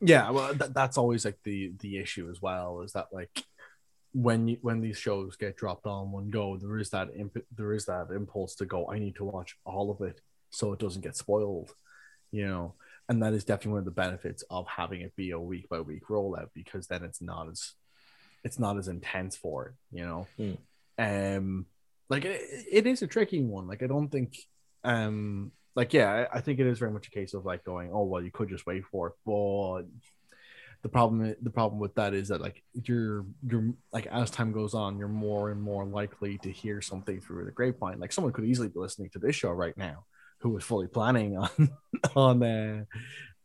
yeah 0.00 0.28
well 0.30 0.52
that, 0.54 0.74
that's 0.74 0.98
always 0.98 1.24
like 1.24 1.38
the 1.44 1.72
the 1.80 1.96
issue 1.98 2.28
as 2.28 2.42
well 2.42 2.82
is 2.82 2.92
that 2.92 3.06
like 3.12 3.30
when 4.14 4.48
you 4.48 4.56
when 4.62 4.80
these 4.80 4.96
shows 4.96 5.36
get 5.36 5.56
dropped 5.56 5.86
on 5.86 6.12
one 6.12 6.30
go 6.30 6.56
there 6.56 6.78
is 6.78 6.90
that 6.90 7.08
imp- 7.16 7.44
there 7.56 7.72
is 7.72 7.84
that 7.84 8.08
impulse 8.14 8.54
to 8.54 8.64
go 8.64 8.88
i 8.90 8.98
need 8.98 9.14
to 9.16 9.24
watch 9.24 9.56
all 9.66 9.90
of 9.90 10.00
it 10.06 10.20
so 10.50 10.72
it 10.72 10.78
doesn't 10.78 11.02
get 11.02 11.16
spoiled 11.16 11.74
you 12.34 12.46
know? 12.46 12.74
And 13.08 13.22
that 13.22 13.34
is 13.34 13.44
definitely 13.44 13.72
one 13.72 13.78
of 13.80 13.84
the 13.84 13.90
benefits 13.90 14.44
of 14.50 14.66
having 14.66 15.02
it 15.02 15.14
be 15.14 15.30
a 15.30 15.38
week 15.38 15.68
by 15.68 15.80
week 15.80 16.06
rollout 16.08 16.48
because 16.54 16.86
then 16.86 17.04
it's 17.04 17.20
not 17.22 17.48
as 17.50 17.72
it's 18.42 18.58
not 18.58 18.76
as 18.76 18.88
intense 18.88 19.36
for 19.36 19.66
it 19.66 19.74
you 19.92 20.04
know? 20.04 20.26
Um 20.98 21.66
like 22.08 22.24
it, 22.24 22.40
it 22.70 22.86
is 22.86 23.02
a 23.02 23.06
tricky 23.06 23.42
one. 23.42 23.68
Like 23.68 23.82
i 23.82 23.86
don't 23.86 24.08
think 24.08 24.36
um 24.84 25.52
like 25.76 25.92
yeah 25.92 26.26
I, 26.32 26.38
I 26.38 26.40
think 26.40 26.60
it 26.60 26.66
is 26.66 26.78
very 26.78 26.90
much 26.90 27.08
a 27.08 27.10
case 27.10 27.34
of 27.34 27.44
like 27.44 27.62
going 27.64 27.90
oh 27.92 28.04
well 28.04 28.22
you 28.22 28.30
could 28.30 28.48
just 28.48 28.66
wait 28.66 28.84
for 28.90 29.08
it 29.08 29.14
but 29.26 29.82
the 30.84 30.88
problem 30.90 31.34
the 31.40 31.50
problem 31.50 31.80
with 31.80 31.94
that 31.94 32.12
is 32.12 32.28
that 32.28 32.42
like 32.42 32.62
you're 32.74 33.24
you're 33.48 33.72
like 33.90 34.06
as 34.08 34.30
time 34.30 34.52
goes 34.52 34.74
on 34.74 34.98
you're 34.98 35.08
more 35.08 35.50
and 35.50 35.60
more 35.60 35.86
likely 35.86 36.36
to 36.36 36.50
hear 36.50 36.82
something 36.82 37.22
through 37.22 37.46
the 37.46 37.50
grapevine. 37.50 37.98
Like 37.98 38.12
someone 38.12 38.34
could 38.34 38.44
easily 38.44 38.68
be 38.68 38.78
listening 38.78 39.08
to 39.14 39.18
this 39.18 39.34
show 39.34 39.50
right 39.50 39.76
now 39.78 40.04
who 40.40 40.50
was 40.50 40.62
fully 40.62 40.86
planning 40.86 41.38
on 41.38 41.70
on 42.14 42.42
uh 42.42 42.84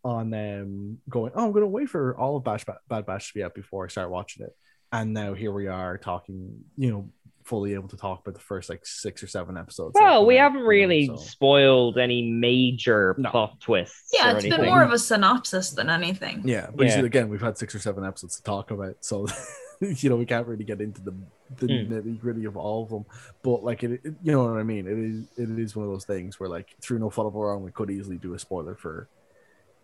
on 0.03 0.33
um 0.33 0.97
going 1.07 1.31
oh 1.33 1.45
i'm 1.45 1.53
gonna 1.53 1.65
wait 1.65 1.87
for 1.87 2.13
all 2.17 2.35
of 2.35 2.43
bash 2.43 2.65
bad 2.89 3.05
bash 3.05 3.29
to 3.29 3.33
be 3.33 3.43
out 3.43 3.55
before 3.55 3.85
i 3.85 3.87
start 3.87 4.11
watching 4.11 4.45
it. 4.45 4.53
And 4.91 5.13
now 5.13 5.33
here 5.33 5.53
we 5.53 5.67
are 5.67 5.97
talking 5.97 6.59
you 6.75 6.91
know 6.91 7.09
fully 7.49 7.73
able 7.73 7.87
to 7.89 7.97
talk 7.97 8.21
about 8.21 8.35
the 8.35 8.39
first 8.39 8.69
like 8.69 8.85
six 8.85 9.23
or 9.23 9.27
seven 9.27 9.57
episodes 9.57 9.93
that 9.95 10.03
Well, 10.03 10.25
we 10.25 10.37
out, 10.37 10.51
haven't 10.51 10.59
you 10.59 10.63
know, 10.63 10.69
really 10.69 11.07
so- 11.07 11.15
spoiled 11.17 11.97
any 11.97 12.29
major 12.31 13.15
plot 13.15 13.59
twists. 13.59 14.11
Yeah, 14.13 14.33
or 14.33 14.37
it's 14.37 14.47
been 14.47 14.65
more 14.65 14.83
of 14.83 14.91
a 14.91 14.99
synopsis 14.99 15.71
than 15.71 15.89
anything. 15.89 16.41
Yeah, 16.45 16.69
but 16.73 16.83
you 16.85 16.91
Yeah. 16.91 16.99
see, 17.01 17.05
again, 17.05 17.27
we've 17.29 17.41
had 17.41 17.57
six 17.57 17.73
or 17.73 17.79
seven 17.79 18.05
episodes 18.05 18.35
to 18.37 18.43
talk 18.43 18.71
about, 18.71 18.95
so 19.01 19.25
you 19.81 20.09
know 20.09 20.15
we 20.17 20.25
can't 20.25 20.45
really 20.47 20.63
get 20.63 20.79
into 20.81 21.01
the 21.01 21.13
the 21.57 21.65
Hmm. 21.85 21.91
nitty 21.93 22.19
gritty 22.19 22.45
of 22.45 22.55
all 22.57 22.83
of 22.83 22.89
them. 22.89 23.05
But 23.41 23.63
like 23.63 23.83
it, 23.83 23.93
it- 24.03 24.13
you 24.21 24.31
know 24.31 24.43
what 24.45 24.59
I 24.59 24.63
mean. 24.63 24.85
It 24.87 24.97
is 24.99 25.49
it 25.51 25.59
is 25.59 25.75
one 25.75 25.85
of 25.87 25.91
those 25.91 26.05
things 26.05 26.39
where 26.39 26.49
like 26.49 26.75
through 26.81 26.99
no 26.99 27.09
fault 27.09 27.27
of 27.27 27.35
our 27.35 27.53
own, 27.55 27.63
we 27.63 27.71
could 27.71 27.89
easily 27.89 28.17
do 28.17 28.35
a 28.35 28.39
spoiler 28.39 28.75
for 28.75 29.09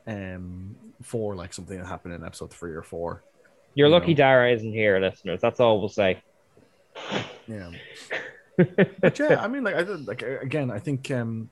um 0.08 0.76
for 1.02 1.36
like 1.36 1.54
something 1.54 1.78
that 1.80 1.88
happened 1.88 2.14
in 2.14 2.24
episode 2.24 2.52
three 2.54 2.74
or 2.76 2.84
four. 2.84 3.24
You're 3.74 3.88
you 3.88 3.94
lucky 3.94 4.14
know. 4.14 4.18
Dara 4.18 4.52
isn't 4.54 4.72
here, 4.72 5.00
listeners. 5.00 5.42
That's 5.42 5.60
all 5.60 5.80
we'll 5.80 5.90
say. 5.90 6.22
Yeah. 7.48 7.72
but 9.02 9.20
yeah, 9.20 9.42
I 9.42 9.48
mean, 9.48 9.64
like 9.64 9.76
I 9.76 9.84
did- 9.84 10.08
like 10.08 10.22
again, 10.22 10.72
I 10.72 10.80
think 10.80 11.12
um, 11.12 11.50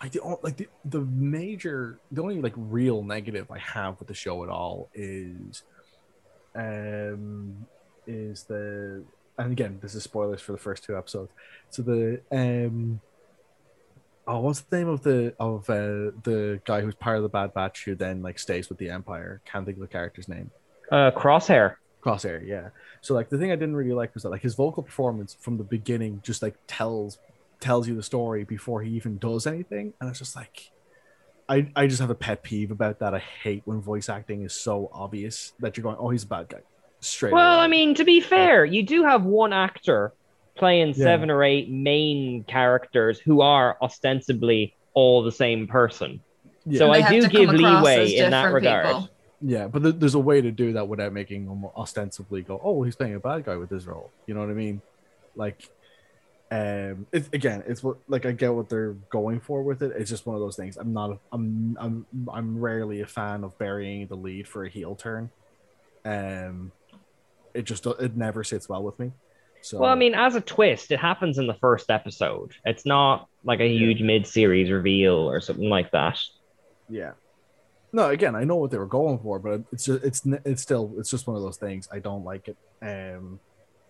I 0.00 0.08
the 0.08 0.20
like 0.42 0.56
the 0.56 0.68
the 0.84 1.00
major, 1.00 1.98
the 2.10 2.22
only 2.22 2.40
like 2.40 2.54
real 2.56 3.02
negative 3.02 3.50
I 3.50 3.58
have 3.58 3.98
with 3.98 4.08
the 4.08 4.14
show 4.14 4.42
at 4.42 4.48
all 4.48 4.88
is, 4.94 5.62
um, 6.54 7.66
is 8.06 8.44
the 8.44 9.04
and 9.38 9.52
again, 9.52 9.78
this 9.82 9.94
is 9.94 10.02
spoilers 10.02 10.40
for 10.40 10.52
the 10.52 10.58
first 10.58 10.84
two 10.84 10.96
episodes. 10.96 11.32
So 11.70 11.82
the 11.82 12.20
um, 12.30 13.00
oh, 14.26 14.40
what's 14.40 14.60
the 14.60 14.76
name 14.76 14.88
of 14.88 15.02
the 15.02 15.34
of 15.38 15.68
uh 15.68 16.12
the 16.22 16.60
guy 16.64 16.80
who's 16.80 16.94
part 16.94 17.16
of 17.16 17.22
the 17.22 17.28
Bad 17.28 17.54
Batch 17.54 17.84
who 17.84 17.94
then 17.94 18.22
like 18.22 18.38
stays 18.38 18.68
with 18.68 18.78
the 18.78 18.90
Empire? 18.90 19.40
Can't 19.44 19.64
think 19.64 19.76
of 19.78 19.82
the 19.82 19.88
character's 19.88 20.28
name. 20.28 20.50
Uh, 20.90 21.10
Crosshair. 21.10 21.76
Crosshair, 22.04 22.46
yeah. 22.46 22.68
So 23.00 23.14
like 23.14 23.30
the 23.30 23.38
thing 23.38 23.50
I 23.50 23.56
didn't 23.56 23.76
really 23.76 23.92
like 23.92 24.12
was 24.14 24.24
that 24.24 24.30
like 24.30 24.42
his 24.42 24.54
vocal 24.54 24.82
performance 24.82 25.36
from 25.40 25.56
the 25.56 25.64
beginning 25.64 26.20
just 26.22 26.42
like 26.42 26.54
tells 26.66 27.18
tells 27.60 27.88
you 27.88 27.94
the 27.96 28.02
story 28.02 28.44
before 28.44 28.82
he 28.82 28.90
even 28.90 29.16
does 29.18 29.46
anything, 29.46 29.94
and 30.00 30.10
it's 30.10 30.18
just 30.18 30.36
like 30.36 30.70
I 31.48 31.70
I 31.74 31.86
just 31.86 32.00
have 32.00 32.10
a 32.10 32.14
pet 32.14 32.42
peeve 32.42 32.70
about 32.70 32.98
that. 32.98 33.14
I 33.14 33.18
hate 33.20 33.62
when 33.64 33.80
voice 33.80 34.08
acting 34.08 34.42
is 34.42 34.52
so 34.54 34.90
obvious 34.92 35.52
that 35.60 35.76
you're 35.76 35.82
going, 35.82 35.96
oh, 35.98 36.10
he's 36.10 36.24
a 36.24 36.26
bad 36.26 36.48
guy, 36.48 36.60
straight. 37.00 37.32
Well, 37.32 37.56
away. 37.56 37.64
I 37.64 37.68
mean, 37.68 37.94
to 37.94 38.04
be 38.04 38.20
fair, 38.20 38.64
you 38.64 38.82
do 38.82 39.04
have 39.04 39.24
one 39.24 39.52
actor 39.52 40.12
playing 40.56 40.88
Yeah. 40.88 41.04
seven 41.04 41.30
or 41.30 41.42
eight 41.42 41.70
main 41.70 42.44
characters 42.44 43.18
who 43.18 43.40
are 43.40 43.76
ostensibly 43.82 44.74
all 44.92 45.22
the 45.22 45.32
same 45.32 45.66
person. 45.66 46.20
Yeah. 46.66 46.78
So 46.78 46.92
I 46.92 47.08
do 47.10 47.28
give 47.28 47.50
leeway 47.50 48.14
in 48.14 48.30
that 48.30 48.52
regard. 48.52 48.86
people. 48.86 49.08
Yeah, 49.46 49.66
but 49.68 49.82
there- 49.82 49.92
there's 49.92 50.14
a 50.14 50.18
way 50.20 50.40
to 50.40 50.50
do 50.50 50.72
that 50.72 50.88
without 50.88 51.12
making 51.12 51.44
him 51.46 51.66
ostensibly 51.76 52.40
go, 52.40 52.58
oh, 52.64 52.82
he's 52.82 52.96
playing 52.96 53.14
a 53.14 53.20
bad 53.20 53.44
guy 53.44 53.56
with 53.56 53.68
his 53.68 53.86
role. 53.86 54.10
You 54.26 54.32
know 54.34 54.40
what 54.40 54.48
I 54.48 54.54
mean? 54.54 54.80
Like, 55.36 55.68
um, 56.50 57.06
it's 57.12 57.28
again, 57.32 57.62
it's 57.66 57.82
what 57.82 57.98
like 58.08 58.24
I 58.26 58.32
get 58.32 58.54
what 58.54 58.68
they're 58.68 58.92
going 59.10 59.40
for 59.40 59.62
with 59.62 59.82
it. 59.82 59.92
It's 59.96 60.08
just 60.08 60.24
one 60.24 60.34
of 60.36 60.40
those 60.40 60.56
things. 60.56 60.76
I'm 60.76 60.92
not. 60.92 61.10
A, 61.10 61.18
I'm. 61.32 61.76
I'm. 61.80 62.06
I'm 62.32 62.58
rarely 62.60 63.00
a 63.00 63.06
fan 63.06 63.44
of 63.44 63.58
burying 63.58 64.06
the 64.06 64.14
lead 64.16 64.46
for 64.46 64.64
a 64.64 64.68
heel 64.68 64.94
turn. 64.94 65.30
Um, 66.04 66.70
it 67.54 67.62
just 67.62 67.86
it 67.86 68.16
never 68.16 68.44
sits 68.44 68.68
well 68.68 68.82
with 68.82 68.98
me. 68.98 69.12
So 69.62 69.80
Well, 69.80 69.90
I 69.90 69.94
mean, 69.94 70.14
as 70.14 70.36
a 70.36 70.40
twist, 70.40 70.90
it 70.92 71.00
happens 71.00 71.38
in 71.38 71.46
the 71.46 71.54
first 71.54 71.90
episode. 71.90 72.52
It's 72.64 72.84
not 72.86 73.28
like 73.42 73.60
a 73.60 73.68
huge 73.68 74.00
mid-series 74.02 74.70
reveal 74.70 75.14
or 75.28 75.40
something 75.40 75.68
like 75.70 75.90
that. 75.92 76.18
Yeah. 76.88 77.12
No, 77.94 78.10
again, 78.10 78.34
I 78.34 78.42
know 78.42 78.56
what 78.56 78.72
they 78.72 78.78
were 78.78 78.86
going 78.86 79.20
for, 79.20 79.38
but 79.38 79.62
it's 79.72 79.84
just 79.84 80.02
it's 80.04 80.22
it's 80.44 80.60
still 80.60 80.92
it's 80.98 81.08
just 81.10 81.28
one 81.28 81.36
of 81.36 81.42
those 81.42 81.56
things. 81.56 81.88
I 81.92 82.00
don't 82.00 82.24
like 82.24 82.48
it, 82.48 82.56
um, 82.82 83.38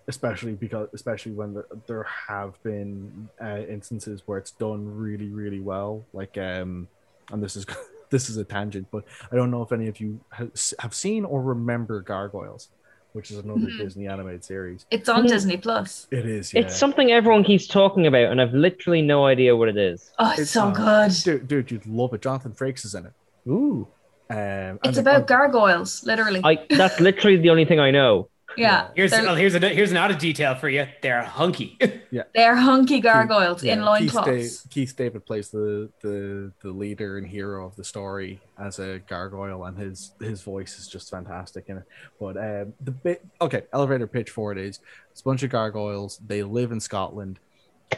especially 0.08 0.52
because 0.52 0.88
especially 0.92 1.32
when 1.32 1.54
there, 1.54 1.66
there 1.86 2.02
have 2.28 2.62
been 2.62 3.30
uh, 3.42 3.60
instances 3.66 4.22
where 4.26 4.36
it's 4.36 4.50
done 4.50 4.84
really 4.94 5.28
really 5.28 5.60
well. 5.60 6.04
Like, 6.12 6.36
um, 6.36 6.86
and 7.32 7.42
this 7.42 7.56
is 7.56 7.64
this 8.10 8.28
is 8.28 8.36
a 8.36 8.44
tangent, 8.44 8.88
but 8.90 9.04
I 9.32 9.36
don't 9.36 9.50
know 9.50 9.62
if 9.62 9.72
any 9.72 9.88
of 9.88 9.98
you 10.00 10.20
ha- 10.30 10.48
have 10.80 10.92
seen 10.94 11.24
or 11.24 11.40
remember 11.42 12.02
Gargoyles, 12.02 12.68
which 13.14 13.30
is 13.30 13.38
another 13.38 13.60
Mhm. 13.60 13.78
Disney 13.78 14.06
animated 14.06 14.44
series. 14.44 14.84
It's 14.90 15.08
on 15.08 15.24
Disney 15.26 15.56
Plus. 15.56 16.08
It 16.10 16.26
is. 16.26 16.52
Yeah. 16.52 16.60
It's 16.60 16.76
something 16.76 17.10
everyone 17.10 17.42
keeps 17.42 17.66
talking 17.66 18.06
about, 18.06 18.30
and 18.30 18.38
I've 18.38 18.52
literally 18.52 19.00
no 19.00 19.24
idea 19.24 19.56
what 19.56 19.70
it 19.70 19.78
is. 19.78 20.12
Oh, 20.18 20.34
it's, 20.36 20.50
so 20.50 20.64
uh, 20.64 21.08
good. 21.08 21.14
dude. 21.24 21.48
Dude, 21.48 21.70
you'd 21.70 21.86
love 21.86 22.12
it. 22.12 22.20
Jonathan 22.20 22.52
Frakes 22.52 22.84
is 22.84 22.94
in 22.94 23.06
it. 23.06 23.12
Ooh. 23.48 23.88
Um, 24.30 24.37
and 24.38 24.78
It's 24.84 24.94
the- 24.96 25.00
about 25.02 25.26
gargoyles, 25.26 26.04
literally. 26.04 26.40
I 26.44 26.64
that's 26.70 27.00
literally 27.00 27.37
the 27.37 27.50
only 27.50 27.64
thing 27.64 27.80
I 27.80 27.90
know. 27.90 28.28
yeah. 28.56 28.88
Here's 28.94 29.10
well, 29.10 29.34
here's 29.34 29.54
a 29.56 29.58
here's 29.68 29.90
an 29.90 29.96
added 29.96 30.18
detail 30.18 30.54
for 30.54 30.68
you. 30.68 30.87
They're 31.02 31.22
hunky. 31.24 31.76
yeah. 32.10 32.22
They're 32.34 32.54
hunky 32.54 33.00
gargoyles 33.00 33.64
Yeah, 33.64 33.72
in 33.72 33.78
Keith, 33.80 34.14
loincloths. 34.14 34.62
Da- 34.62 34.68
Keith 34.70 34.94
David 34.96 35.26
plays 35.26 35.50
the, 35.50 35.90
the 36.02 36.52
the 36.62 36.70
leader 36.70 37.18
and 37.18 37.26
hero 37.26 37.66
of 37.66 37.74
the 37.74 37.82
story 37.84 38.40
as 38.58 38.78
a 38.78 39.00
gargoyle, 39.08 39.64
and 39.64 39.76
his 39.76 40.12
his 40.20 40.40
voice 40.42 40.78
is 40.78 40.87
just 40.87 41.10
fantastic 41.10 41.64
in 41.68 41.78
it. 41.78 41.84
But 42.20 42.37
um, 42.37 42.74
the 42.80 42.92
bit 42.92 43.26
okay, 43.40 43.62
elevator 43.72 44.06
pitch 44.06 44.30
for 44.30 44.52
it 44.52 44.58
is 44.58 44.78
it's 45.10 45.20
a 45.20 45.24
bunch 45.24 45.42
of 45.42 45.50
gargoyles. 45.50 46.20
They 46.24 46.42
live 46.44 46.70
in 46.70 46.78
Scotland, 46.80 47.40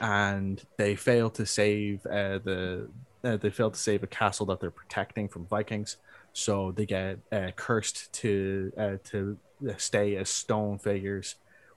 and 0.01 0.63
they 0.79 0.97
fail 0.97 1.29
to 1.31 1.45
save 1.47 2.05
uh, 2.07 2.39
the 2.39 2.89
uh, 3.23 3.37
they 3.37 3.51
fail 3.51 3.71
to 3.71 3.79
save 3.79 4.03
a 4.03 4.07
castle 4.07 4.47
that 4.47 4.61
they're 4.61 4.71
protecting 4.71 5.29
from 5.29 5.47
Vikings. 5.47 5.99
So 6.39 6.71
they 6.71 6.85
get 6.85 7.19
uh, 7.33 7.51
cursed 7.57 8.13
to 8.21 8.71
uh, 8.77 8.97
to 9.05 9.39
stay 9.79 10.17
as 10.17 10.29
stone 10.29 10.79
figures 10.79 11.37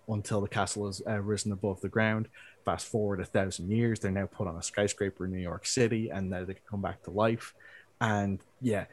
until 0.09 0.41
the 0.41 0.49
castle 0.49 0.89
is 0.89 1.01
uh, 1.07 1.21
risen 1.21 1.53
above 1.53 1.79
the 1.79 1.87
ground. 1.87 2.27
Fast 2.65 2.87
forward 2.87 3.21
a 3.21 3.25
thousand 3.25 3.71
years, 3.71 3.99
they're 3.99 4.11
now 4.11 4.25
put 4.25 4.47
on 4.47 4.57
a 4.57 4.61
skyscraper 4.61 5.23
in 5.25 5.31
New 5.31 5.39
York 5.39 5.65
City, 5.65 6.09
and 6.09 6.29
now 6.29 6.43
they 6.43 6.55
can 6.55 6.63
come 6.69 6.81
back 6.81 7.01
to 7.03 7.11
life. 7.11 7.53
And 8.01 8.39
yeah, 8.59 8.85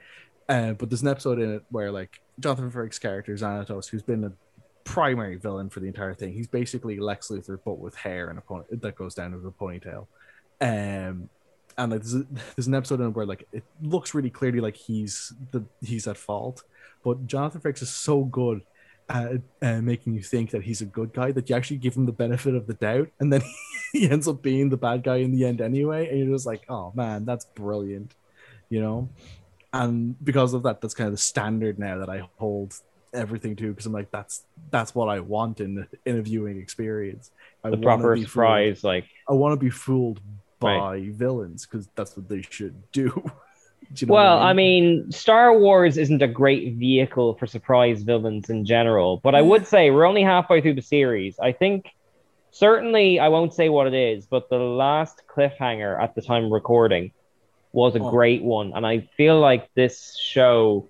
Uh, 0.49 0.75
but 0.75 0.89
there's 0.89 1.03
an 1.03 1.09
episode 1.09 1.41
in 1.41 1.55
it 1.57 1.65
where 1.71 1.91
like 1.91 2.21
Jonathan 2.39 2.71
Frakes' 2.71 3.01
character 3.01 3.35
Xanatos, 3.35 3.89
who's 3.89 4.03
been 4.03 4.25
a 4.25 4.33
primary 4.85 5.37
villain 5.37 5.69
for 5.69 5.81
the 5.81 5.89
entire 5.89 6.15
thing, 6.15 6.33
he's 6.33 6.47
basically 6.47 6.99
Lex 6.99 7.29
Luthor 7.29 7.59
but 7.65 7.79
with 7.79 7.97
hair 7.97 8.29
and 8.29 8.39
a 8.39 8.43
pony 8.43 8.65
that 8.71 8.95
goes 8.95 9.15
down 9.15 9.33
to 9.33 9.39
a 9.39 9.51
ponytail. 9.51 10.07
Um, 10.61 11.29
and 11.79 11.93
like 11.93 12.03
there's, 12.03 12.15
a, 12.15 12.27
there's 12.57 12.67
an 12.67 12.75
episode 12.75 13.01
in 13.01 13.09
it 13.09 13.11
where 13.11 13.27
like 13.27 13.47
it 13.53 13.65
looks 13.83 14.15
really 14.15 14.31
clearly 14.31 14.61
like 14.61 14.77
he's 14.77 15.33
the 15.53 15.65
he's 15.83 16.07
at 16.07 16.17
fault, 16.17 16.63
but 17.05 17.27
Jonathan 17.27 17.61
Frakes 17.61 17.83
is 17.83 17.91
so 17.91 18.25
good 18.25 18.63
at 19.09 19.41
uh, 19.63 19.81
making 19.81 20.15
you 20.15 20.23
think 20.23 20.51
that 20.51 20.63
he's 20.63 20.81
a 20.81 20.87
good 20.87 21.13
guy 21.13 21.31
that 21.31 21.49
you 21.49 21.55
actually 21.55 21.77
give 21.77 21.95
him 21.95 22.07
the 22.07 22.13
benefit 22.13 22.55
of 22.55 22.67
the 22.67 22.75
doubt, 22.75 23.09
and 23.21 23.33
then 23.33 23.43
he 23.93 24.11
ends 24.11 24.27
up 24.27 24.43
being 24.43 24.69
the 24.69 24.77
bad 24.77 25.03
guy 25.03 25.17
in 25.17 25.33
the 25.33 25.45
end 25.45 25.61
anyway, 25.61 26.09
and 26.09 26.19
you're 26.19 26.35
just 26.35 26.47
like, 26.47 26.63
oh 26.69 26.93
man, 26.95 27.25
that's 27.25 27.45
brilliant, 27.45 28.15
you 28.69 28.81
know. 28.81 29.09
And 29.73 30.17
because 30.25 30.55
of 30.55 30.63
that, 30.63 30.81
that's 30.81 30.95
kind 30.95 31.09
of 31.09 31.13
the 31.13 31.19
standard 31.19 31.79
now 31.79 31.99
that 31.99 32.09
I 32.09 32.29
hold 32.39 32.75
everything 33.13 33.57
to 33.57 33.71
because 33.71 33.87
I'm 33.87 33.93
like, 33.93 34.11
that's 34.11 34.45
that's 34.71 34.95
what 34.95 35.09
I 35.09 35.21
want 35.21 35.61
in 35.61 35.87
in 36.05 36.19
a 36.19 36.23
viewing 36.23 36.59
experience. 36.59 37.31
I 37.63 37.71
The 37.71 37.79
proper 37.79 38.17
surprise, 38.17 38.83
like 38.83 39.07
I 39.29 39.35
want 39.35 39.53
to 39.53 39.63
be 39.63 39.71
fooled 39.71 40.21
by 40.61 40.77
Right. 40.79 41.13
villains 41.13 41.67
because 41.67 41.89
that's 41.95 42.17
what 42.17 42.29
they 42.29 42.43
should 42.43 42.91
do. 42.93 43.11
You 44.01 44.07
know 44.09 44.15
Well, 44.15 44.39
I 44.41 44.53
mean, 44.53 45.13
Star 45.13 45.57
Wars 45.57 45.97
isn't 45.97 46.21
a 46.21 46.27
great 46.27 46.75
vehicle 46.75 47.35
for 47.35 47.47
surprise 47.47 48.03
villains 48.03 48.51
in 48.51 48.65
general, 48.65 49.21
but 49.23 49.35
I 49.37 49.43
would 49.43 49.65
say 49.75 49.91
we're 49.91 50.07
only 50.07 50.23
halfway 50.25 50.61
through 50.61 50.75
the 50.75 50.83
series. 50.83 51.39
I 51.39 51.53
think 51.53 51.87
certainly 52.51 53.21
I 53.21 53.29
won't 53.29 53.55
say 53.55 53.69
what 53.69 53.87
it 53.87 53.95
is, 53.95 54.27
but 54.27 54.49
the 54.49 54.57
last 54.59 55.23
cliffhanger 55.29 56.03
at 56.03 56.15
the 56.17 56.23
time 56.23 56.47
of 56.47 56.51
recording 56.51 57.13
was 57.73 57.95
a 57.95 58.01
Oh. 58.01 58.11
great 58.11 58.43
one, 58.43 58.73
and 58.75 58.85
I 58.87 59.01
feel 59.17 59.39
like 59.39 59.69
this 59.75 60.19
show 60.19 60.89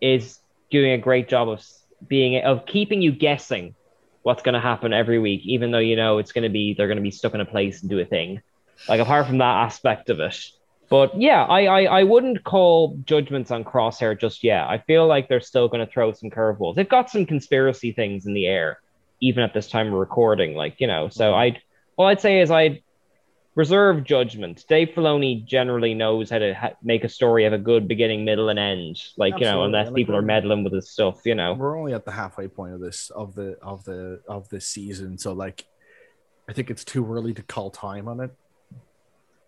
is 0.00 0.38
doing 0.70 0.92
a 0.92 0.98
great 0.98 1.28
job 1.28 1.48
of 1.48 1.62
being 2.08 2.42
of 2.42 2.66
keeping 2.66 3.02
you 3.02 3.12
guessing 3.12 3.74
what's 4.22 4.42
going 4.42 4.54
to 4.54 4.60
happen 4.60 4.92
every 4.92 5.18
week, 5.20 5.42
even 5.44 5.70
though 5.70 5.78
you 5.78 5.94
know 5.94 6.18
it's 6.18 6.32
going 6.32 6.42
to 6.44 6.48
be 6.50 6.74
they're 6.74 6.88
going 6.88 6.96
to 6.98 7.02
be 7.02 7.10
stuck 7.12 7.34
in 7.34 7.40
a 7.40 7.44
place 7.46 7.82
and 7.82 7.90
do 7.90 8.00
a 8.00 8.04
thing. 8.04 8.40
Like 8.88 9.00
apart 9.00 9.26
from 9.26 9.38
that 9.38 9.64
aspect 9.64 10.10
of 10.10 10.20
it. 10.20 10.50
But 10.88 11.20
yeah, 11.20 11.44
I, 11.44 11.66
I 11.66 11.82
I 12.00 12.02
wouldn't 12.04 12.44
call 12.44 12.96
judgments 13.04 13.50
on 13.50 13.64
Crosshair 13.64 14.18
just 14.18 14.44
yet. 14.44 14.68
I 14.68 14.78
feel 14.78 15.06
like 15.06 15.28
they're 15.28 15.40
still 15.40 15.68
going 15.68 15.84
to 15.84 15.92
throw 15.92 16.12
some 16.12 16.30
curveballs. 16.30 16.76
They've 16.76 16.88
got 16.88 17.10
some 17.10 17.26
conspiracy 17.26 17.92
things 17.92 18.26
in 18.26 18.34
the 18.34 18.46
air, 18.46 18.78
even 19.20 19.42
at 19.42 19.52
this 19.52 19.68
time 19.68 19.88
of 19.88 19.94
recording. 19.94 20.54
Like 20.54 20.80
you 20.80 20.86
know, 20.86 21.08
so 21.08 21.32
mm-hmm. 21.32 21.38
I'd 21.38 21.62
all 21.96 22.06
I'd 22.06 22.20
say 22.20 22.40
is 22.40 22.52
I'd 22.52 22.82
reserve 23.56 24.04
judgment. 24.04 24.64
Dave 24.68 24.90
Filoni 24.94 25.44
generally 25.44 25.94
knows 25.94 26.30
how 26.30 26.38
to 26.38 26.54
ha- 26.54 26.74
make 26.82 27.02
a 27.02 27.08
story 27.08 27.42
have 27.44 27.52
a 27.52 27.58
good 27.58 27.88
beginning, 27.88 28.24
middle, 28.24 28.48
and 28.50 28.58
end. 28.58 29.02
Like 29.16 29.34
you 29.38 29.44
know, 29.44 29.64
unless 29.64 29.90
people 29.90 30.14
are 30.14 30.22
meddling 30.22 30.62
with 30.62 30.72
his 30.72 30.90
stuff, 30.90 31.22
you 31.24 31.34
know. 31.34 31.54
we're 31.54 31.76
only 31.76 31.94
at 31.94 32.04
the 32.04 32.12
halfway 32.12 32.46
point 32.46 32.74
of 32.74 32.80
this 32.80 33.10
of 33.10 33.34
the 33.34 33.58
of 33.60 33.82
the 33.84 34.20
of 34.28 34.48
this 34.50 34.68
season, 34.68 35.18
so 35.18 35.32
like 35.32 35.64
I 36.48 36.52
think 36.52 36.70
it's 36.70 36.84
too 36.84 37.10
early 37.12 37.34
to 37.34 37.42
call 37.42 37.70
time 37.70 38.06
on 38.06 38.20
it. 38.20 38.30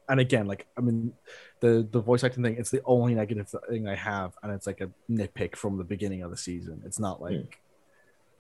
And 0.08 0.20
again, 0.20 0.46
like 0.46 0.66
I 0.76 0.80
mean, 0.80 1.12
the 1.60 1.86
the 1.90 2.00
voice 2.00 2.24
acting 2.24 2.42
thing, 2.42 2.56
it's 2.58 2.70
the 2.70 2.82
only 2.84 3.14
negative 3.14 3.52
thing 3.68 3.88
I 3.88 3.94
have, 3.94 4.32
and 4.42 4.52
it's 4.52 4.66
like 4.66 4.80
a 4.80 4.90
nitpick 5.10 5.56
from 5.56 5.76
the 5.76 5.84
beginning 5.84 6.22
of 6.22 6.30
the 6.30 6.36
season. 6.36 6.82
It's 6.84 6.98
not 6.98 7.20
like 7.20 7.60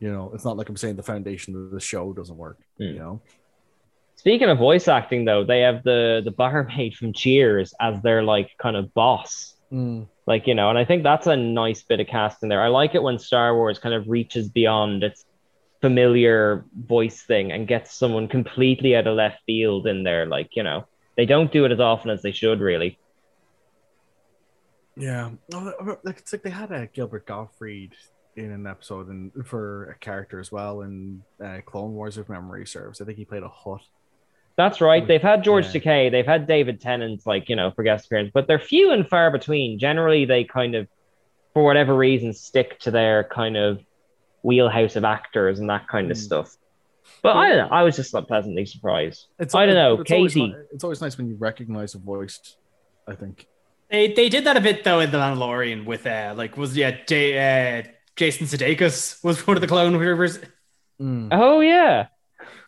you 0.00 0.12
know, 0.12 0.30
it's 0.34 0.44
not 0.44 0.56
like 0.56 0.68
I'm 0.68 0.76
saying 0.76 0.96
the 0.96 1.02
foundation 1.02 1.56
of 1.56 1.70
the 1.70 1.80
show 1.80 2.12
doesn't 2.12 2.36
work. 2.36 2.58
You 2.78 2.94
know, 2.94 3.20
Speaking 4.18 4.48
of 4.48 4.58
voice 4.58 4.88
acting, 4.88 5.24
though, 5.24 5.44
they 5.44 5.60
have 5.60 5.84
the 5.84 6.22
the 6.24 6.32
barmaid 6.32 6.96
from 6.96 7.12
Cheers 7.12 7.72
as 7.80 8.02
their 8.02 8.24
like 8.24 8.50
kind 8.58 8.76
of 8.76 8.92
boss. 8.92 9.54
Mm. 9.72 10.08
Like 10.26 10.48
you 10.48 10.56
know, 10.56 10.70
and 10.70 10.78
I 10.78 10.84
think 10.84 11.04
that's 11.04 11.28
a 11.28 11.36
nice 11.36 11.84
bit 11.84 12.00
of 12.00 12.08
casting 12.08 12.48
there. 12.48 12.60
I 12.60 12.66
like 12.66 12.96
it 12.96 13.02
when 13.02 13.20
Star 13.20 13.54
Wars 13.54 13.78
kind 13.78 13.94
of 13.94 14.08
reaches 14.08 14.48
beyond 14.48 15.04
its 15.04 15.24
familiar 15.80 16.64
voice 16.76 17.22
thing 17.22 17.52
and 17.52 17.68
gets 17.68 17.94
someone 17.94 18.26
completely 18.26 18.96
out 18.96 19.06
of 19.06 19.14
left 19.14 19.38
field 19.46 19.86
in 19.86 20.02
there. 20.02 20.26
Like 20.26 20.56
you 20.56 20.64
know, 20.64 20.88
they 21.18 21.26
don't 21.26 21.52
do 21.52 21.66
it 21.66 21.72
as 21.72 21.80
often 21.80 22.10
as 22.10 22.22
they 22.22 22.32
should, 22.32 22.60
really. 22.60 22.96
Yeah, 24.96 25.30
Oh, 25.52 25.96
like 26.02 26.18
it's 26.18 26.32
like 26.32 26.42
they 26.42 26.50
had 26.50 26.72
a 26.72 26.86
Gilbert 26.86 27.26
Gottfried 27.26 27.92
in 28.36 28.50
an 28.50 28.66
episode 28.66 29.08
and 29.08 29.32
for 29.46 29.90
a 29.90 29.94
character 29.98 30.40
as 30.40 30.50
well 30.50 30.82
in 30.82 31.22
uh, 31.44 31.58
Clone 31.66 31.94
Wars, 31.94 32.18
if 32.18 32.28
memory 32.28 32.66
serves. 32.66 33.00
I 33.00 33.04
think 33.04 33.18
he 33.18 33.24
played 33.24 33.42
a 33.42 33.48
Hutt. 33.48 33.80
That's 34.56 34.80
right. 34.80 35.06
They've 35.06 35.22
had 35.22 35.44
George 35.44 35.66
Yeah. 35.66 35.80
Takei, 35.80 36.10
they've 36.10 36.26
had 36.26 36.46
David 36.48 36.80
Tennant, 36.80 37.24
like 37.26 37.48
you 37.48 37.54
know, 37.56 37.70
for 37.72 37.84
guest 37.84 38.06
appearance, 38.06 38.30
but 38.34 38.46
they're 38.48 38.58
few 38.58 38.90
and 38.92 39.08
far 39.08 39.30
between. 39.30 39.78
Generally, 39.78 40.24
they 40.24 40.42
kind 40.44 40.74
of, 40.74 40.88
for 41.54 41.62
whatever 41.64 41.94
reason, 41.96 42.32
stick 42.32 42.78
to 42.80 42.90
their 42.90 43.22
kind 43.24 43.56
of 43.56 43.80
wheelhouse 44.42 44.96
of 44.96 45.04
actors 45.04 45.60
and 45.60 45.70
that 45.70 45.86
kind 45.88 46.10
of 46.10 46.16
Hmm. 46.16 46.22
stuff. 46.22 46.56
But 47.22 47.36
I 47.36 47.48
don't 47.48 47.58
know. 47.58 47.68
I 47.74 47.82
was 47.82 47.96
just 47.96 48.14
like, 48.14 48.26
pleasantly 48.28 48.64
surprised. 48.66 49.26
It's 49.38 49.54
I 49.54 49.66
don't 49.66 49.74
know, 49.74 49.94
it's 50.00 50.08
Katie. 50.08 50.46
ni- 50.48 50.54
it's 50.72 50.84
always 50.84 51.00
nice 51.00 51.18
when 51.18 51.28
you 51.28 51.36
recognize 51.36 51.94
a 51.94 51.98
voice. 51.98 52.56
I 53.06 53.14
think. 53.14 53.46
They 53.90 54.12
they 54.12 54.28
did 54.28 54.44
that 54.44 54.56
a 54.56 54.60
bit 54.60 54.84
though 54.84 55.00
in 55.00 55.10
the 55.10 55.18
Mandalorian 55.18 55.84
with 55.86 56.06
uh 56.06 56.34
like 56.36 56.56
was 56.56 56.76
yeah 56.76 56.96
J- 57.06 57.78
uh, 57.78 57.82
Jason 58.16 58.46
Sudeikis 58.46 59.24
was 59.24 59.46
one 59.46 59.56
of 59.56 59.60
the 59.62 59.66
clone 59.66 59.96
rivers. 59.96 60.38
Oh 61.00 61.60
yeah. 61.60 62.08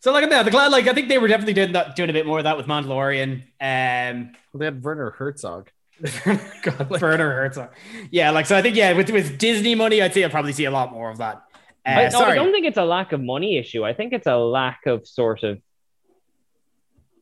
So 0.00 0.12
like 0.12 0.28
that 0.30 0.44
the 0.44 0.50
clown 0.50 0.70
like 0.72 0.86
I 0.88 0.94
think 0.94 1.08
they 1.08 1.18
were 1.18 1.28
definitely 1.28 1.52
doing 1.54 1.72
that 1.72 1.94
doing 1.94 2.08
a 2.10 2.12
bit 2.12 2.26
more 2.26 2.38
of 2.38 2.44
that 2.44 2.56
with 2.56 2.66
Mandalorian. 2.66 3.42
Um 3.60 4.32
Well, 4.52 4.58
they 4.58 4.64
had 4.64 4.82
Werner 4.82 5.10
Herzog. 5.10 5.70
God, 6.62 6.88
Werner 7.02 7.30
Herzog. 7.34 7.70
Yeah, 8.10 8.30
like 8.30 8.46
so 8.46 8.56
I 8.56 8.62
think 8.62 8.76
yeah 8.76 8.92
with 8.94 9.10
with 9.10 9.36
Disney 9.38 9.74
money 9.74 10.00
I'd 10.00 10.14
say 10.14 10.24
I'll 10.24 10.30
probably 10.30 10.52
see 10.52 10.64
a 10.64 10.70
lot 10.70 10.90
more 10.92 11.10
of 11.10 11.18
that. 11.18 11.42
Uh, 11.86 11.90
I, 11.90 12.08
no, 12.08 12.20
I 12.20 12.34
don't 12.34 12.52
think 12.52 12.66
it's 12.66 12.78
a 12.78 12.84
lack 12.84 13.12
of 13.12 13.20
money 13.22 13.56
issue. 13.58 13.84
I 13.84 13.94
think 13.94 14.12
it's 14.12 14.26
a 14.26 14.36
lack 14.36 14.86
of 14.86 15.06
sort 15.06 15.42
of. 15.42 15.60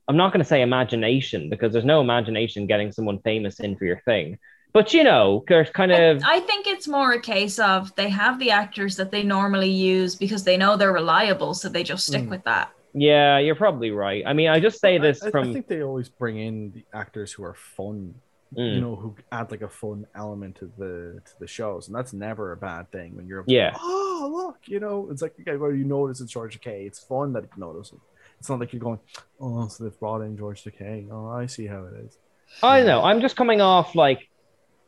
I'm 0.09 0.17
not 0.17 0.33
going 0.33 0.41
to 0.43 0.49
say 0.49 0.63
imagination 0.63 1.51
because 1.51 1.73
there's 1.73 1.85
no 1.85 2.01
imagination 2.01 2.67
getting 2.67 2.91
someone 2.93 3.19
famous 3.21 3.61
in 3.61 3.77
for 3.77 3.85
your 3.85 4.01
thing. 4.07 4.39
But 4.73 4.93
you 4.95 5.05
know, 5.05 5.45
there's 5.49 5.71
kind 5.71 5.93
of 5.93 6.23
I 6.25 6.41
think 6.41 6.67
it's 6.67 6.89
more 6.89 7.13
a 7.13 7.21
case 7.21 7.59
of 7.59 7.95
they 7.95 8.09
have 8.09 8.39
the 8.39 8.51
actors 8.51 8.97
that 8.97 9.11
they 9.11 9.23
normally 9.23 9.71
use 9.71 10.15
because 10.15 10.45
they 10.45 10.57
know 10.57 10.77
they're 10.77 10.93
reliable, 10.93 11.55
so 11.55 11.69
they 11.69 11.83
just 11.85 12.07
stick 12.07 12.23
Mm. 12.25 12.31
with 12.31 12.45
that. 12.45 12.71
yeah, 12.95 13.39
you're 13.39 13.55
probably 13.55 13.91
right. 13.91 14.23
I 14.27 14.33
mean, 14.33 14.49
I 14.49 14.61
just 14.61 14.81
say 14.81 14.99
this 14.99 15.23
I, 15.23 15.29
I 15.29 15.53
think 15.53 15.69
they 15.69 15.83
always 15.83 16.09
bring 16.09 16.39
in 16.39 16.73
the 16.73 16.85
actors 16.93 17.33
who 17.33 17.45
are 17.45 17.55
fun. 17.55 18.15
Mm. 18.57 18.75
You 18.77 18.81
know, 18.81 18.97
who 18.97 19.15
add 19.31 19.51
like 19.51 19.61
a 19.61 19.69
fun 19.69 20.07
element 20.15 20.57
to 20.57 20.73
the 20.79 21.21
to 21.23 21.33
the 21.39 21.47
shows, 21.47 21.87
and 21.87 21.95
that's 21.95 22.15
never 22.15 22.53
a 22.53 22.57
bad 22.57 22.91
thing 22.91 23.15
when 23.15 23.27
you're 23.27 23.45
Yeah. 23.47 23.73
Oh, 23.77 24.31
look, 24.33 24.57
you 24.65 24.81
know, 24.81 25.09
it's 25.11 25.21
like 25.21 25.35
okay, 25.41 25.57
well, 25.57 25.73
you 25.73 25.85
notice 25.85 26.21
it's 26.21 26.33
George 26.33 26.59
Takei. 26.59 26.87
It's 26.87 26.99
fun 26.99 27.35
that 27.35 27.43
you 27.43 27.51
notice 27.59 27.93
it. 27.93 27.99
It's 28.39 28.49
not 28.49 28.61
like 28.61 28.73
you're 28.73 28.81
going, 28.81 29.01
oh, 29.41 29.69
so 29.69 29.85
they've 29.85 30.01
brought 30.01 30.23
in 30.23 30.37
George 30.37 30.65
Takei. 30.65 31.09
Oh, 31.11 31.29
I 31.29 31.47
see 31.47 31.67
how 31.67 31.85
it 31.85 32.07
is. 32.07 32.17
I 32.63 32.83
know. 32.83 33.03
I'm 33.03 33.21
just 33.21 33.37
coming 33.37 33.61
off 33.61 33.95
like 33.95 34.29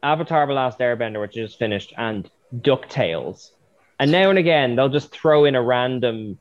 Avatar: 0.03 0.47
The 0.47 0.55
Last 0.55 0.79
Airbender, 0.79 1.21
which 1.21 1.37
is 1.37 1.55
finished, 1.55 1.93
and 1.99 2.31
Ducktales, 2.55 3.51
and 3.99 4.11
now 4.11 4.31
and 4.31 4.39
again 4.39 4.75
they'll 4.75 4.89
just 4.89 5.13
throw 5.13 5.45
in 5.45 5.55
a 5.55 5.63
random 5.63 6.39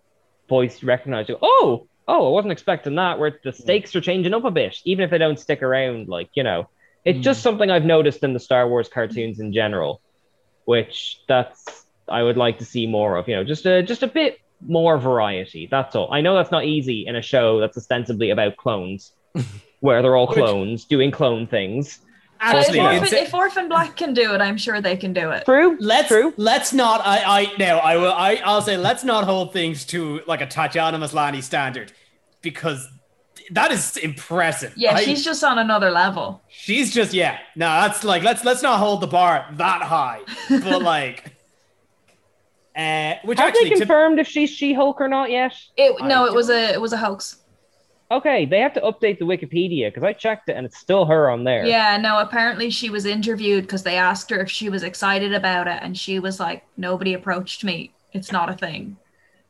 voice 0.47 0.81
recognized. 0.83 1.31
Oh, 1.41 1.87
oh, 2.07 2.27
I 2.27 2.31
wasn't 2.31 2.53
expecting 2.53 2.95
that. 2.95 3.19
Where 3.19 3.37
the 3.43 3.51
stakes 3.51 3.93
are 3.95 4.01
changing 4.01 4.33
up 4.33 4.45
a 4.45 4.51
bit, 4.51 4.77
even 4.85 5.03
if 5.03 5.11
they 5.11 5.17
don't 5.17 5.39
stick 5.39 5.61
around. 5.61 6.07
Like 6.07 6.29
you 6.33 6.43
know, 6.43 6.69
it's 7.09 7.19
just 7.19 7.39
hmm. 7.39 7.43
something 7.43 7.71
I've 7.71 7.85
noticed 7.85 8.23
in 8.23 8.33
the 8.33 8.39
Star 8.39 8.67
Wars 8.67 8.87
cartoons 8.87 9.39
in 9.39 9.51
general, 9.53 10.01
which 10.65 11.21
that's 11.27 11.85
I 12.07 12.23
would 12.23 12.37
like 12.37 12.59
to 12.59 12.65
see 12.65 12.87
more 12.87 13.15
of. 13.17 13.27
You 13.27 13.37
know, 13.37 13.43
just 13.43 13.65
a 13.65 13.83
just 13.83 14.03
a 14.03 14.07
bit 14.07 14.39
more 14.61 14.97
variety. 14.97 15.67
That's 15.69 15.95
all. 15.95 16.11
I 16.13 16.21
know 16.21 16.35
that's 16.35 16.51
not 16.51 16.65
easy 16.65 17.05
in 17.07 17.15
a 17.15 17.21
show 17.21 17.59
that's 17.59 17.77
ostensibly 17.77 18.29
about 18.29 18.57
clones, 18.57 19.13
where 19.79 20.01
they're 20.01 20.15
all 20.15 20.27
Which- 20.27 20.37
clones 20.37 20.85
doing 20.85 21.11
clone 21.11 21.47
things. 21.47 21.99
So 22.41 22.57
if, 22.57 22.67
Actually, 22.67 22.79
Orphan, 22.79 23.17
if 23.17 23.33
Orphan 23.33 23.67
Black 23.67 23.97
can 23.97 24.13
do 24.13 24.33
it, 24.33 24.39
I'm 24.39 24.55
sure 24.55 24.79
they 24.79 24.95
can 24.95 25.11
do 25.11 25.29
it. 25.31 25.43
True. 25.43 25.75
Let's 25.81 26.07
True. 26.07 26.33
let's 26.37 26.71
not. 26.71 27.01
I 27.03 27.41
I 27.41 27.53
no. 27.57 27.79
I 27.79 27.97
will. 27.97 28.13
I 28.13 28.35
I'll 28.45 28.61
say 28.61 28.77
let's 28.77 29.03
not 29.03 29.25
hold 29.25 29.51
things 29.51 29.83
to 29.87 30.21
like 30.25 30.39
a 30.39 30.45
Tatiana 30.45 30.97
Maslany 30.97 31.43
standard 31.43 31.91
because 32.41 32.87
that 33.51 33.71
is 33.71 33.97
impressive. 33.97 34.73
Yeah, 34.75 34.95
I- 34.95 35.03
she's 35.03 35.23
just 35.23 35.43
on 35.43 35.57
another 35.59 35.91
level. 35.91 36.41
she's 36.49 36.93
just 36.93 37.13
yeah. 37.13 37.39
No, 37.55 37.67
that's 37.81 38.03
like 38.03 38.23
let's 38.23 38.43
let's 38.45 38.61
not 38.61 38.79
hold 38.79 39.01
the 39.01 39.07
bar 39.07 39.45
that 39.53 39.81
high. 39.81 40.21
But 40.49 40.81
like, 40.95 41.31
uh, 42.75 43.15
which 43.23 43.39
Have 43.39 43.49
actually 43.49 43.65
they 43.65 43.75
to- 43.75 43.79
confirmed 43.79 44.19
if 44.19 44.27
she's 44.27 44.49
She-Hulk 44.49 45.01
or 45.01 45.07
not 45.07 45.31
yet? 45.31 45.53
It 45.77 46.01
no, 46.03 46.25
it 46.25 46.33
was 46.33 46.49
a 46.49 46.73
it 46.73 46.79
was 46.81 46.93
a 46.93 46.97
hoax. 46.97 47.37
Okay, 48.11 48.45
they 48.45 48.59
have 48.59 48.73
to 48.73 48.81
update 48.81 49.19
the 49.19 49.25
Wikipedia 49.25 49.89
because 49.89 50.03
I 50.03 50.13
checked 50.13 50.49
it 50.49 50.53
and 50.53 50.65
it's 50.65 50.77
still 50.79 51.05
her 51.05 51.29
on 51.29 51.43
there. 51.43 51.63
Yeah, 51.65 51.95
no, 51.97 52.17
apparently 52.19 52.71
she 52.71 52.89
was 52.89 53.05
interviewed 53.05 53.65
because 53.65 53.83
they 53.83 53.97
asked 53.97 54.31
her 54.31 54.39
if 54.39 54.49
she 54.49 54.67
was 54.69 54.81
excited 54.81 55.31
about 55.31 55.67
it, 55.67 55.79
and 55.83 55.95
she 55.95 56.17
was 56.19 56.39
like, 56.39 56.65
"Nobody 56.75 57.13
approached 57.13 57.63
me. 57.63 57.93
It's 58.13 58.31
not 58.31 58.49
a 58.49 58.53
thing." 58.55 58.97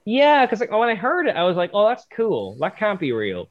Yeah, 0.04 0.46
because 0.46 0.60
like, 0.60 0.72
when 0.72 0.90
I 0.90 0.96
heard 0.96 1.28
it, 1.28 1.38
I 1.38 1.44
was 1.44 1.56
like, 1.56 1.72
"Oh, 1.74 1.88
that's 1.88 2.06
cool. 2.14 2.58
That 2.60 2.78
can't 2.78 3.00
be 3.00 3.12
real." 3.14 3.48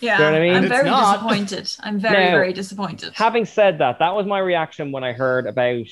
Yeah, 0.00 0.18
you 0.18 0.24
know 0.26 0.32
what 0.32 0.36
I 0.36 0.40
mean? 0.40 0.56
I'm 0.56 0.62
It's 0.64 0.68
very 0.68 0.84
not. 0.84 1.20
disappointed. 1.20 1.74
I'm 1.80 1.98
very, 1.98 2.14
Now, 2.14 2.30
very 2.30 2.52
disappointed. 2.52 3.14
Having 3.14 3.46
said 3.46 3.78
that, 3.78 3.98
that 3.98 4.14
was 4.14 4.26
my 4.26 4.38
reaction 4.38 4.92
when 4.92 5.04
I 5.04 5.12
heard 5.12 5.46
about 5.46 5.86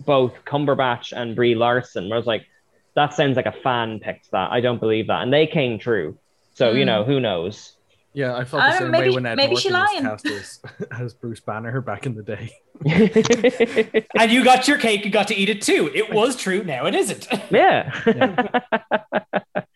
both 0.00 0.34
Cumberbatch 0.44 1.12
and 1.16 1.34
Brie 1.34 1.54
Larson. 1.54 2.08
Where 2.08 2.16
I 2.16 2.18
was 2.18 2.26
like, 2.26 2.46
that 2.94 3.14
sounds 3.14 3.36
like 3.36 3.46
a 3.46 3.52
fan 3.52 4.00
picked 4.00 4.30
that. 4.32 4.50
I 4.52 4.60
don't 4.60 4.80
believe 4.80 5.06
that. 5.08 5.22
And 5.22 5.32
they 5.32 5.46
came 5.46 5.78
true. 5.78 6.18
So, 6.54 6.72
you 6.72 6.84
Hmm. 6.84 6.84
know, 6.84 7.04
who 7.04 7.20
knows? 7.20 7.76
Yeah, 8.12 8.34
I 8.36 8.44
felt 8.44 8.64
the 8.64 8.72
don't 8.72 8.72
same 8.72 8.88
know, 8.92 8.96
way 8.96 9.10
when 9.10 9.26
Ed 9.26 9.36
maybe 9.36 9.54
she 9.56 9.70
Norton 9.70 9.72
lying. 9.72 10.02
was 10.02 10.22
cast 10.24 10.30
as, 10.30 10.60
as 10.90 11.14
Bruce 11.14 11.40
Banner 11.40 11.80
back 11.80 12.06
in 12.06 12.14
the 12.14 12.22
day. 12.22 12.52
And 14.16 14.30
you 14.32 14.44
got 14.44 14.66
your 14.68 14.78
cake, 14.78 15.04
you 15.04 15.10
got 15.10 15.28
to 15.28 15.34
eat 15.34 15.48
it 15.48 15.62
too. 15.62 15.90
It 15.94 16.10
was 16.12 16.36
true, 16.36 16.64
now 16.64 16.86
it 16.86 16.94
isn't. 16.94 17.28
yeah. 17.50 17.90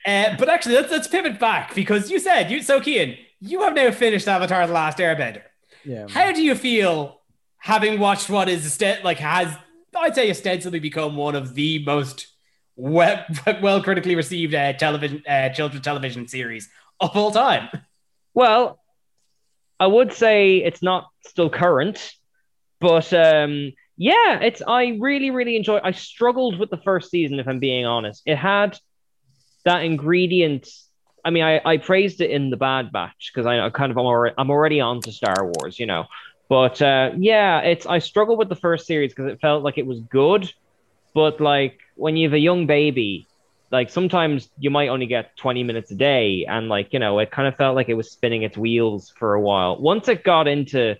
Uh, 0.06 0.36
but 0.36 0.48
actually, 0.48 0.74
let's, 0.74 0.90
let's 0.90 1.08
pivot 1.08 1.38
back 1.38 1.74
because 1.74 2.10
you 2.10 2.18
said, 2.18 2.50
you 2.50 2.62
so 2.62 2.80
Kian, 2.80 3.16
you 3.42 3.62
have 3.62 3.74
now 3.74 3.90
finished 3.90 4.28
Avatar: 4.28 4.66
The 4.66 4.72
Last 4.72 4.98
Airbender. 4.98 5.42
Yeah. 5.84 6.06
How 6.08 6.32
do 6.32 6.42
you 6.42 6.54
feel 6.54 7.20
having 7.58 7.98
watched 7.98 8.30
what 8.30 8.48
is 8.48 8.64
osten- 8.64 9.02
like 9.04 9.18
has 9.18 9.54
I'd 9.96 10.14
say 10.14 10.30
ostensibly 10.30 10.80
become 10.80 11.16
one 11.16 11.34
of 11.34 11.54
the 11.54 11.84
most 11.84 12.28
well, 12.76 13.24
well 13.62 13.82
critically 13.82 14.14
received 14.14 14.54
uh, 14.54 14.72
television 14.74 15.22
uh, 15.28 15.50
children's 15.50 15.84
television 15.84 16.28
series 16.28 16.68
of 17.00 17.16
all 17.16 17.30
time? 17.30 17.68
Well, 18.34 18.80
I 19.78 19.86
would 19.86 20.12
say 20.12 20.58
it's 20.58 20.82
not 20.82 21.08
still 21.26 21.50
current, 21.50 22.12
but 22.80 23.12
um, 23.12 23.72
yeah, 23.96 24.40
it's. 24.40 24.62
I 24.66 24.96
really, 25.00 25.30
really 25.30 25.56
enjoy. 25.56 25.80
I 25.82 25.92
struggled 25.92 26.58
with 26.58 26.70
the 26.70 26.78
first 26.78 27.10
season, 27.10 27.38
if 27.38 27.48
I'm 27.48 27.58
being 27.58 27.84
honest. 27.84 28.22
It 28.24 28.36
had 28.36 28.78
that 29.64 29.84
ingredient. 29.84 30.68
I 31.24 31.30
mean, 31.30 31.44
I, 31.44 31.60
I 31.64 31.76
praised 31.76 32.20
it 32.20 32.30
in 32.30 32.50
the 32.50 32.56
Bad 32.56 32.90
Batch 32.92 33.30
because 33.32 33.46
I, 33.46 33.60
I 33.60 33.70
kind 33.70 33.90
of 33.92 33.98
I'm 33.98 34.06
already 34.06 34.34
I'm 34.36 34.50
already 34.50 34.80
on 34.80 35.00
to 35.02 35.12
Star 35.12 35.44
Wars, 35.44 35.78
you 35.78 35.86
know. 35.86 36.06
But 36.48 36.82
uh, 36.82 37.12
yeah, 37.16 37.60
it's 37.60 37.86
I 37.86 37.98
struggled 37.98 38.38
with 38.38 38.48
the 38.48 38.56
first 38.56 38.86
series 38.86 39.12
because 39.12 39.32
it 39.32 39.40
felt 39.40 39.62
like 39.62 39.78
it 39.78 39.86
was 39.86 40.00
good, 40.00 40.52
but 41.14 41.40
like 41.40 41.78
when 41.94 42.16
you 42.16 42.28
have 42.28 42.34
a 42.34 42.38
young 42.38 42.66
baby, 42.66 43.26
like 43.70 43.88
sometimes 43.88 44.50
you 44.58 44.70
might 44.70 44.88
only 44.88 45.06
get 45.06 45.36
20 45.36 45.62
minutes 45.62 45.90
a 45.92 45.94
day 45.94 46.44
and 46.48 46.68
like 46.68 46.92
you 46.92 46.98
know 46.98 47.18
it 47.20 47.30
kind 47.30 47.48
of 47.48 47.56
felt 47.56 47.76
like 47.76 47.88
it 47.88 47.94
was 47.94 48.10
spinning 48.10 48.42
its 48.42 48.56
wheels 48.56 49.12
for 49.16 49.34
a 49.34 49.40
while. 49.40 49.80
Once 49.80 50.08
it 50.08 50.24
got 50.24 50.48
into 50.48 50.96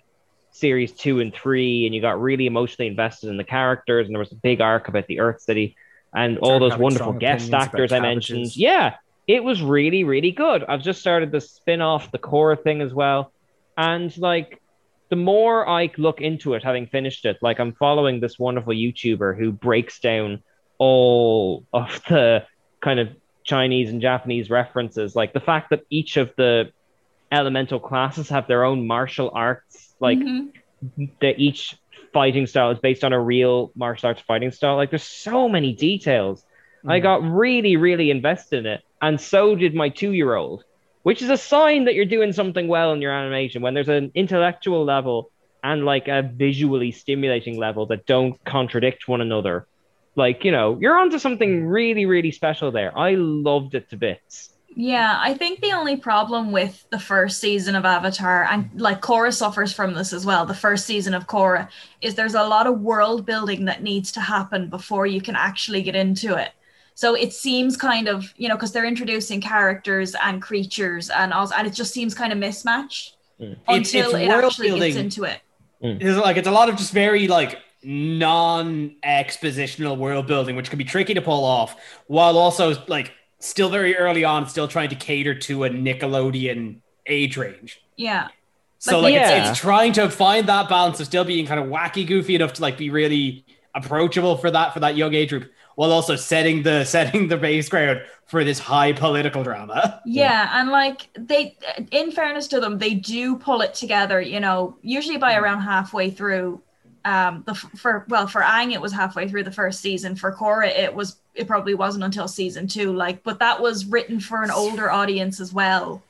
series 0.51 0.91
two 0.91 1.19
and 1.19 1.33
three 1.33 1.85
and 1.85 1.93
you 1.93 2.01
got 2.01 2.21
really 2.21 2.45
emotionally 2.45 2.87
invested 2.87 3.29
in 3.29 3.37
the 3.37 3.43
characters 3.43 4.05
and 4.05 4.15
there 4.15 4.19
was 4.19 4.31
a 4.31 4.35
big 4.35 4.61
arc 4.61 4.87
about 4.87 5.07
the 5.07 5.19
earth 5.19 5.41
city 5.41 5.75
and 6.13 6.37
all 6.37 6.59
those 6.59 6.77
wonderful 6.77 7.11
guest 7.13 7.51
actors 7.51 7.91
i 7.91 7.99
mentioned. 7.99 8.55
Yeah 8.55 8.95
it 9.27 9.43
was 9.43 9.61
really 9.61 10.03
really 10.03 10.31
good 10.31 10.63
i've 10.67 10.81
just 10.81 10.99
started 10.99 11.31
the 11.31 11.41
spin-off 11.41 12.11
the 12.11 12.19
Korra 12.19 12.61
thing 12.61 12.81
as 12.81 12.93
well 12.93 13.31
and 13.77 14.15
like 14.17 14.59
the 15.09 15.15
more 15.17 15.69
I 15.69 15.91
look 15.97 16.21
into 16.21 16.55
it, 16.55 16.63
having 16.63 16.87
finished 16.87 17.25
it, 17.25 17.37
like 17.41 17.59
I'm 17.59 17.73
following 17.73 18.19
this 18.19 18.39
wonderful 18.39 18.73
YouTuber 18.73 19.37
who 19.37 19.51
breaks 19.51 19.99
down 19.99 20.41
all 20.79 21.65
of 21.71 22.01
the 22.09 22.45
kind 22.81 22.99
of 22.99 23.09
Chinese 23.43 23.91
and 23.91 24.01
Japanese 24.01 24.49
references, 24.49 25.15
like 25.15 25.33
the 25.33 25.39
fact 25.39 25.69
that 25.69 25.81
each 25.91 26.17
of 26.17 26.33
the 26.35 26.71
elemental 27.31 27.79
classes 27.79 28.29
have 28.29 28.47
their 28.47 28.63
own 28.63 28.87
martial 28.87 29.29
arts, 29.35 29.93
like 29.99 30.17
Mhm. 30.17 30.51
that 31.21 31.37
each 31.37 31.75
fighting 32.11 32.47
style 32.47 32.71
is 32.71 32.79
based 32.79 33.03
on 33.03 33.13
a 33.13 33.19
real 33.19 33.71
martial 33.75 34.07
arts 34.07 34.21
fighting 34.21 34.49
style. 34.49 34.77
Like 34.77 34.89
there's 34.89 35.03
so 35.03 35.47
many 35.47 35.73
details. 35.73 36.43
I 36.87 36.99
got 36.99 37.21
really, 37.21 37.77
really 37.77 38.09
invested 38.09 38.59
in 38.59 38.65
it, 38.65 38.81
and 39.03 39.19
so 39.19 39.53
did 39.53 39.75
my 39.75 39.89
two-year-old, 39.89 40.63
which 41.03 41.21
is 41.21 41.29
a 41.29 41.37
sign 41.37 41.83
that 41.83 41.93
you're 41.93 42.05
doing 42.05 42.31
something 42.31 42.69
well 42.69 42.93
in 42.93 43.01
your 43.01 43.11
animation 43.11 43.61
when 43.61 43.73
there's 43.73 43.89
an 43.89 44.13
intellectual 44.15 44.85
level 44.85 45.29
and 45.61 45.83
like 45.83 46.07
a 46.07 46.21
visually 46.21 46.89
stimulating 46.89 47.57
level 47.57 47.85
that 47.87 48.05
don't 48.05 48.41
contradict 48.45 49.09
one 49.09 49.19
another. 49.19 49.67
Like 50.15 50.45
you 50.45 50.51
know, 50.53 50.77
you're 50.79 50.97
onto 50.97 51.19
something 51.19 51.65
really, 51.65 52.05
really 52.05 52.31
special 52.31 52.71
there. 52.71 52.97
I 52.97 53.15
loved 53.15 53.75
it 53.75 53.89
to 53.89 53.97
bits. 53.97 54.51
Yeah, 54.75 55.19
I 55.19 55.33
think 55.33 55.59
the 55.59 55.73
only 55.73 55.97
problem 55.97 56.53
with 56.53 56.85
the 56.89 56.97
first 56.97 57.41
season 57.41 57.75
of 57.75 57.83
Avatar, 57.83 58.45
and 58.45 58.69
like 58.79 59.01
Korra 59.01 59.33
suffers 59.33 59.73
from 59.73 59.93
this 59.93 60.13
as 60.13 60.25
well, 60.25 60.45
the 60.45 60.55
first 60.55 60.85
season 60.85 61.13
of 61.13 61.27
Korra, 61.27 61.67
is 62.01 62.15
there's 62.15 62.35
a 62.35 62.43
lot 62.43 62.67
of 62.67 62.79
world 62.79 63.25
building 63.25 63.65
that 63.65 63.83
needs 63.83 64.13
to 64.13 64.21
happen 64.21 64.69
before 64.69 65.05
you 65.05 65.19
can 65.19 65.35
actually 65.35 65.81
get 65.81 65.95
into 65.95 66.35
it. 66.35 66.53
So 66.95 67.15
it 67.15 67.33
seems 67.33 67.75
kind 67.75 68.07
of, 68.07 68.31
you 68.37 68.47
know, 68.47 68.55
because 68.55 68.71
they're 68.71 68.85
introducing 68.85 69.41
characters 69.41 70.15
and 70.21 70.39
creatures 70.41 71.09
and 71.09 71.33
also, 71.33 71.55
and 71.55 71.67
it 71.67 71.73
just 71.73 71.93
seems 71.93 72.13
kind 72.13 72.31
of 72.31 72.39
mismatched 72.39 73.17
mm. 73.39 73.53
It's- 73.53 73.65
until 73.67 74.11
it's 74.11 74.19
it 74.19 74.29
world 74.29 74.45
actually 74.45 74.79
gets 74.79 74.95
into 74.95 75.23
it. 75.23 75.39
Mm. 75.83 76.01
It's 76.01 76.17
like 76.17 76.37
it's 76.37 76.47
a 76.47 76.51
lot 76.51 76.69
of 76.69 76.77
just 76.77 76.93
very 76.93 77.27
like 77.27 77.59
non-expositional 77.83 79.97
world 79.97 80.27
building, 80.27 80.55
which 80.55 80.69
can 80.69 80.77
be 80.77 80.85
tricky 80.85 81.13
to 81.13 81.21
pull 81.21 81.43
off, 81.43 81.75
while 82.07 82.37
also 82.37 82.81
like 82.87 83.11
still 83.39 83.69
very 83.69 83.97
early 83.97 84.23
on, 84.23 84.47
still 84.47 84.69
trying 84.69 84.87
to 84.89 84.95
cater 84.95 85.35
to 85.35 85.65
a 85.65 85.69
Nickelodeon 85.69 86.77
age 87.05 87.35
range. 87.35 87.81
Yeah. 87.97 88.29
So 88.79 88.93
But 88.93 89.03
like 89.03 89.13
yeah. 89.13 89.41
it's, 89.41 89.51
it's 89.51 89.59
trying 89.59 89.91
to 89.93 90.09
find 90.09 90.47
that 90.47 90.67
balance 90.69 90.99
of 90.99 91.05
still 91.07 91.25
being 91.25 91.45
kind 91.45 91.59
of 91.59 91.67
wacky, 91.67 92.07
goofy 92.07 92.35
enough 92.35 92.53
to 92.53 92.61
like 92.61 92.77
be 92.77 92.89
really 92.89 93.45
approachable 93.75 94.37
for 94.37 94.51
that 94.51 94.73
for 94.73 94.79
that 94.81 94.95
young 94.95 95.13
age 95.13 95.29
group, 95.29 95.51
while 95.75 95.91
also 95.91 96.15
setting 96.15 96.63
the 96.63 96.83
setting 96.85 97.27
the 97.27 97.37
base 97.37 97.69
ground 97.69 98.01
for 98.25 98.43
this 98.43 98.59
high 98.59 98.93
political 98.93 99.43
drama. 99.43 100.01
Yeah, 100.05 100.49
and 100.59 100.69
like 100.69 101.09
they, 101.13 101.57
in 101.91 102.11
fairness 102.11 102.47
to 102.49 102.59
them, 102.59 102.77
they 102.77 102.93
do 102.93 103.35
pull 103.35 103.61
it 103.61 103.73
together. 103.73 104.21
You 104.21 104.39
know, 104.39 104.77
usually 104.81 105.17
by 105.17 105.35
around 105.35 105.61
halfway 105.61 106.09
through. 106.09 106.61
Um, 107.05 107.43
the 107.45 107.53
for 107.53 108.05
well 108.07 108.27
for 108.27 108.39
Aang 108.39 108.71
it 108.71 108.79
was 108.79 108.93
halfway 108.93 109.27
through 109.27 109.43
the 109.43 109.51
first 109.51 109.81
season. 109.81 110.15
For 110.15 110.31
Korra 110.31 110.67
it 110.67 110.95
was 110.95 111.17
it 111.35 111.47
probably 111.47 111.73
wasn't 111.73 112.05
until 112.05 112.29
season 112.29 112.65
two. 112.65 112.93
Like, 112.93 113.23
but 113.23 113.39
that 113.39 113.61
was 113.61 113.85
written 113.85 114.21
for 114.21 114.41
an 114.41 114.51
older 114.51 114.89
audience 114.89 115.41
as 115.41 115.51
well. 115.51 116.01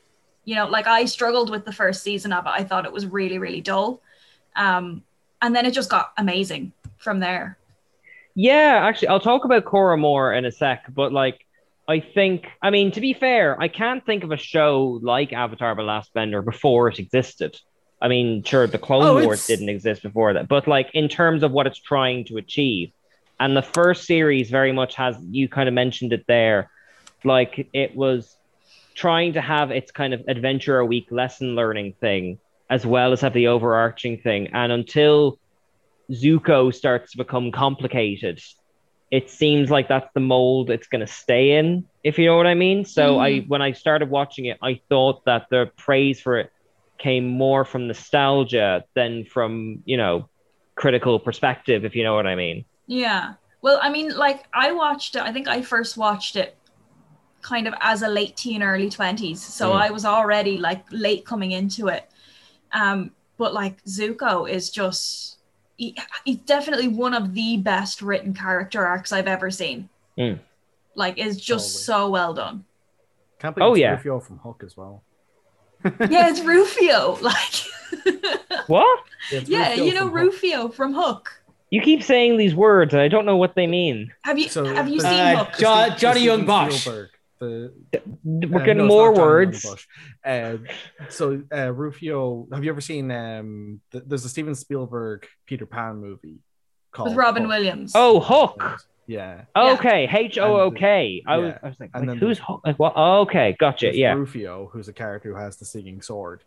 You 0.44 0.54
know, 0.54 0.68
like 0.68 0.86
I 0.86 1.06
struggled 1.06 1.50
with 1.50 1.64
the 1.64 1.72
first 1.72 2.04
season 2.04 2.32
of 2.32 2.46
it. 2.46 2.50
I 2.50 2.62
thought 2.62 2.84
it 2.84 2.92
was 2.92 3.06
really 3.06 3.38
really 3.38 3.60
dull, 3.60 4.02
um, 4.54 5.02
and 5.42 5.56
then 5.56 5.66
it 5.66 5.72
just 5.72 5.90
got 5.90 6.12
amazing 6.16 6.72
from 6.98 7.18
there. 7.18 7.58
Yeah, 8.34 8.80
actually, 8.82 9.08
I'll 9.08 9.20
talk 9.20 9.44
about 9.44 9.64
Korra 9.64 9.98
more 9.98 10.32
in 10.32 10.44
a 10.44 10.50
sec, 10.50 10.86
but 10.92 11.12
like, 11.12 11.46
I 11.86 12.00
think, 12.00 12.46
I 12.62 12.70
mean, 12.70 12.90
to 12.92 13.00
be 13.00 13.12
fair, 13.12 13.60
I 13.60 13.68
can't 13.68 14.04
think 14.04 14.24
of 14.24 14.32
a 14.32 14.36
show 14.36 14.98
like 15.02 15.32
Avatar: 15.32 15.74
The 15.74 15.82
Last 15.82 16.12
Bender 16.14 16.42
before 16.42 16.88
it 16.88 16.98
existed. 16.98 17.58
I 18.02 18.08
mean, 18.08 18.42
sure, 18.42 18.66
the 18.66 18.78
Clone 18.78 19.04
Oh, 19.04 19.14
Wars 19.14 19.44
it's- 19.44 19.46
didn't 19.46 19.68
exist 19.68 20.02
before 20.02 20.32
that, 20.34 20.48
but 20.48 20.66
like 20.66 20.90
in 20.94 21.08
terms 21.08 21.42
of 21.42 21.52
what 21.52 21.66
it's 21.66 21.78
trying 21.78 22.24
to 22.26 22.38
achieve, 22.38 22.90
and 23.38 23.56
the 23.56 23.62
first 23.62 24.04
series 24.04 24.50
very 24.50 24.72
much 24.72 24.94
has 24.96 25.16
you 25.30 25.48
kind 25.48 25.68
of 25.68 25.74
mentioned 25.74 26.12
it 26.12 26.24
there, 26.26 26.70
like 27.22 27.68
it 27.72 27.94
was 27.94 28.36
trying 28.94 29.32
to 29.34 29.40
have 29.40 29.70
its 29.70 29.90
kind 29.90 30.14
of 30.14 30.22
adventure 30.28 30.78
a 30.78 30.86
week 30.86 31.08
lesson 31.10 31.54
learning 31.54 31.92
thing 32.00 32.38
as 32.70 32.86
well 32.86 33.12
as 33.12 33.20
have 33.20 33.32
the 33.34 33.46
overarching 33.48 34.18
thing, 34.18 34.48
and 34.54 34.72
until 34.72 35.38
Zuko 36.10 36.74
starts 36.74 37.12
to 37.12 37.18
become 37.18 37.50
complicated, 37.50 38.40
it 39.10 39.30
seems 39.30 39.70
like 39.70 39.88
that's 39.88 40.08
the 40.14 40.20
mold 40.20 40.70
it's 40.70 40.86
going 40.88 41.00
to 41.00 41.06
stay 41.06 41.52
in, 41.58 41.84
if 42.02 42.18
you 42.18 42.26
know 42.26 42.36
what 42.36 42.46
I 42.46 42.54
mean. 42.54 42.84
So 42.84 43.18
I, 43.18 43.40
when 43.40 43.62
I 43.62 43.72
started 43.72 44.10
watching 44.10 44.46
it, 44.46 44.58
I 44.62 44.80
thought 44.88 45.24
that 45.26 45.46
the 45.50 45.70
praise 45.76 46.20
for 46.20 46.38
it 46.38 46.50
came 46.98 47.28
more 47.28 47.64
from 47.64 47.86
nostalgia 47.86 48.84
than 48.94 49.24
from 49.24 49.82
you 49.84 49.96
know 49.96 50.28
critical 50.74 51.18
perspective, 51.18 51.84
if 51.84 51.94
you 51.94 52.02
know 52.02 52.14
what 52.14 52.26
I 52.26 52.34
mean. 52.34 52.64
Yeah. 52.86 53.34
Well, 53.62 53.78
I 53.82 53.88
mean, 53.90 54.14
like 54.16 54.44
I 54.52 54.72
watched 54.72 55.16
it. 55.16 55.22
I 55.22 55.32
think 55.32 55.48
I 55.48 55.62
first 55.62 55.96
watched 55.96 56.36
it 56.36 56.56
kind 57.40 57.68
of 57.68 57.74
as 57.80 58.02
a 58.02 58.08
late 58.08 58.36
teen, 58.36 58.62
early 58.62 58.90
twenties. 58.90 59.42
So 59.42 59.70
Mm. 59.70 59.80
I 59.80 59.90
was 59.90 60.04
already 60.04 60.58
like 60.58 60.84
late 60.90 61.24
coming 61.24 61.52
into 61.52 61.88
it. 61.88 62.10
Um, 62.72 63.12
but 63.36 63.54
like 63.54 63.84
Zuko 63.84 64.48
is 64.50 64.70
just 64.70 65.33
he, 65.76 65.96
he's 66.24 66.36
definitely 66.38 66.88
one 66.88 67.14
of 67.14 67.34
the 67.34 67.56
best 67.58 68.02
written 68.02 68.34
character 68.34 68.84
arcs 68.86 69.12
I've 69.12 69.26
ever 69.26 69.50
seen. 69.50 69.88
Mm. 70.18 70.38
Like, 70.94 71.18
it's 71.18 71.36
just 71.36 71.84
so 71.84 72.08
well 72.10 72.34
done. 72.34 72.64
Can't 73.40 73.54
believe 73.56 73.70
Oh, 73.70 73.74
yeah. 73.74 73.92
Rufio 73.92 74.20
from 74.20 74.38
Hook 74.38 74.62
as 74.64 74.76
well. 74.76 75.02
yeah, 75.84 76.28
it's 76.30 76.40
Rufio. 76.40 77.18
Like, 77.20 77.54
What? 78.68 79.00
It's 79.30 79.48
yeah, 79.48 79.70
Rufio 79.70 79.84
you 79.84 79.92
know 79.94 80.00
from 80.00 80.08
Hook. 80.10 80.14
Rufio 80.32 80.68
from 80.68 80.94
Hook. 80.94 81.40
You 81.70 81.80
keep 81.82 82.02
saying 82.02 82.36
these 82.36 82.54
words, 82.54 82.92
and 82.94 83.02
I 83.02 83.08
don't 83.08 83.26
know 83.26 83.36
what 83.36 83.54
they 83.56 83.66
mean. 83.66 84.12
Have 84.22 84.38
you 84.38 84.48
So, 84.48 84.64
have 84.64 84.88
you 84.88 85.00
seen 85.00 85.10
Uh, 85.10 85.44
Hook? 85.44 85.54
Jo- 85.58 85.90
Johnny 85.96 86.20
Young 86.20 86.44
Bosch. 86.46 86.80
Spielberg, 86.82 87.10
the- 87.92 88.02
We're 88.24 88.60
uh, 88.60 88.64
getting 88.64 88.78
no, 88.78 88.86
more 88.88 89.08
not 89.08 89.16
Johnny 89.16 89.18
Young 89.18 89.26
words. 89.28 89.86
Uh, 90.24 90.56
so 91.08 91.42
uh, 91.52 91.72
Rufio, 91.72 92.46
have 92.52 92.64
you 92.64 92.70
ever 92.70 92.80
seen? 92.80 93.10
Um, 93.10 93.80
th- 93.92 94.04
there's 94.06 94.24
a 94.24 94.28
Steven 94.28 94.54
Spielberg 94.54 95.26
Peter 95.46 95.66
Pan 95.66 95.96
movie 95.96 96.38
called 96.92 97.10
with 97.10 97.16
Robin 97.18 97.42
Hook. 97.44 97.50
Williams. 97.50 97.92
Oh, 97.94 98.20
Hook. 98.20 98.62
Yeah, 99.06 99.42
Yeah. 99.54 99.72
Okay, 99.74 100.08
H 100.10 100.38
O 100.38 100.60
O 100.62 100.70
K. 100.70 101.22
I 101.26 101.36
was, 101.36 101.48
yeah. 101.52 101.58
I 101.62 101.66
was 101.68 101.76
like, 101.78 101.90
And 101.94 102.06
like, 102.08 102.18
who's 102.18 102.38
there's- 102.38 102.46
Hook? 102.48 102.62
Like, 102.64 102.78
what? 102.78 102.94
Oh, 102.96 103.20
okay, 103.22 103.54
gotcha. 103.60 103.94
Yeah. 103.94 104.14
Rufio, 104.14 104.70
who's 104.72 104.88
a 104.88 104.92
character 104.94 105.28
who 105.30 105.36
has 105.38 105.56
the 105.58 105.64
singing 105.66 106.00
sword. 106.00 106.42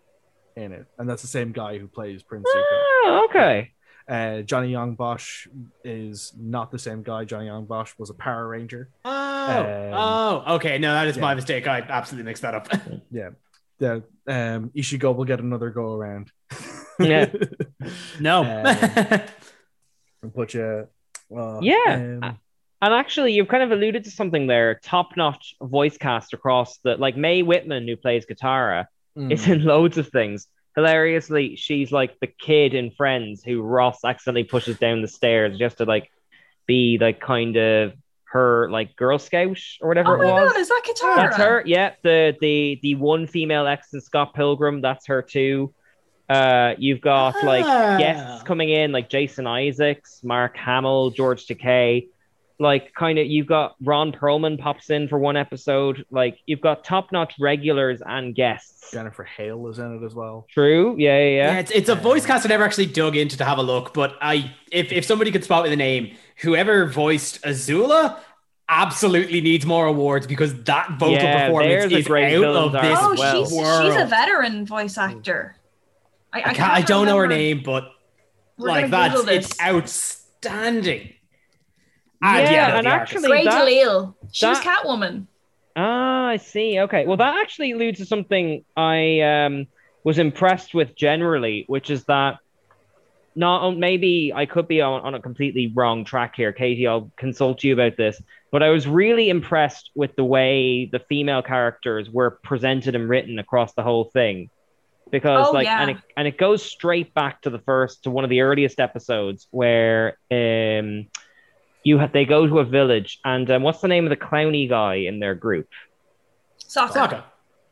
in 0.55 0.71
it, 0.71 0.87
and 0.97 1.07
that's 1.07 1.21
the 1.21 1.27
same 1.27 1.51
guy 1.51 1.77
who 1.77 1.87
plays 1.87 2.23
Prince 2.23 2.47
Zuko. 2.49 2.63
Oh, 2.63 3.27
okay. 3.29 3.73
Uh, 4.07 4.41
Johnny 4.41 4.69
Young 4.69 4.95
Bosch 4.95 5.47
is 5.83 6.33
not 6.39 6.71
the 6.71 6.79
same 6.79 7.03
guy. 7.03 7.25
Johnny 7.25 7.47
Young 7.47 7.65
Bosch 7.65 7.93
was 7.97 8.09
a 8.09 8.13
Power 8.13 8.47
Ranger. 8.47 8.89
Oh, 9.03 9.11
Um, 9.11 9.93
oh, 9.93 10.55
okay. 10.55 10.77
No, 10.77 10.93
that 10.93 11.07
is 11.07 11.17
my 11.17 11.35
mistake. 11.35 11.67
I 11.67 11.81
absolutely 11.81 12.25
mixed 12.29 12.41
that 12.43 12.55
up. 12.55 12.67
Yeah, 13.11 13.29
the 13.79 14.03
um, 14.27 14.71
Ishigo 14.75 15.15
will 15.15 15.25
get 15.25 15.39
another 15.39 15.69
go 15.69 15.93
around. 15.93 16.31
Yeah. 16.99 17.29
no. 18.19 18.43
Um, 18.43 19.21
and 20.23 20.33
put 20.33 20.53
you. 20.53 20.87
Uh, 21.35 21.59
Yeah. 21.61 22.17
um, 22.23 22.39
And 22.81 22.93
actually, 22.93 23.33
you've 23.33 23.47
kind 23.47 23.63
of 23.63 23.71
alluded 23.71 24.03
to 24.05 24.11
something 24.11 24.47
there. 24.47 24.79
Top-notch 24.83 25.55
voice 25.61 25.97
cast 25.97 26.33
across 26.33 26.77
the 26.79 26.95
like 26.95 27.17
Mae 27.17 27.41
Whitman, 27.43 27.87
who 27.87 27.95
plays 27.97 28.25
Katara, 28.25 28.85
mm. 29.17 29.31
is 29.31 29.47
in 29.47 29.63
loads 29.63 29.97
of 29.97 30.09
things. 30.09 30.47
Hilariously, 30.77 31.55
she's 31.55 31.91
like 31.91 32.19
the 32.19 32.27
kid 32.27 32.75
in 32.75 32.91
Friends 32.91 33.43
who 33.43 33.61
Ross 33.63 34.05
accidentally 34.05 34.43
pushes 34.43 34.77
down 34.77 35.01
the 35.01 35.07
stairs 35.07 35.57
just 35.57 35.79
to 35.79 35.85
like 35.85 36.11
be 36.67 36.99
like 37.01 37.19
kind 37.19 37.57
of 37.57 37.93
her 38.25 38.69
like 38.69 38.95
Girl 38.95 39.17
Scout 39.17 39.57
or 39.81 39.87
whatever 39.87 40.19
Oh 40.19 40.21
it 40.21 40.25
my 40.31 40.41
was. 40.43 40.51
god, 40.53 40.59
is 40.61 40.67
that 40.69 40.81
Katara? 40.85 41.15
That's 41.15 41.37
her. 41.37 41.63
Yeah, 41.65 41.93
the 42.03 42.35
the 42.39 42.77
the 42.83 42.93
one 42.95 43.25
female 43.25 43.65
ex 43.65 43.91
in 43.93 44.01
Scott 44.01 44.35
Pilgrim. 44.35 44.79
That's 44.81 45.07
her 45.07 45.23
too. 45.23 45.73
Uh, 46.29 46.73
you've 46.77 47.01
got 47.01 47.41
like 47.43 47.65
Ah. 47.65 47.97
guests 47.97 48.43
coming 48.43 48.69
in 48.69 48.91
like 48.91 49.09
Jason 49.09 49.47
Isaacs, 49.47 50.21
Mark 50.23 50.57
Hamill, 50.57 51.09
George 51.09 51.47
Takei. 51.47 52.09
Like 52.59 52.93
kind 52.95 53.19
of, 53.19 53.27
you've 53.27 53.45
got 53.47 53.75
Ron 53.81 54.11
Perlman 54.11 54.59
pops 54.59 54.89
in 54.89 55.07
for 55.07 55.19
one 55.19 55.37
episode. 55.37 56.05
Like 56.09 56.39
you've 56.45 56.61
got 56.61 56.83
top 56.83 57.11
notch 57.11 57.35
regulars 57.39 58.01
and 58.05 58.33
guests. 58.33 58.91
Jennifer 58.91 59.23
Hale 59.23 59.67
is 59.67 59.77
in 59.79 59.97
it 60.01 60.05
as 60.05 60.15
well. 60.15 60.47
True. 60.49 60.95
Yeah, 60.97 61.17
yeah, 61.19 61.23
Yeah, 61.29 61.51
yeah. 61.53 61.59
it's, 61.59 61.71
it's 61.71 61.89
a 61.89 61.95
voice 61.95 62.25
cast 62.25 62.45
I 62.45 62.49
never 62.49 62.63
actually 62.63 62.87
dug 62.87 63.15
into 63.15 63.37
to 63.37 63.45
have 63.45 63.57
a 63.57 63.63
look, 63.63 63.93
but 63.93 64.15
I 64.21 64.53
if, 64.71 64.91
if 64.91 65.05
somebody 65.05 65.31
could 65.31 65.43
spot 65.43 65.63
me 65.65 65.69
the 65.69 65.75
name, 65.75 66.15
whoever 66.41 66.85
voiced 66.87 67.41
Azula 67.43 68.17
absolutely 68.69 69.39
needs 69.41 69.65
more 69.65 69.85
awards 69.85 70.27
because 70.27 70.63
that 70.63 70.89
vocal 70.99 71.13
Yeah, 71.13 71.47
performance 71.47 71.93
is 71.93 72.05
great 72.07 72.35
out 72.35 72.43
of 72.43 72.75
arc 72.75 72.83
this 72.83 72.99
Oh, 73.01 73.15
well. 73.17 73.45
she's 73.45 73.53
world. 73.53 73.93
she's 73.93 74.01
a 74.01 74.05
veteran 74.05 74.65
voice 74.65 74.97
actor. 74.97 75.55
I, 76.33 76.39
I, 76.39 76.53
can't, 76.53 76.71
I 76.73 76.81
don't 76.81 77.05
know 77.05 77.17
her 77.17 77.27
name, 77.27 77.61
but 77.63 77.89
We're 78.57 78.67
like 78.67 78.91
gonna 78.91 79.09
that's 79.23 79.27
it's 79.29 79.55
this. 80.41 81.13
Outstanding. 82.23 82.53
Yeah, 82.53 82.77
and 82.77 82.87
the 82.87 82.91
actually- 82.91 83.31
Ray 83.31 83.43
that- 83.45 83.65
Delisle. 83.65 84.15
She 84.31 84.45
was 84.45 84.59
Catwoman. 84.59 85.27
Ah, 85.75 86.25
I 86.27 86.37
see. 86.37 86.79
Okay. 86.79 87.05
Well, 87.05 87.17
that 87.17 87.35
actually 87.35 87.71
alludes 87.71 87.99
to 87.99 88.05
something 88.05 88.65
I 88.75 89.19
um, 89.21 89.67
was 90.03 90.17
impressed 90.17 90.73
with 90.73 90.95
generally, 90.95 91.65
which 91.67 91.89
is 91.91 92.03
that 92.05 92.39
not 93.35 93.77
maybe 93.77 94.33
I 94.35 94.47
could 94.47 94.67
be 94.67 94.81
on, 94.81 95.01
on 95.01 95.13
a 95.13 95.21
completely 95.21 95.71
wrong 95.75 96.03
track 96.03 96.35
here, 96.35 96.51
Katie. 96.51 96.87
I'll 96.87 97.11
consult 97.15 97.63
you 97.63 97.73
about 97.73 97.95
this, 97.95 98.19
but 98.51 98.63
I 98.63 98.69
was 98.69 98.87
really 98.87 99.29
impressed 99.29 99.91
with 99.93 100.15
the 100.15 100.23
way 100.23 100.85
the 100.91 100.97
female 100.97 101.43
characters 101.43 102.09
were 102.09 102.31
presented 102.31 102.95
and 102.95 103.07
written 103.07 103.37
across 103.37 103.73
the 103.73 103.83
whole 103.83 104.05
thing, 104.05 104.49
because 105.11 105.49
Oh, 105.49 105.51
like, 105.51 105.65
yeah. 105.65 105.81
and 105.83 105.91
it 105.91 105.97
and 106.17 106.27
it 106.27 106.39
goes 106.39 106.63
straight 106.65 107.13
back 107.13 107.43
to 107.43 107.51
the 107.51 107.59
first 107.59 108.05
to 108.05 108.09
one 108.09 108.23
of 108.23 108.31
the 108.31 108.41
earliest 108.41 108.79
episodes 108.79 109.47
where 109.51 110.17
um. 110.31 111.05
You 111.87 111.97
have, 111.99 112.11
they 112.11 112.25
go 112.25 112.45
to 112.45 112.59
a 112.59 112.65
village, 112.65 113.19
and 113.23 113.49
um, 113.49 113.63
what's 113.63 113.81
the 113.81 113.87
name 113.87 114.05
of 114.05 114.09
the 114.09 114.23
clowny 114.29 114.67
guy 114.67 114.95
in 115.09 115.19
their 115.19 115.35
group? 115.35 115.67
Sokka. 116.59 116.93
Sokka. 116.93 117.23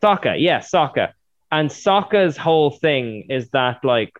Sokka, 0.02 0.36
yeah, 0.40 0.60
Sokka. 0.60 1.14
And 1.52 1.70
Sokka's 1.70 2.38
whole 2.38 2.72
thing 2.72 3.28
is 3.30 3.50
that 3.50 3.84
like 3.84 4.14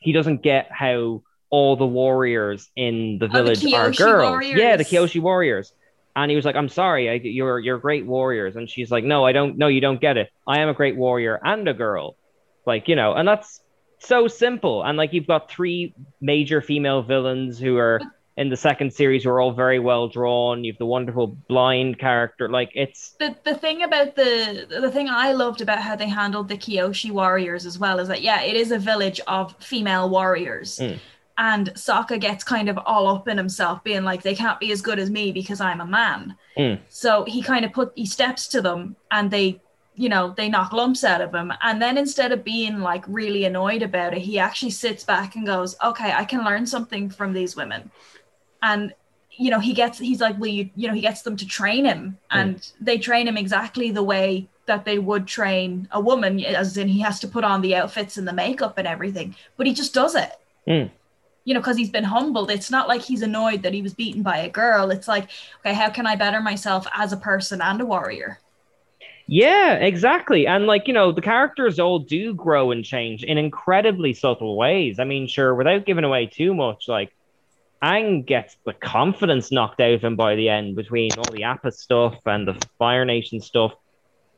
he 0.00 0.12
doesn't 0.12 0.42
get 0.42 0.68
how 0.70 1.22
all 1.50 1.76
the 1.76 1.86
warriors 1.86 2.70
in 2.74 3.18
the 3.18 3.28
the 3.28 3.32
village 3.32 3.74
are 3.74 3.90
girls. 3.92 4.30
warriors. 4.30 4.58
Yeah, 4.58 4.76
the 4.76 4.84
Kyoshi 4.84 5.20
warriors. 5.20 5.72
And 6.16 6.30
he 6.30 6.36
was 6.36 6.44
like, 6.44 6.56
"I'm 6.56 6.68
sorry, 6.68 7.08
I, 7.10 7.14
you're 7.22 7.58
you're 7.58 7.78
great 7.78 8.06
warriors." 8.06 8.56
And 8.56 8.68
she's 8.68 8.90
like, 8.90 9.04
"No, 9.04 9.24
I 9.24 9.32
don't. 9.32 9.56
No, 9.56 9.68
you 9.68 9.80
don't 9.80 10.00
get 10.00 10.16
it. 10.16 10.30
I 10.46 10.60
am 10.60 10.68
a 10.68 10.74
great 10.74 10.96
warrior 10.96 11.38
and 11.42 11.68
a 11.68 11.74
girl." 11.74 12.16
Like 12.66 12.88
you 12.88 12.96
know, 12.96 13.14
and 13.14 13.26
that's 13.26 13.60
so 13.98 14.28
simple. 14.28 14.82
And 14.82 14.96
like 14.98 15.12
you've 15.12 15.26
got 15.26 15.50
three 15.50 15.94
major 16.20 16.60
female 16.60 17.02
villains 17.02 17.58
who 17.58 17.76
are 17.76 18.00
in 18.36 18.48
the 18.48 18.56
second 18.56 18.92
series 18.92 19.24
who 19.24 19.30
are 19.30 19.40
all 19.40 19.52
very 19.52 19.78
well 19.78 20.08
drawn. 20.08 20.64
You've 20.64 20.78
the 20.78 20.86
wonderful 20.86 21.26
blind 21.48 21.98
character. 21.98 22.48
Like 22.48 22.70
it's 22.74 23.14
the 23.18 23.36
the 23.44 23.54
thing 23.54 23.82
about 23.82 24.16
the 24.16 24.66
the 24.68 24.90
thing 24.90 25.08
I 25.08 25.32
loved 25.32 25.60
about 25.60 25.78
how 25.78 25.96
they 25.96 26.08
handled 26.08 26.48
the 26.48 26.56
Kyoshi 26.56 27.10
warriors 27.10 27.66
as 27.66 27.78
well 27.78 27.98
is 27.98 28.08
that 28.08 28.22
yeah, 28.22 28.42
it 28.42 28.56
is 28.56 28.72
a 28.72 28.78
village 28.78 29.20
of 29.26 29.54
female 29.62 30.08
warriors. 30.08 30.78
Mm. 30.78 30.98
And 31.38 31.72
Sokka 31.74 32.20
gets 32.20 32.44
kind 32.44 32.68
of 32.68 32.78
all 32.84 33.08
up 33.08 33.26
in 33.26 33.38
himself, 33.38 33.82
being 33.82 34.04
like, 34.04 34.22
they 34.22 34.34
can't 34.34 34.60
be 34.60 34.70
as 34.70 34.82
good 34.82 34.98
as 34.98 35.10
me 35.10 35.32
because 35.32 35.60
I'm 35.60 35.80
a 35.80 35.86
man. 35.86 36.36
Mm. 36.58 36.78
So 36.88 37.24
he 37.24 37.42
kind 37.42 37.64
of 37.64 37.72
put 37.72 37.92
he 37.94 38.06
steps 38.06 38.46
to 38.48 38.60
them 38.60 38.96
and 39.10 39.30
they, 39.30 39.60
you 39.94 40.08
know, 40.08 40.34
they 40.36 40.48
knock 40.48 40.72
lumps 40.72 41.04
out 41.04 41.20
of 41.20 41.34
him. 41.34 41.52
And 41.62 41.80
then 41.80 41.98
instead 41.98 42.32
of 42.32 42.44
being 42.44 42.80
like 42.80 43.04
really 43.08 43.44
annoyed 43.44 43.82
about 43.82 44.14
it, 44.14 44.20
he 44.20 44.38
actually 44.38 44.70
sits 44.70 45.04
back 45.04 45.34
and 45.34 45.46
goes, 45.46 45.74
Okay, 45.84 46.12
I 46.12 46.24
can 46.24 46.44
learn 46.44 46.66
something 46.66 47.10
from 47.10 47.32
these 47.32 47.56
women. 47.56 47.90
And 48.62 48.94
you 49.36 49.50
know, 49.50 49.60
he 49.60 49.72
gets 49.74 49.98
he's 49.98 50.20
like, 50.20 50.38
Well, 50.38 50.50
you 50.50 50.70
you 50.76 50.88
know, 50.88 50.94
he 50.94 51.00
gets 51.00 51.22
them 51.22 51.36
to 51.38 51.46
train 51.46 51.84
him 51.84 52.18
and 52.30 52.60
they 52.80 52.98
train 52.98 53.28
him 53.28 53.36
exactly 53.36 53.90
the 53.90 54.02
way 54.02 54.48
that 54.66 54.84
they 54.84 54.98
would 54.98 55.26
train 55.26 55.88
a 55.90 56.00
woman, 56.00 56.40
as 56.44 56.76
in 56.76 56.88
he 56.88 57.00
has 57.00 57.18
to 57.20 57.28
put 57.28 57.44
on 57.44 57.62
the 57.62 57.74
outfits 57.76 58.16
and 58.16 58.28
the 58.28 58.32
makeup 58.32 58.78
and 58.78 58.86
everything, 58.86 59.34
but 59.56 59.66
he 59.66 59.74
just 59.74 59.94
does 59.94 60.14
it 60.14 60.30
Mm. 60.66 60.90
you 61.44 61.54
know, 61.54 61.60
because 61.60 61.76
he's 61.76 61.90
been 61.90 62.04
humbled. 62.04 62.50
It's 62.50 62.70
not 62.70 62.88
like 62.88 63.02
he's 63.02 63.22
annoyed 63.22 63.62
that 63.62 63.74
he 63.74 63.82
was 63.82 63.94
beaten 63.94 64.22
by 64.22 64.38
a 64.38 64.48
girl. 64.50 64.90
It's 64.90 65.08
like, 65.08 65.28
okay, 65.60 65.74
how 65.74 65.90
can 65.90 66.06
I 66.06 66.14
better 66.16 66.40
myself 66.40 66.86
as 66.94 67.12
a 67.12 67.16
person 67.16 67.60
and 67.60 67.80
a 67.80 67.86
warrior? 67.86 68.40
Yeah, 69.26 69.74
exactly. 69.74 70.46
And 70.46 70.66
like, 70.66 70.88
you 70.88 70.94
know, 70.94 71.12
the 71.12 71.22
characters 71.22 71.78
all 71.78 72.00
do 72.00 72.34
grow 72.34 72.70
and 72.70 72.84
change 72.84 73.22
in 73.24 73.38
incredibly 73.38 74.12
subtle 74.14 74.56
ways. 74.56 74.98
I 74.98 75.04
mean, 75.04 75.26
sure, 75.26 75.54
without 75.54 75.86
giving 75.86 76.04
away 76.04 76.26
too 76.26 76.54
much, 76.54 76.84
like 76.88 77.10
Aang 77.82 78.24
gets 78.24 78.56
the 78.64 78.72
confidence 78.74 79.50
knocked 79.50 79.80
out 79.80 79.92
of 79.94 80.04
him 80.04 80.16
by 80.16 80.36
the 80.36 80.48
end 80.48 80.76
between 80.76 81.10
all 81.18 81.32
the 81.32 81.42
Appa 81.44 81.72
stuff 81.72 82.14
and 82.26 82.46
the 82.46 82.54
Fire 82.78 83.04
Nation 83.04 83.40
stuff. 83.40 83.72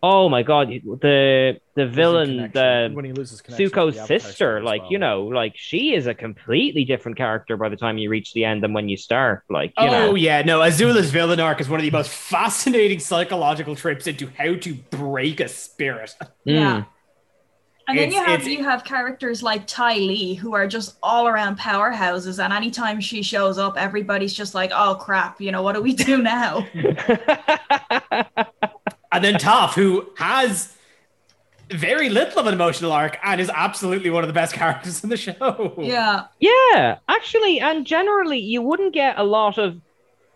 Oh 0.02 0.28
my 0.28 0.42
god, 0.42 0.68
the 0.68 1.58
the 1.76 1.86
villain, 1.86 2.50
the 2.52 2.90
when 2.92 3.06
he 3.06 3.12
loses 3.12 3.40
connection 3.40 3.64
with 3.64 3.72
Zuko's 3.72 3.96
the 3.96 4.18
sister, 4.20 4.62
like 4.62 4.82
well. 4.82 4.92
you 4.92 4.98
know, 4.98 5.22
like 5.24 5.54
she 5.56 5.94
is 5.94 6.06
a 6.06 6.14
completely 6.14 6.84
different 6.84 7.16
character 7.16 7.56
by 7.56 7.70
the 7.70 7.76
time 7.76 7.96
you 7.96 8.10
reach 8.10 8.34
the 8.34 8.44
end 8.44 8.62
than 8.62 8.74
when 8.74 8.88
you 8.88 8.98
start. 8.98 9.44
Like, 9.48 9.72
you 9.78 9.88
Oh 9.88 9.90
know, 9.90 10.14
yeah, 10.14 10.42
no. 10.42 10.60
Azula's 10.60 11.10
villain 11.10 11.40
arc 11.40 11.60
is 11.60 11.70
one 11.70 11.80
of 11.80 11.84
the 11.84 11.90
most 11.90 12.10
fascinating 12.30 12.98
psychological 12.98 13.74
trips 13.76 14.06
into 14.06 14.26
how 14.36 14.56
to 14.56 14.74
break 14.74 15.40
a 15.40 15.48
spirit. 15.48 16.14
Yeah. 16.44 16.80
Mm. 16.80 16.86
And 17.86 17.98
then 17.98 18.08
It's- 18.08 18.14
you 18.14 18.24
have 18.24 18.40
it's- 18.40 18.58
you 18.58 18.64
have 18.64 18.82
characters 18.84 19.42
like 19.42 19.66
Ty 19.66 19.96
Lee 19.96 20.34
who 20.34 20.54
are 20.54 20.66
just 20.66 20.96
all 21.02 21.28
around 21.28 21.58
powerhouses, 21.58 22.42
and 22.42 22.52
anytime 22.52 23.00
she 23.00 23.22
shows 23.22 23.58
up, 23.58 23.76
everybody's 23.76 24.32
just 24.32 24.54
like, 24.54 24.70
"Oh 24.74 24.94
crap, 24.94 25.40
you 25.40 25.52
know 25.52 25.62
what 25.62 25.74
do 25.74 25.82
we 25.82 25.92
do 25.92 26.22
now?" 26.22 26.66
And 29.12 29.22
then 29.24 29.34
Toph, 29.34 29.74
who 29.74 30.06
has 30.16 30.76
very 31.70 32.08
little 32.08 32.40
of 32.40 32.46
an 32.46 32.54
emotional 32.54 32.90
arc 32.92 33.16
and 33.22 33.40
is 33.40 33.48
absolutely 33.50 34.10
one 34.10 34.24
of 34.24 34.28
the 34.28 34.34
best 34.34 34.54
characters 34.54 35.04
in 35.04 35.10
the 35.10 35.16
show. 35.16 35.74
yeah, 35.80 36.24
Yeah, 36.40 36.98
actually, 37.08 37.60
and 37.60 37.86
generally, 37.86 38.38
you 38.38 38.60
wouldn't 38.60 38.92
get 38.92 39.18
a 39.18 39.24
lot 39.24 39.56
of 39.58 39.80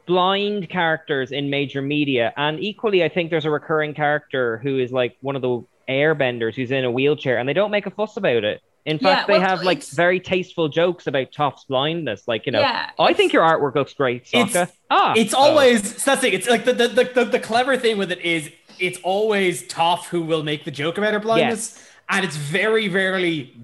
blind 0.07 0.70
characters 0.70 1.32
in 1.32 1.51
major 1.51 1.82
media. 1.82 2.32
And 2.36 2.61
equally, 2.61 3.03
I 3.05 3.09
think 3.09 3.30
there's 3.30 3.44
a 3.44 3.51
recurring 3.51 3.94
character 3.94 4.59
who 4.59 4.78
is 4.78 4.90
like 4.92 5.16
one 5.20 5.36
of 5.36 5.42
the 5.42 5.62
airbenders 5.89 6.55
who's 6.55 6.70
in 6.70 6.84
a 6.84 6.91
wheelchair, 6.91 7.39
and 7.39 7.49
they 7.49 7.53
don't 7.53 7.70
make 7.70 7.86
a 7.86 7.91
fuss 7.91 8.16
about 8.16 8.45
it. 8.45 8.61
In 8.86 8.99
Yeah, 8.99 9.16
fact, 9.16 9.26
they 9.28 9.34
well, 9.34 9.43
have 9.43 9.62
like 9.64 9.82
very 9.84 10.18
tasteful 10.20 10.68
jokes 10.68 11.07
about 11.07 11.30
Toph's 11.32 11.64
blindness. 11.64 12.26
Like, 12.26 12.47
you 12.47 12.53
know, 12.53 12.61
Yeah, 12.61 12.91
I 12.99 13.12
think 13.12 13.32
your 13.32 13.43
artwork 13.43 13.74
looks 13.74 13.93
great, 13.93 14.28
It's- 14.32 14.70
ah, 14.91 15.12
It's 15.16 15.34
always 15.34 15.82
so 16.03 16.11
that's 16.11 16.22
the 16.22 16.30
thing. 16.30 16.32
It's 16.32 16.49
like 16.49 16.64
the 16.64 16.72
the, 16.72 16.89
the 16.89 17.05
the 17.05 17.24
the 17.24 17.41
clever 17.41 17.76
thing 17.76 17.99
with 17.99 18.11
it 18.12 18.20
is 18.20 18.51
it's 18.78 18.99
always 19.03 19.64
Toph 19.64 20.05
who 20.07 20.22
will 20.22 20.43
make 20.43 20.64
the 20.64 20.70
joke 20.70 20.97
about 20.99 21.12
her 21.12 21.20
blindness, 21.20 21.84
and 22.09 22.24
it's 22.24 22.36
very 22.36 22.89
rarely 22.89 23.55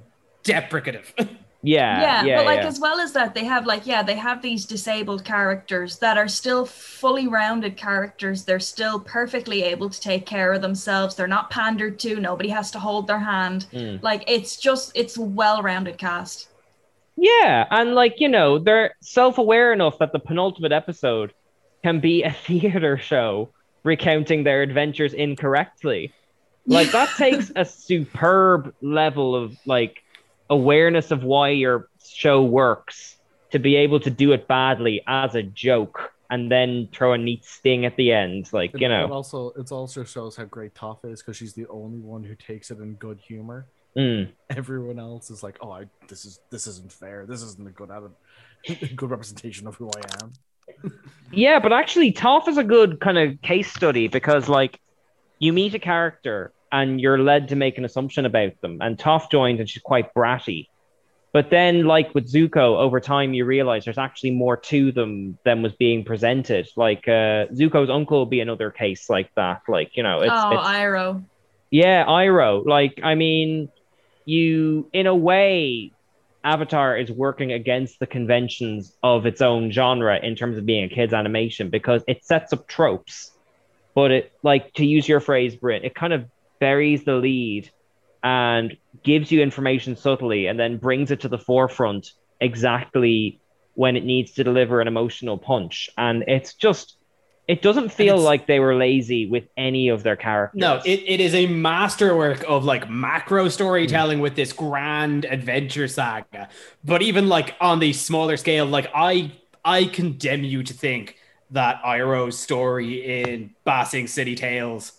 deprecative. 0.43 1.14
yeah, 1.64 2.00
yeah, 2.00 2.24
yeah, 2.24 2.36
but 2.36 2.46
like 2.46 2.60
yeah. 2.60 2.68
as 2.68 2.78
well 2.78 3.00
as 3.00 3.12
that, 3.12 3.34
they 3.34 3.44
have 3.44 3.66
like 3.66 3.86
yeah, 3.86 4.02
they 4.02 4.16
have 4.16 4.42
these 4.42 4.66
disabled 4.66 5.24
characters 5.24 5.98
that 5.98 6.18
are 6.18 6.28
still 6.28 6.66
fully 6.66 7.26
rounded 7.26 7.76
characters. 7.76 8.44
They're 8.44 8.60
still 8.60 9.00
perfectly 9.00 9.62
able 9.62 9.88
to 9.88 10.00
take 10.00 10.26
care 10.26 10.52
of 10.52 10.60
themselves. 10.60 11.14
They're 11.14 11.26
not 11.26 11.50
pandered 11.50 11.98
to. 12.00 12.20
Nobody 12.20 12.50
has 12.50 12.70
to 12.72 12.78
hold 12.78 13.06
their 13.06 13.18
hand. 13.18 13.66
Mm. 13.72 14.02
Like 14.02 14.24
it's 14.28 14.56
just 14.56 14.92
it's 14.94 15.16
a 15.16 15.22
well-rounded 15.22 15.96
cast. 15.96 16.48
Yeah, 17.16 17.66
and 17.70 17.94
like 17.94 18.20
you 18.20 18.28
know, 18.28 18.58
they're 18.58 18.94
self-aware 19.00 19.72
enough 19.72 19.98
that 20.00 20.12
the 20.12 20.18
penultimate 20.18 20.72
episode 20.72 21.32
can 21.82 22.00
be 22.00 22.22
a 22.24 22.30
theater 22.46 22.98
show 22.98 23.48
recounting 23.84 24.44
their 24.44 24.62
adventures 24.62 25.14
incorrectly. 25.14 26.12
Like 26.66 26.92
that 26.92 27.08
takes 27.16 27.50
a 27.56 27.64
superb 27.64 28.74
level 28.82 29.34
of 29.34 29.56
like 29.64 30.03
awareness 30.51 31.11
of 31.11 31.22
why 31.24 31.51
your 31.51 31.88
show 32.07 32.42
works 32.42 33.16
to 33.51 33.59
be 33.59 33.76
able 33.76 34.01
to 34.01 34.11
do 34.11 34.32
it 34.32 34.47
badly 34.49 35.03
as 35.07 35.34
a 35.34 35.42
joke 35.42 36.12
and 36.30 36.51
then 36.51 36.88
throw 36.92 37.12
a 37.12 37.18
neat 37.18 37.45
sting 37.45 37.84
at 37.84 37.97
the 37.97 38.11
end. 38.12 38.53
Like, 38.53 38.72
you 38.72 38.86
It- 38.86 38.90
It 38.90 39.07
know. 39.09 39.12
also 39.12 39.51
it 39.51 39.70
also 39.70 40.05
shows 40.05 40.36
how 40.36 40.45
great 40.45 40.74
Toph 40.74 41.05
is 41.05 41.20
because 41.22 41.36
she's 41.36 41.55
the 41.55 41.66
only 41.68 41.99
one 42.01 42.24
who 42.24 42.34
takes 42.34 42.70
it 42.70 42.78
in 42.78 42.95
good 42.95 43.20
humor. 43.20 43.66
Mm. 43.97 44.32
Everyone 44.51 44.99
else 44.99 45.30
is 45.30 45.45
like, 45.45 45.57
"Oh, 45.61 45.70
I, 45.70 45.84
this 46.09 46.24
is 46.24 46.40
this 46.51 46.66
isn't 46.66 46.90
fair. 46.92 47.26
This 47.26 47.42
isn't 47.42 47.68
a 47.68 47.70
good 47.70 47.90
a 47.90 48.11
good 48.97 49.11
representation 49.11 49.66
of 49.68 49.76
who 49.76 49.88
I 49.90 50.01
am." 50.22 50.32
Yeah, 51.30 51.59
but 51.59 51.72
actually, 51.72 52.12
Toph 52.12 52.49
is 52.49 52.59
a 52.59 52.64
good 52.64 53.01
kind 53.01 53.18
of 53.18 53.40
case 53.42 53.70
study 53.72 54.07
because, 54.09 54.49
like, 54.49 54.80
you 55.40 55.53
meet 55.53 55.74
a 55.74 55.78
character 55.80 56.53
and 56.75 57.01
you're 57.01 57.20
led 57.20 57.49
to 57.49 57.57
make 57.57 57.79
an 57.79 57.85
assumption 57.85 58.27
about 58.27 58.61
them. 58.61 58.79
And 58.81 58.99
Toph 58.99 59.31
joined 59.31 59.61
and 59.61 59.70
she's 59.70 59.83
quite 59.83 60.12
bratty. 60.12 60.66
But 61.33 61.49
then, 61.49 61.85
like 61.85 62.12
with 62.14 62.33
Zuko, 62.33 62.77
over 62.79 62.99
time 62.99 63.33
you 63.33 63.45
realize 63.45 63.85
there's 63.85 63.99
actually 63.99 64.33
more 64.33 64.57
to 64.57 64.91
them 64.91 65.39
than 65.45 65.62
was 65.62 65.72
being 65.72 66.05
presented. 66.05 66.68
Like 66.77 67.07
uh, 67.07 67.47
Zuko's 67.55 67.91
uncle 67.91 68.18
will 68.18 68.27
be 68.27 68.41
another 68.41 68.70
case 68.72 69.09
like 69.09 69.33
that. 69.37 69.62
Like 69.68 69.97
you 69.97 70.03
know, 70.03 70.20
it's, 70.20 70.33
oh, 70.35 70.51
it's 70.51 70.66
Iroh. 70.66 71.25
yeah, 71.70 72.05
Iroh. 72.07 72.66
Like, 72.66 73.01
I 73.05 73.14
mean, 73.14 73.68
you, 74.25 74.89
in 74.93 75.07
a 75.07 75.14
way, 75.14 75.93
Avatar 76.43 76.97
is 76.97 77.11
working 77.11 77.53
against 77.53 78.01
the 78.01 78.07
conventions 78.07 78.93
of 79.03 79.27
its 79.27 79.41
own 79.41 79.70
genre 79.70 80.18
in 80.20 80.35
terms 80.35 80.59
of 80.59 80.66
being 80.66 80.85
a 80.85 80.89
kids' 80.89 81.12
animation 81.12 81.70
because 81.70 82.03
it 82.09 82.25
sets 82.25 82.53
up 82.53 82.66
tropes, 82.66 83.31
but 83.95 84.11
it, 84.11 84.33
like, 84.43 84.72
to 84.75 84.85
use 84.85 85.09
your 85.09 85.20
phrase, 85.20 85.57
Brit, 85.57 85.85
it 85.85 85.95
kind 85.95 86.12
of 86.12 86.27
buries 86.64 87.04
the 87.04 87.16
lead 87.16 87.68
and 88.22 88.78
gives 89.02 89.30
you 89.30 89.42
information 89.42 89.96
subtly 89.96 90.46
and 90.46 90.58
then 90.58 90.78
brings 90.78 91.10
it 91.10 91.20
to 91.20 91.28
the 91.28 91.36
forefront 91.36 92.12
exactly 92.40 93.38
when 93.74 93.96
it 93.96 94.04
needs 94.04 94.32
to 94.32 94.42
deliver 94.42 94.80
an 94.80 94.88
emotional 94.88 95.36
punch. 95.36 95.90
And 95.98 96.24
it's 96.26 96.54
just, 96.54 96.96
it 97.46 97.60
doesn't 97.60 97.90
feel 97.90 98.16
like 98.16 98.46
they 98.46 98.60
were 98.60 98.76
lazy 98.76 99.26
with 99.26 99.44
any 99.58 99.90
of 99.90 100.02
their 100.02 100.16
characters. 100.16 100.58
No, 100.58 100.80
it, 100.86 101.00
it 101.06 101.20
is 101.20 101.34
a 101.34 101.46
masterwork 101.46 102.42
of 102.48 102.64
like 102.64 102.88
macro 102.88 103.50
storytelling 103.50 104.20
with 104.20 104.34
this 104.34 104.54
grand 104.54 105.26
adventure 105.26 105.86
saga. 105.86 106.48
But 106.82 107.02
even 107.02 107.28
like 107.28 107.56
on 107.60 107.78
the 107.78 107.92
smaller 107.92 108.38
scale, 108.38 108.64
like 108.64 108.90
I 108.94 109.32
I 109.62 109.84
condemn 109.84 110.44
you 110.44 110.62
to 110.62 110.72
think 110.72 111.18
that 111.55 111.82
Iroh's 111.82 112.38
story 112.38 113.22
in 113.22 113.50
Basing 113.64 114.07
City 114.07 114.34
Tales, 114.34 114.92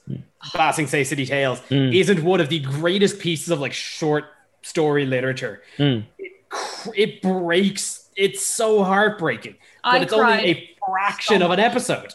Ba 0.54 0.74
Sing 0.74 0.88
Se 0.88 1.04
City 1.04 1.26
Tales, 1.26 1.60
Mm. 1.70 1.94
isn't 1.96 2.24
one 2.24 2.40
of 2.42 2.50
the 2.50 2.60
greatest 2.60 3.20
pieces 3.20 3.50
of 3.50 3.60
like 3.60 3.74
short 3.74 4.26
story 4.62 5.06
literature. 5.06 5.62
Mm. 5.78 6.06
Cr- 6.50 6.90
It 6.96 7.22
breaks. 7.22 8.10
It's 8.16 8.46
so 8.46 8.84
heartbreaking. 8.84 9.56
But 9.84 9.90
I 9.90 10.00
it's 10.04 10.14
cried 10.14 10.40
only 10.40 10.52
a 10.52 10.70
fraction 10.88 11.40
so 11.40 11.46
of 11.46 11.52
an 11.52 11.58
much. 11.60 11.66
episode. 11.72 12.14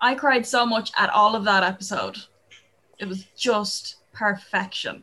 I 0.00 0.14
cried 0.14 0.46
so 0.46 0.64
much 0.66 0.90
at 0.98 1.10
all 1.10 1.34
of 1.34 1.44
that 1.44 1.62
episode. 1.62 2.16
It 2.98 3.06
was 3.08 3.24
just 3.36 3.96
perfection. 4.12 5.02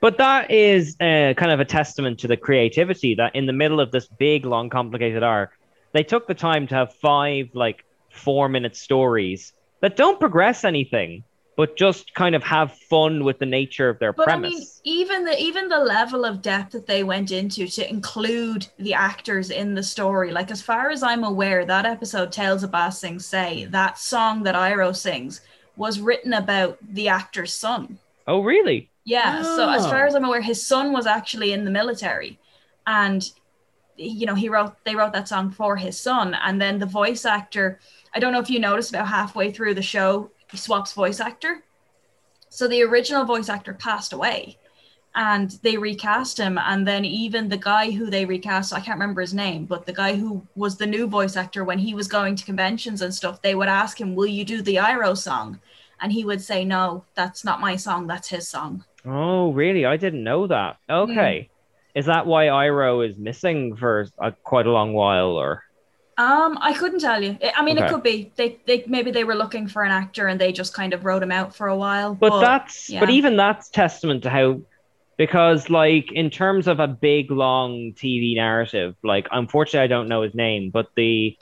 But 0.00 0.18
that 0.18 0.50
is 0.50 0.96
uh, 1.00 1.34
kind 1.36 1.52
of 1.52 1.60
a 1.60 1.64
testament 1.64 2.18
to 2.20 2.26
the 2.28 2.36
creativity 2.36 3.14
that 3.16 3.36
in 3.36 3.46
the 3.46 3.52
middle 3.52 3.78
of 3.80 3.92
this 3.92 4.06
big, 4.06 4.44
long, 4.46 4.68
complicated 4.70 5.22
arc, 5.22 5.50
they 5.92 6.02
took 6.02 6.26
the 6.26 6.34
time 6.34 6.66
to 6.68 6.74
have 6.74 6.94
five, 6.94 7.50
like, 7.54 7.84
four 8.10 8.48
minute 8.48 8.76
stories 8.76 9.52
that 9.80 9.96
don't 9.96 10.20
progress 10.20 10.64
anything, 10.64 11.24
but 11.56 11.76
just 11.76 12.14
kind 12.14 12.34
of 12.34 12.42
have 12.42 12.72
fun 12.90 13.24
with 13.24 13.38
the 13.38 13.46
nature 13.46 13.88
of 13.88 13.98
their 13.98 14.12
But 14.12 14.24
premise. 14.24 14.52
I 14.54 14.58
mean, 14.58 14.66
even 14.84 15.24
the 15.24 15.38
even 15.40 15.68
the 15.68 15.78
level 15.78 16.24
of 16.24 16.40
depth 16.42 16.72
that 16.72 16.86
they 16.86 17.04
went 17.04 17.30
into 17.30 17.66
to 17.68 17.88
include 17.88 18.66
the 18.78 18.94
actors 18.94 19.50
in 19.50 19.74
the 19.74 19.82
story, 19.82 20.30
like 20.30 20.50
as 20.50 20.62
far 20.62 20.90
as 20.90 21.02
I'm 21.02 21.24
aware, 21.24 21.64
that 21.66 21.84
episode 21.86 22.32
Tales 22.32 22.62
of 22.62 22.70
Ba 22.70 22.90
Sing 22.92 23.18
Se, 23.18 23.66
that 23.70 23.98
song 23.98 24.42
that 24.44 24.54
Iroh 24.54 24.94
sings 24.96 25.40
was 25.76 26.00
written 26.00 26.32
about 26.34 26.78
the 26.94 27.08
actor's 27.08 27.52
son. 27.52 27.98
oh, 28.26 28.40
really? 28.40 28.88
Yeah. 29.04 29.42
So 29.42 29.68
as 29.68 29.84
Oh. 29.84 29.90
far 29.90 30.06
as 30.06 30.14
I'm 30.14 30.24
aware, 30.24 30.42
his 30.42 30.64
son 30.64 30.92
was 30.92 31.06
actually 31.06 31.52
in 31.52 31.64
the 31.64 31.70
military, 31.70 32.38
and 32.86 33.28
you 34.02 34.26
know 34.26 34.34
he 34.34 34.48
wrote 34.48 34.74
they 34.84 34.94
wrote 34.94 35.12
that 35.12 35.28
song 35.28 35.50
for 35.50 35.76
his 35.76 35.98
son, 35.98 36.34
and 36.34 36.60
then 36.60 36.78
the 36.78 36.86
voice 36.86 37.24
actor. 37.24 37.78
I 38.14 38.20
don't 38.20 38.32
know 38.32 38.40
if 38.40 38.50
you 38.50 38.58
noticed 38.58 38.90
about 38.90 39.08
halfway 39.08 39.50
through 39.50 39.74
the 39.74 39.82
show, 39.82 40.30
he 40.50 40.56
swaps 40.56 40.92
voice 40.92 41.20
actor. 41.20 41.62
So 42.48 42.68
the 42.68 42.82
original 42.82 43.24
voice 43.24 43.48
actor 43.48 43.72
passed 43.72 44.12
away, 44.12 44.58
and 45.14 45.50
they 45.62 45.78
recast 45.78 46.38
him, 46.38 46.58
and 46.58 46.86
then 46.86 47.04
even 47.04 47.48
the 47.48 47.56
guy 47.56 47.90
who 47.90 48.10
they 48.10 48.26
recast, 48.26 48.74
I 48.74 48.80
can't 48.80 48.98
remember 48.98 49.22
his 49.22 49.32
name, 49.32 49.64
but 49.64 49.86
the 49.86 49.92
guy 49.92 50.16
who 50.16 50.46
was 50.54 50.76
the 50.76 50.86
new 50.86 51.06
voice 51.06 51.36
actor 51.36 51.64
when 51.64 51.78
he 51.78 51.94
was 51.94 52.08
going 52.08 52.36
to 52.36 52.44
conventions 52.44 53.00
and 53.00 53.14
stuff, 53.14 53.40
they 53.40 53.54
would 53.54 53.68
ask 53.68 54.00
him, 54.00 54.14
"Will 54.14 54.26
you 54.26 54.44
do 54.44 54.60
the 54.60 54.76
Iroh 54.76 55.16
song?" 55.16 55.60
And 56.00 56.12
he 56.12 56.24
would 56.24 56.42
say, 56.42 56.64
"No, 56.64 57.04
that's 57.14 57.44
not 57.44 57.60
my 57.60 57.76
song. 57.76 58.06
That's 58.06 58.28
his 58.28 58.48
song." 58.48 58.84
Oh, 59.04 59.52
really? 59.52 59.84
I 59.86 59.96
didn't 59.96 60.24
know 60.24 60.46
that. 60.46 60.76
Okay. 60.90 61.48
Is 61.94 62.06
that 62.06 62.26
why 62.26 62.46
Iroh 62.46 63.08
is 63.08 63.16
missing 63.18 63.76
for 63.76 64.06
a, 64.18 64.32
quite 64.32 64.66
a 64.66 64.70
long 64.70 64.92
while, 64.94 65.32
or? 65.32 65.62
Um, 66.18 66.58
I 66.60 66.72
couldn't 66.74 67.00
tell 67.00 67.22
you. 67.22 67.38
I- 67.42 67.52
I 67.58 67.64
mean, 67.64 67.76
Okay. 67.78 67.86
it 67.86 67.90
could 67.90 68.02
be 68.02 68.32
they, 68.36 68.58
they 68.66 68.84
maybe 68.86 69.10
they 69.10 69.24
were 69.24 69.34
looking 69.34 69.66
for 69.66 69.82
an 69.82 69.90
actor 69.90 70.26
and 70.26 70.40
they 70.40 70.52
just 70.52 70.74
kind 70.74 70.92
of 70.94 71.04
wrote 71.04 71.22
him 71.22 71.32
out 71.32 71.54
for 71.54 71.68
a 71.68 71.76
while. 71.76 72.14
But 72.14 72.40
that's 72.40 72.88
yeah. 72.90 73.00
but 73.00 73.10
even 73.10 73.36
that's 73.36 73.68
testament 73.70 74.22
to 74.24 74.30
how 74.30 74.60
because 75.16 75.70
like 75.70 76.12
in 76.12 76.30
terms 76.30 76.66
of 76.68 76.80
a 76.80 76.86
big 76.88 77.30
long 77.30 77.92
TV 77.94 78.34
narrative, 78.34 78.94
like 79.02 79.26
unfortunately 79.30 79.84
I 79.84 79.86
don't 79.86 80.08
know 80.08 80.22
his 80.22 80.34
name, 80.34 80.70
but 80.70 80.88
the 80.96 81.36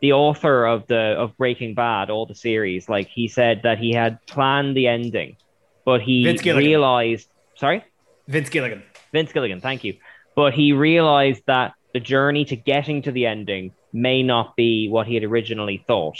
the 0.00 0.12
author 0.12 0.66
of 0.66 0.86
the 0.88 1.14
of 1.18 1.36
Breaking 1.36 1.74
Bad, 1.74 2.10
all 2.10 2.26
the 2.26 2.34
series, 2.34 2.88
like 2.88 3.08
he 3.08 3.28
said 3.28 3.62
that 3.62 3.78
he 3.78 3.92
had 3.92 4.24
planned 4.26 4.76
the 4.76 4.88
ending, 4.88 5.36
but 5.84 6.02
he 6.02 6.26
realized 6.44 7.28
sorry? 7.56 7.84
Vince 8.28 8.48
Gilligan. 8.50 8.82
Vince 9.12 9.32
Gilligan, 9.32 9.60
thank 9.60 9.84
you. 9.84 9.94
But 10.34 10.52
he 10.54 10.72
realized 10.72 11.42
that 11.46 11.74
the 11.94 12.00
journey 12.00 12.44
to 12.46 12.56
getting 12.56 13.02
to 13.02 13.12
the 13.12 13.26
ending 13.26 13.72
may 13.92 14.22
not 14.22 14.56
be 14.56 14.88
what 14.88 15.06
he 15.06 15.14
had 15.14 15.24
originally 15.24 15.82
thought 15.86 16.18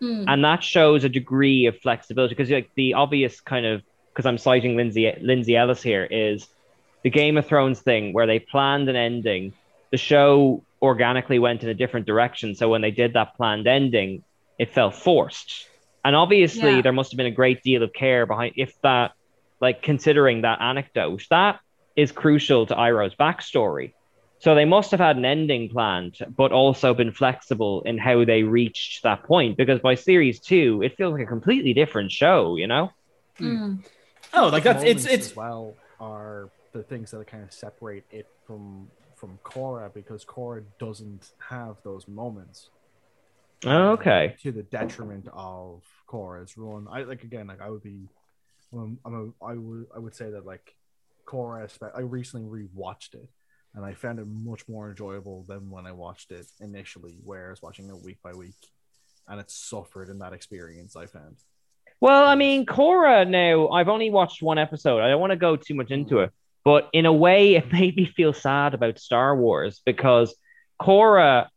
Hmm. 0.00 0.24
and 0.26 0.44
that 0.44 0.62
shows 0.62 1.04
a 1.04 1.08
degree 1.08 1.66
of 1.66 1.78
flexibility 1.78 2.34
because 2.34 2.50
like 2.50 2.68
the 2.74 2.94
obvious 2.94 3.40
kind 3.40 3.64
of 3.64 3.80
because 4.12 4.26
I'm 4.26 4.38
citing 4.38 4.76
Lindsay 4.76 5.10
Lindsay 5.20 5.56
Ellis 5.56 5.82
here 5.82 6.04
is 6.04 6.46
the 7.04 7.10
Game 7.10 7.36
of 7.38 7.46
Thrones 7.46 7.80
thing 7.80 8.12
where 8.12 8.26
they 8.26 8.38
planned 8.40 8.88
an 8.88 8.96
ending, 8.96 9.52
the 9.92 9.96
show 9.96 10.62
organically 10.82 11.38
went 11.38 11.62
in 11.62 11.68
a 11.68 11.74
different 11.74 12.06
direction. 12.06 12.54
So 12.54 12.68
when 12.68 12.82
they 12.82 12.90
did 12.90 13.14
that 13.14 13.36
planned 13.36 13.66
ending, 13.66 14.24
it 14.58 14.74
felt 14.74 14.94
forced. 14.94 15.66
And 16.04 16.14
obviously 16.16 16.76
Yeah. 16.76 16.82
there 16.82 16.92
must 16.92 17.12
have 17.12 17.16
been 17.16 17.26
a 17.26 17.30
great 17.30 17.62
deal 17.62 17.82
of 17.82 17.92
care 17.92 18.26
behind 18.26 18.54
if 18.56 18.72
that 18.82 19.12
like 19.60 19.80
considering 19.80 20.42
that 20.42 20.60
anecdote, 20.60 21.22
that 21.30 21.60
is 21.96 22.12
crucial 22.12 22.66
to 22.66 22.74
Iroh's 22.74 23.14
backstory. 23.14 23.92
So 24.40 24.54
they 24.54 24.64
must 24.66 24.90
have 24.90 25.00
had 25.00 25.16
an 25.16 25.24
ending 25.24 25.70
planned, 25.70 26.18
but 26.36 26.52
also 26.52 26.92
been 26.92 27.12
flexible 27.12 27.82
in 27.82 27.96
how 27.96 28.24
they 28.24 28.42
reached 28.42 29.02
that 29.02 29.22
point. 29.22 29.56
Because 29.56 29.80
by 29.80 29.94
series 29.94 30.40
two, 30.40 30.82
it 30.82 30.96
feels 30.96 31.12
like 31.14 31.22
a 31.22 31.26
completely 31.26 31.72
different 31.72 32.12
show, 32.12 32.56
you 32.56 32.66
know? 32.66 32.90
Hmm. 33.38 33.76
Oh, 34.34 34.48
like 34.48 34.64
that's 34.64 34.84
it's 34.84 35.06
it's 35.06 35.30
as 35.30 35.36
well 35.36 35.74
are 36.00 36.50
the 36.72 36.82
things 36.82 37.10
that 37.12 37.26
kind 37.26 37.42
of 37.42 37.52
separate 37.52 38.04
it 38.10 38.26
from 38.46 38.88
from 39.16 39.38
Korra 39.44 39.92
because 39.94 40.24
Korra 40.24 40.62
doesn't 40.78 41.30
have 41.38 41.76
those 41.84 42.06
moments. 42.06 42.68
Oh, 43.64 43.92
Okay. 43.92 44.36
To 44.42 44.52
the 44.52 44.62
detriment 44.62 45.28
of 45.32 45.82
Korra's 46.06 46.58
run. 46.58 46.86
I 46.90 47.04
like 47.04 47.22
again 47.22 47.46
like 47.46 47.62
I 47.62 47.70
would 47.70 47.82
be 47.82 48.08
um, 48.72 48.98
I'm 49.04 49.34
a, 49.40 49.44
I 49.44 49.54
would 49.54 49.86
I 49.94 49.98
would 50.00 50.14
say 50.14 50.30
that 50.30 50.44
like 50.44 50.74
Korra 51.24 51.68
I 51.94 52.00
recently 52.00 52.46
rewatched 52.46 53.14
it 53.14 53.28
and 53.74 53.84
I 53.84 53.92
found 53.92 54.18
it 54.18 54.26
much 54.26 54.68
more 54.68 54.90
enjoyable 54.90 55.44
than 55.48 55.68
when 55.70 55.86
I 55.86 55.92
watched 55.92 56.30
it 56.30 56.46
initially, 56.60 57.18
whereas 57.24 57.60
watching 57.60 57.88
it 57.88 58.04
week 58.04 58.18
by 58.22 58.32
week. 58.32 58.54
And 59.26 59.40
it 59.40 59.50
suffered 59.50 60.10
in 60.10 60.18
that 60.18 60.32
experience, 60.32 60.96
I 60.96 61.06
found. 61.06 61.36
Well, 62.00 62.24
I 62.24 62.34
mean, 62.34 62.66
Korra 62.66 63.28
now, 63.28 63.68
I've 63.68 63.88
only 63.88 64.10
watched 64.10 64.42
one 64.42 64.58
episode. 64.58 65.00
I 65.00 65.08
don't 65.08 65.20
want 65.20 65.32
to 65.32 65.36
go 65.36 65.56
too 65.56 65.74
much 65.74 65.90
into 65.90 66.20
it, 66.20 66.30
but 66.64 66.88
in 66.92 67.06
a 67.06 67.12
way, 67.12 67.54
it 67.56 67.72
made 67.72 67.96
me 67.96 68.06
feel 68.06 68.32
sad 68.32 68.74
about 68.74 68.98
Star 68.98 69.36
Wars 69.36 69.80
because 69.84 70.34
Korra 70.80 71.48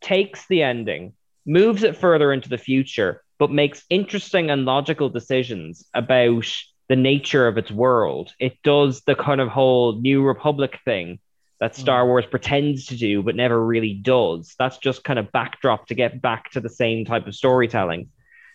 takes 0.00 0.46
the 0.46 0.62
ending, 0.62 1.14
moves 1.46 1.82
it 1.82 1.96
further 1.96 2.32
into 2.32 2.48
the 2.48 2.58
future, 2.58 3.22
but 3.38 3.50
makes 3.50 3.84
interesting 3.90 4.50
and 4.50 4.64
logical 4.64 5.08
decisions 5.08 5.84
about 5.94 6.46
the 6.92 6.96
nature 6.96 7.48
of 7.48 7.56
its 7.56 7.70
world. 7.70 8.34
It 8.38 8.58
does 8.62 9.00
the 9.06 9.14
kind 9.14 9.40
of 9.40 9.48
whole 9.48 9.94
New 9.94 10.22
Republic 10.22 10.78
thing 10.84 11.20
that 11.58 11.74
Star 11.74 12.02
hmm. 12.02 12.08
Wars 12.08 12.26
pretends 12.26 12.84
to 12.88 12.96
do, 12.98 13.22
but 13.22 13.34
never 13.34 13.64
really 13.64 13.94
does. 13.94 14.54
That's 14.58 14.76
just 14.76 15.02
kind 15.02 15.18
of 15.18 15.32
backdrop 15.32 15.86
to 15.86 15.94
get 15.94 16.20
back 16.20 16.50
to 16.50 16.60
the 16.60 16.68
same 16.68 17.06
type 17.06 17.26
of 17.26 17.34
storytelling. 17.34 18.10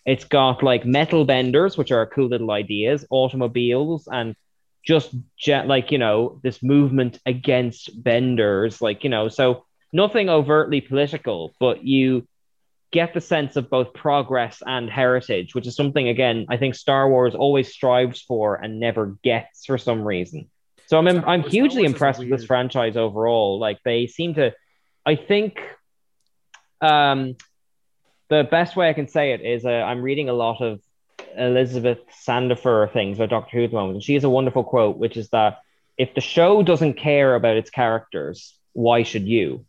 It's 0.05 0.23
got 0.23 0.61
like 0.61 0.85
metal 0.85 1.25
benders, 1.25 1.79
which 1.79 1.91
are 1.91 2.05
cool 2.05 2.27
little 2.27 2.51
ideas, 2.51 3.07
automobiles, 3.09 4.07
and 4.07 4.35
just 4.85 5.15
je- 5.35 5.65
like 5.65 5.91
you 5.91 5.97
know 5.97 6.39
this 6.43 6.61
movement 6.61 7.19
against 7.25 7.89
benders, 8.03 8.83
like 8.83 9.03
you 9.03 9.09
know, 9.09 9.29
so 9.29 9.65
nothing 9.91 10.29
overtly 10.29 10.79
political, 10.79 11.55
but 11.59 11.83
you 11.83 12.27
get 12.91 13.13
the 13.13 13.21
sense 13.21 13.55
of 13.55 13.69
both 13.69 13.93
progress 13.93 14.63
and 14.65 14.89
heritage, 14.89 15.53
which 15.53 15.67
is 15.67 15.75
something 15.75 16.07
again 16.07 16.45
I 16.49 16.57
think 16.57 16.75
Star 16.75 17.09
Wars 17.09 17.35
always 17.35 17.71
strives 17.71 18.21
for 18.21 18.55
and 18.55 18.79
never 18.79 19.17
gets 19.23 19.65
for 19.65 19.77
some 19.77 20.03
reason. 20.03 20.49
So 20.87 20.97
I'm 20.97 21.07
I'm 21.25 21.43
hugely 21.43 21.83
Wars 21.83 21.91
impressed 21.91 22.19
with 22.19 22.29
this 22.29 22.45
franchise 22.45 22.95
overall. 22.95 23.59
Like 23.59 23.79
they 23.83 24.07
seem 24.07 24.35
to, 24.35 24.53
I 25.05 25.15
think, 25.15 25.59
um, 26.81 27.35
the 28.29 28.47
best 28.49 28.75
way 28.75 28.89
I 28.89 28.93
can 28.93 29.07
say 29.09 29.33
it 29.33 29.41
is 29.41 29.65
uh, 29.65 29.69
I'm 29.69 30.01
reading 30.01 30.29
a 30.29 30.33
lot 30.33 30.61
of 30.61 30.79
Elizabeth 31.37 31.99
Sandifer 32.25 32.91
things 32.91 33.17
about 33.17 33.29
Doctor 33.29 33.57
Who 33.57 33.63
at 33.65 33.71
the 33.71 33.75
moment, 33.75 33.95
and 33.95 34.03
she 34.03 34.13
has 34.13 34.23
a 34.23 34.29
wonderful 34.29 34.63
quote, 34.63 34.97
which 34.97 35.17
is 35.17 35.29
that 35.29 35.59
if 35.97 36.15
the 36.15 36.21
show 36.21 36.63
doesn't 36.63 36.93
care 36.93 37.35
about 37.35 37.57
its 37.57 37.69
characters, 37.69 38.57
why 38.73 39.03
should 39.03 39.27
you? 39.27 39.65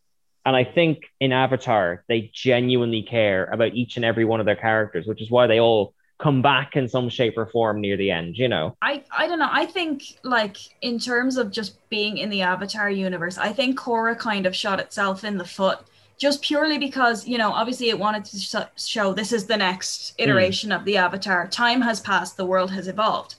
And 0.49 0.57
I 0.57 0.65
think 0.65 1.03
in 1.21 1.31
Avatar, 1.31 2.05
they 2.09 2.31
genuinely 2.33 3.03
care 3.03 3.45
about 3.53 3.75
each 3.75 3.97
and 3.97 4.05
every 4.05 4.25
one 4.25 4.41
of 4.41 4.47
their 4.47 4.57
characters, 4.57 5.07
which 5.07 5.21
is 5.21 5.31
why 5.31 5.47
they 5.47 5.61
all 5.61 5.93
come 6.19 6.41
back 6.41 6.75
in 6.75 6.89
some 6.89 7.11
shape 7.11 7.35
or 7.37 7.45
form 7.47 7.83
near 7.83 7.99
the 7.99 8.11
end, 8.11 8.39
you 8.39 8.49
know? 8.49 8.75
I, 8.81 9.05
I 9.11 9.27
don't 9.27 9.39
know. 9.39 9.51
I 9.53 9.67
think 9.67 10.03
like 10.23 10.57
in 10.81 10.99
terms 10.99 11.37
of 11.37 11.53
just 11.53 11.77
being 11.91 12.17
in 12.17 12.31
the 12.31 12.41
Avatar 12.41 12.89
universe, 12.89 13.37
I 13.37 13.53
think 13.53 13.79
Korra 13.79 14.19
kind 14.19 14.47
of 14.47 14.57
shot 14.57 14.81
itself 14.81 15.23
in 15.23 15.37
the 15.37 15.45
foot 15.45 15.81
just 16.17 16.41
purely 16.41 16.79
because, 16.79 17.29
you 17.29 17.37
know, 17.37 17.53
obviously 17.53 17.91
it 17.91 17.99
wanted 17.99 18.25
to 18.25 18.39
sh- 18.39 18.83
show 18.83 19.13
this 19.13 19.35
is 19.35 19.45
the 19.47 19.57
next 19.57 20.15
hmm. 20.17 20.23
iteration 20.23 20.73
of 20.73 20.87
the 20.87 20.97
Avatar. 20.97 21.47
Time 21.47 21.83
has 21.83 22.01
passed, 22.01 22.39
the 22.39 22.47
world 22.47 22.71
has 22.71 22.89
evolved. 22.89 23.35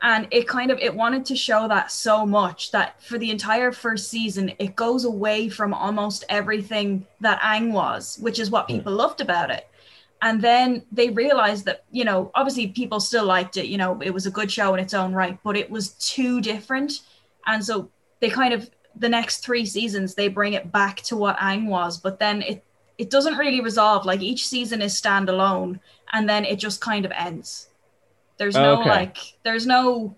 And 0.00 0.28
it 0.30 0.46
kind 0.46 0.70
of 0.70 0.78
it 0.78 0.94
wanted 0.94 1.24
to 1.26 1.36
show 1.36 1.66
that 1.68 1.90
so 1.90 2.24
much 2.24 2.70
that 2.70 3.02
for 3.02 3.18
the 3.18 3.30
entire 3.30 3.72
first 3.72 4.08
season 4.08 4.52
it 4.58 4.76
goes 4.76 5.04
away 5.04 5.48
from 5.48 5.74
almost 5.74 6.24
everything 6.28 7.06
that 7.20 7.40
Aang 7.40 7.72
was, 7.72 8.16
which 8.20 8.38
is 8.38 8.50
what 8.50 8.70
hmm. 8.70 8.76
people 8.76 8.92
loved 8.92 9.20
about 9.20 9.50
it. 9.50 9.68
And 10.22 10.42
then 10.42 10.82
they 10.92 11.10
realized 11.10 11.64
that 11.64 11.84
you 11.90 12.04
know 12.04 12.30
obviously 12.34 12.68
people 12.68 13.00
still 13.00 13.24
liked 13.24 13.56
it 13.56 13.66
you 13.66 13.78
know 13.78 14.00
it 14.00 14.10
was 14.10 14.26
a 14.26 14.30
good 14.30 14.50
show 14.50 14.74
in 14.74 14.80
its 14.80 14.94
own 14.94 15.12
right 15.12 15.38
but 15.44 15.56
it 15.56 15.70
was 15.70 15.90
too 15.90 16.40
different. 16.40 17.00
And 17.46 17.64
so 17.64 17.90
they 18.20 18.30
kind 18.30 18.54
of 18.54 18.70
the 18.94 19.08
next 19.08 19.38
three 19.38 19.64
seasons 19.64 20.14
they 20.14 20.28
bring 20.28 20.52
it 20.52 20.70
back 20.72 20.96
to 21.02 21.16
what 21.16 21.36
Aang 21.38 21.66
was 21.66 21.98
but 21.98 22.18
then 22.18 22.42
it 22.42 22.64
it 22.98 23.10
doesn't 23.10 23.38
really 23.38 23.60
resolve. 23.60 24.04
Like 24.04 24.22
each 24.22 24.46
season 24.46 24.82
is 24.82 25.00
standalone 25.00 25.80
and 26.12 26.28
then 26.28 26.44
it 26.44 26.58
just 26.58 26.80
kind 26.80 27.04
of 27.04 27.12
ends 27.12 27.68
there's 28.38 28.54
no 28.54 28.80
Okay. 28.80 28.88
like 28.90 29.16
there's 29.42 29.66
no 29.66 30.16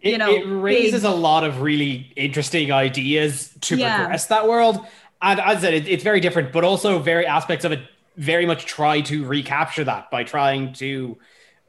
you 0.00 0.14
it, 0.14 0.18
know 0.18 0.30
it 0.30 0.44
raises 0.44 1.02
big- 1.02 1.10
a 1.10 1.14
lot 1.14 1.44
of 1.44 1.60
really 1.60 2.12
interesting 2.16 2.72
ideas 2.72 3.50
to 3.62 3.76
Yeah. 3.76 3.96
progress 3.98 4.26
that 4.26 4.46
world. 4.48 4.84
And 5.20 5.40
as 5.40 5.58
I 5.58 5.60
said, 5.60 5.74
it, 5.74 5.88
it's 5.88 6.04
very 6.04 6.20
different, 6.20 6.52
but 6.52 6.62
also 6.64 6.98
very 7.00 7.26
aspects 7.26 7.64
of 7.64 7.72
it 7.72 7.80
very 8.16 8.46
much 8.46 8.66
try 8.66 9.00
to 9.02 9.24
recapture 9.24 9.84
that 9.84 10.10
by 10.10 10.22
trying 10.24 10.72
to 10.74 11.16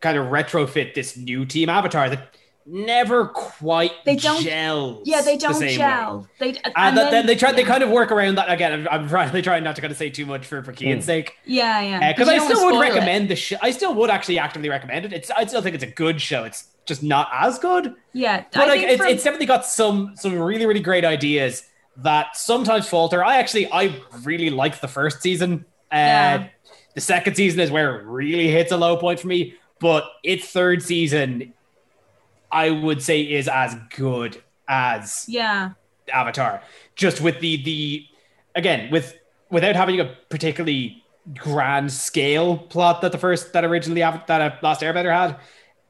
kind 0.02 0.18
of 0.18 0.28
retrofit 0.28 0.94
this 0.94 1.18
new 1.18 1.46
team 1.46 1.70
avatar 1.70 2.10
that 2.10 2.36
never 2.72 3.26
quite 3.28 3.92
They 4.06 4.16
don't- 4.16 4.44
gels 4.44 5.02
yeah 5.06 5.22
they 5.22 5.38
don't 5.38 5.54
same 5.56 5.68
way. 5.70 5.78
gel 5.78 6.28
they 6.40 6.52
uh, 6.52 6.60
and, 6.66 6.74
And, 6.76 6.98
then, 6.98 7.12
then 7.12 7.26
they 7.26 7.36
try 7.36 7.52
they 7.52 7.64
kind 7.64 7.82
of 7.84 7.90
work 7.90 8.12
around 8.12 8.36
that 8.36 8.50
again. 8.52 8.72
I'm, 8.74 8.88
I'm 9.02 9.10
trying 9.10 9.32
they 9.34 9.42
try 9.42 9.60
not 9.60 9.76
to 9.76 9.82
kind 9.82 9.92
of 9.92 9.98
say 9.98 10.10
too 10.10 10.26
much 10.26 10.46
for 10.46 10.62
for 10.64 10.72
Kian's 10.72 11.04
hmm. 11.06 11.08
sake. 11.08 11.38
yeah 11.46 11.82
yeah 11.82 12.10
uh, 12.10 12.14
Because 12.14 12.28
you 12.28 12.36
I 12.36 12.38
still 12.46 12.66
would 12.66 12.74
spoil 12.76 12.82
it. 12.82 12.90
recommend 12.94 13.30
the 13.30 13.36
show. 13.36 13.58
I 13.62 13.72
still 13.72 13.94
would 13.96 14.10
actually 14.10 14.38
actively 14.40 14.70
recommend 14.70 15.06
it. 15.06 15.14
It's 15.14 15.32
I 15.32 15.46
still 15.46 15.62
think 15.62 15.76
it's 15.76 15.84
a 15.84 15.88
good 15.92 16.22
show. 16.22 16.44
It's 16.44 16.68
just 16.86 17.02
not 17.04 17.28
as 17.34 17.58
good. 17.60 17.96
yeah 18.14 18.44
But 18.54 18.62
I 18.62 18.66
like 18.68 18.80
think 18.80 18.92
it's, 18.92 19.02
from- 19.02 19.12
it's 19.12 19.24
definitely 19.24 19.48
got 19.48 19.66
some 19.66 20.14
some 20.16 20.38
really 20.38 20.66
really 20.66 20.80
great 20.82 21.06
ideas 21.06 21.64
that 21.98 22.38
sometimes 22.38 22.88
falter. 22.88 23.24
I 23.24 23.38
actually 23.38 23.72
I 23.72 23.96
really 24.24 24.50
liked 24.50 24.82
the 24.82 24.88
first 24.88 25.22
season. 25.22 25.66
Uh, 25.92 25.96
Yeah. 25.96 26.48
The 26.96 27.02
second 27.02 27.36
season 27.36 27.60
is 27.62 27.72
where 27.72 27.98
it 28.00 28.06
really 28.06 28.48
hits 28.50 28.72
a 28.72 28.78
low 28.78 28.98
point 28.98 29.20
for 29.20 29.28
me. 29.28 29.56
But 29.80 30.04
its 30.24 30.50
third 30.50 30.82
season, 30.84 31.54
I 32.52 32.70
would 32.72 33.02
say, 33.02 33.22
is 33.22 33.48
as 33.48 33.76
good 33.96 34.42
as 34.68 35.26
yeah 35.28 35.72
Avatar. 36.12 36.62
Just 36.96 37.22
with 37.22 37.40
the 37.40 37.62
the 37.64 38.06
again 38.56 38.92
with 38.92 39.18
without 39.50 39.76
having 39.76 40.00
a 40.00 40.06
particularly 40.30 41.04
grand 41.38 41.92
scale 41.92 42.58
plot 42.58 43.02
that 43.02 43.12
the 43.12 43.18
first 43.18 43.54
that 43.54 43.64
originally 43.64 44.02
Ava- 44.02 44.24
that 44.28 44.42
uh, 44.42 44.56
Last 44.62 44.82
Airbender 44.82 45.14
had, 45.14 45.38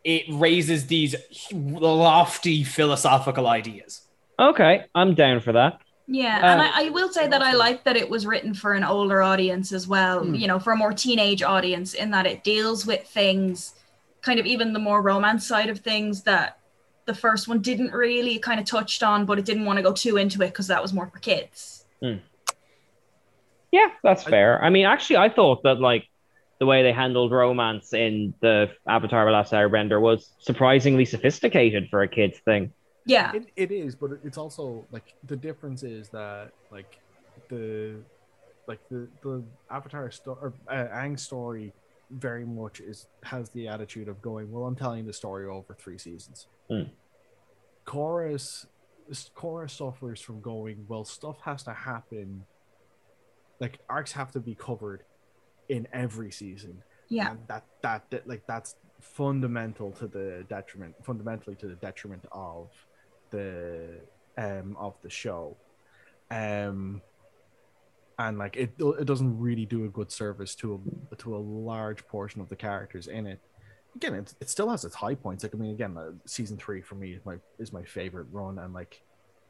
it 0.03 0.24
raises 0.30 0.88
these 0.88 1.16
lofty 1.51 2.64
philosophical 2.64 3.47
ideas. 3.47 4.01
Okay, 4.39 4.86
I'm 4.95 5.16
down 5.16 5.39
for 5.41 5.51
that. 5.53 5.82
Yeah, 6.07 6.38
Uh, 6.38 6.45
and 6.45 6.62
I, 6.62 6.86
I 6.88 6.89
will 6.89 7.10
say 7.12 7.28
that 7.28 7.41
I 7.43 7.53
like 7.53 7.84
that 7.84 7.95
it 7.95 8.10
was 8.10 8.26
written 8.26 8.53
for 8.53 8.74
an 8.74 8.84
older 8.84 9.22
audience 9.22 9.72
as 9.72 9.88
well, 9.88 10.24
Hmm. 10.24 10.34
you 10.34 10.47
know, 10.47 10.57
for 10.60 10.74
a 10.74 10.76
more 10.76 10.91
teenage 10.93 11.43
audience, 11.43 11.93
in 11.93 12.10
that 12.12 12.26
it 12.26 12.43
deals 12.43 12.86
with 12.86 13.05
things, 13.07 13.76
kind 14.22 14.40
of 14.40 14.46
even 14.46 14.74
the 14.74 14.80
more 14.80 15.02
romance 15.02 15.48
side 15.48 15.70
of 15.70 15.80
things 15.80 16.24
that 16.24 16.60
the 17.06 17.14
first 17.14 17.48
one 17.48 17.62
didn't 17.62 17.92
really 17.92 18.38
kind 18.40 18.60
of 18.60 18.66
touched 18.66 19.02
on, 19.04 19.26
but 19.26 19.40
it 19.40 19.46
didn't 19.46 19.66
want 19.66 19.78
to 19.78 19.84
go 19.84 19.94
too 19.94 20.18
into 20.18 20.42
it 20.44 20.50
because 20.50 20.68
that 20.68 20.82
was 20.82 20.94
more 20.94 21.08
for 21.08 21.20
kids. 21.20 21.86
Yeah, 23.72 23.88
that's 24.04 24.24
fair. 24.24 24.64
I 24.64 24.70
mean, 24.70 24.86
actually, 24.86 25.18
I 25.18 25.30
thought 25.30 25.64
that 25.64 25.80
like 25.80 26.08
the 26.60 26.66
way 26.66 26.84
they 26.84 26.92
handled 26.92 27.32
romance 27.32 27.94
in 27.94 28.34
the 28.42 28.70
Avatar: 28.88 29.26
The 29.26 29.32
Last 29.32 29.54
Airbender 29.54 30.02
was 30.02 30.30
surprisingly 30.40 31.06
sophisticated 31.06 31.88
for 31.90 32.02
a 32.02 32.08
kids 32.08 32.40
thing. 32.40 32.74
Yeah, 33.06 33.34
It, 33.34 33.48
it 33.56 33.72
is, 33.72 33.96
but 33.96 34.12
it's 34.24 34.38
also 34.38 34.86
like 34.92 35.16
the 35.26 35.36
difference 35.36 35.84
is 35.84 36.10
that 36.10 36.52
like 36.72 37.00
the 37.50 37.96
like 38.68 38.80
the 38.90 39.08
the 39.24 39.44
Avatar 39.72 40.12
story 40.12 40.38
or 40.42 40.54
uh, 40.68 40.88
Aang's 40.94 41.24
story 41.24 41.74
very 42.12 42.45
much 42.45 42.80
is 42.80 43.07
has 43.24 43.49
the 43.51 43.68
attitude 43.68 44.07
of 44.07 44.22
going, 44.22 44.51
well, 44.51 44.66
I'm 44.66 44.76
telling 44.76 45.05
the 45.05 45.14
story 45.14 45.47
over 45.47 45.74
three 45.74 45.97
seasons. 45.97 46.47
Hmm. 46.70 46.84
Chorus 47.86 48.66
Chorus 49.34 49.74
suffers 49.74 50.22
from 50.22 50.41
going, 50.41 50.86
well, 50.88 51.03
stuff 51.03 51.38
has 51.41 51.64
to 51.64 51.74
happen. 51.74 52.45
Like 53.60 53.80
arcs 53.89 54.12
have 54.14 54.32
to 54.32 54.39
be 54.39 54.55
covered 54.55 55.03
in 55.68 55.88
every 55.93 56.32
season. 56.32 56.84
yeah, 57.10 57.32
And 57.32 57.39
that, 57.47 57.66
that 57.82 58.10
that 58.12 58.28
like 58.28 58.43
that's 58.47 58.76
fundamental 58.99 59.91
to 59.93 60.07
the 60.07 60.45
detriment 60.49 60.93
fundamentally 61.03 61.55
to 61.55 61.68
the 61.68 61.76
detriment 61.76 62.26
of 62.32 62.70
the 63.30 64.01
um 64.38 64.76
of 64.78 64.93
the 65.01 65.10
show 65.10 65.55
um 66.32 67.01
and 68.20 68.38
like 68.38 68.56
it 68.58 68.72
it 68.78 69.06
doesn't 69.06 69.40
really 69.40 69.66
do 69.66 69.86
a 69.86 69.88
good 69.88 70.12
service 70.12 70.54
to 70.54 70.80
a 71.12 71.16
to 71.16 71.36
a 71.36 71.40
large 71.40 72.06
portion 72.08 72.42
of 72.42 72.50
the 72.50 72.56
characters 72.56 73.08
in 73.08 73.26
it. 73.26 73.40
Again 73.96 74.14
it, 74.14 74.36
it 74.42 74.50
still 74.50 74.70
has 74.70 74.84
its 74.84 74.94
high 74.94 75.16
points. 75.16 75.44
Like 75.44 75.56
i 75.56 75.58
mean 75.58 75.72
again 75.72 75.98
uh, 75.98 76.12
season 76.26 76.58
three 76.58 76.82
for 76.82 76.96
me 76.96 77.14
is 77.14 77.26
my 77.26 77.38
is 77.58 77.74
my 77.74 77.84
favorite 77.84 78.28
run 78.32 78.60
and 78.60 78.74
like 78.74 79.02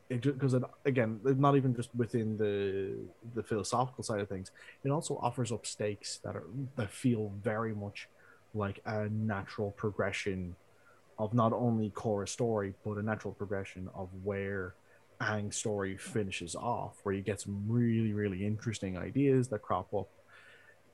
it 0.10 0.22
because 0.22 0.56
again 0.86 1.20
not 1.24 1.56
even 1.56 1.76
just 1.76 1.94
within 1.96 2.38
the 2.38 2.96
the 3.36 3.44
philosophical 3.44 4.04
side 4.04 4.20
of 4.20 4.30
things 4.30 4.52
it 4.84 4.90
also 4.90 5.20
offers 5.22 5.52
up 5.52 5.66
stakes 5.66 6.20
that 6.24 6.36
are 6.36 6.48
that 6.76 6.90
feel 6.90 7.32
very 7.44 7.76
much 7.76 8.08
like 8.56 8.82
a 8.86 9.08
natural 9.10 9.72
progression 9.72 10.56
of 11.20 11.34
not 11.36 11.54
only 11.54 11.92
Korra 11.92 12.28
story 12.28 12.74
but 12.84 12.98
a 12.98 13.04
natural 13.04 13.36
progression 13.36 13.88
of 13.94 14.10
where 14.24 14.74
Aang's 15.22 15.58
story 15.58 15.98
finishes 15.98 16.56
off 16.56 17.00
where 17.04 17.14
you 17.14 17.22
get 17.22 17.42
some 17.42 17.64
really 17.68 18.14
really 18.14 18.46
interesting 18.46 18.98
ideas 18.98 19.50
that 19.50 19.62
crop 19.62 19.94
up 19.94 20.10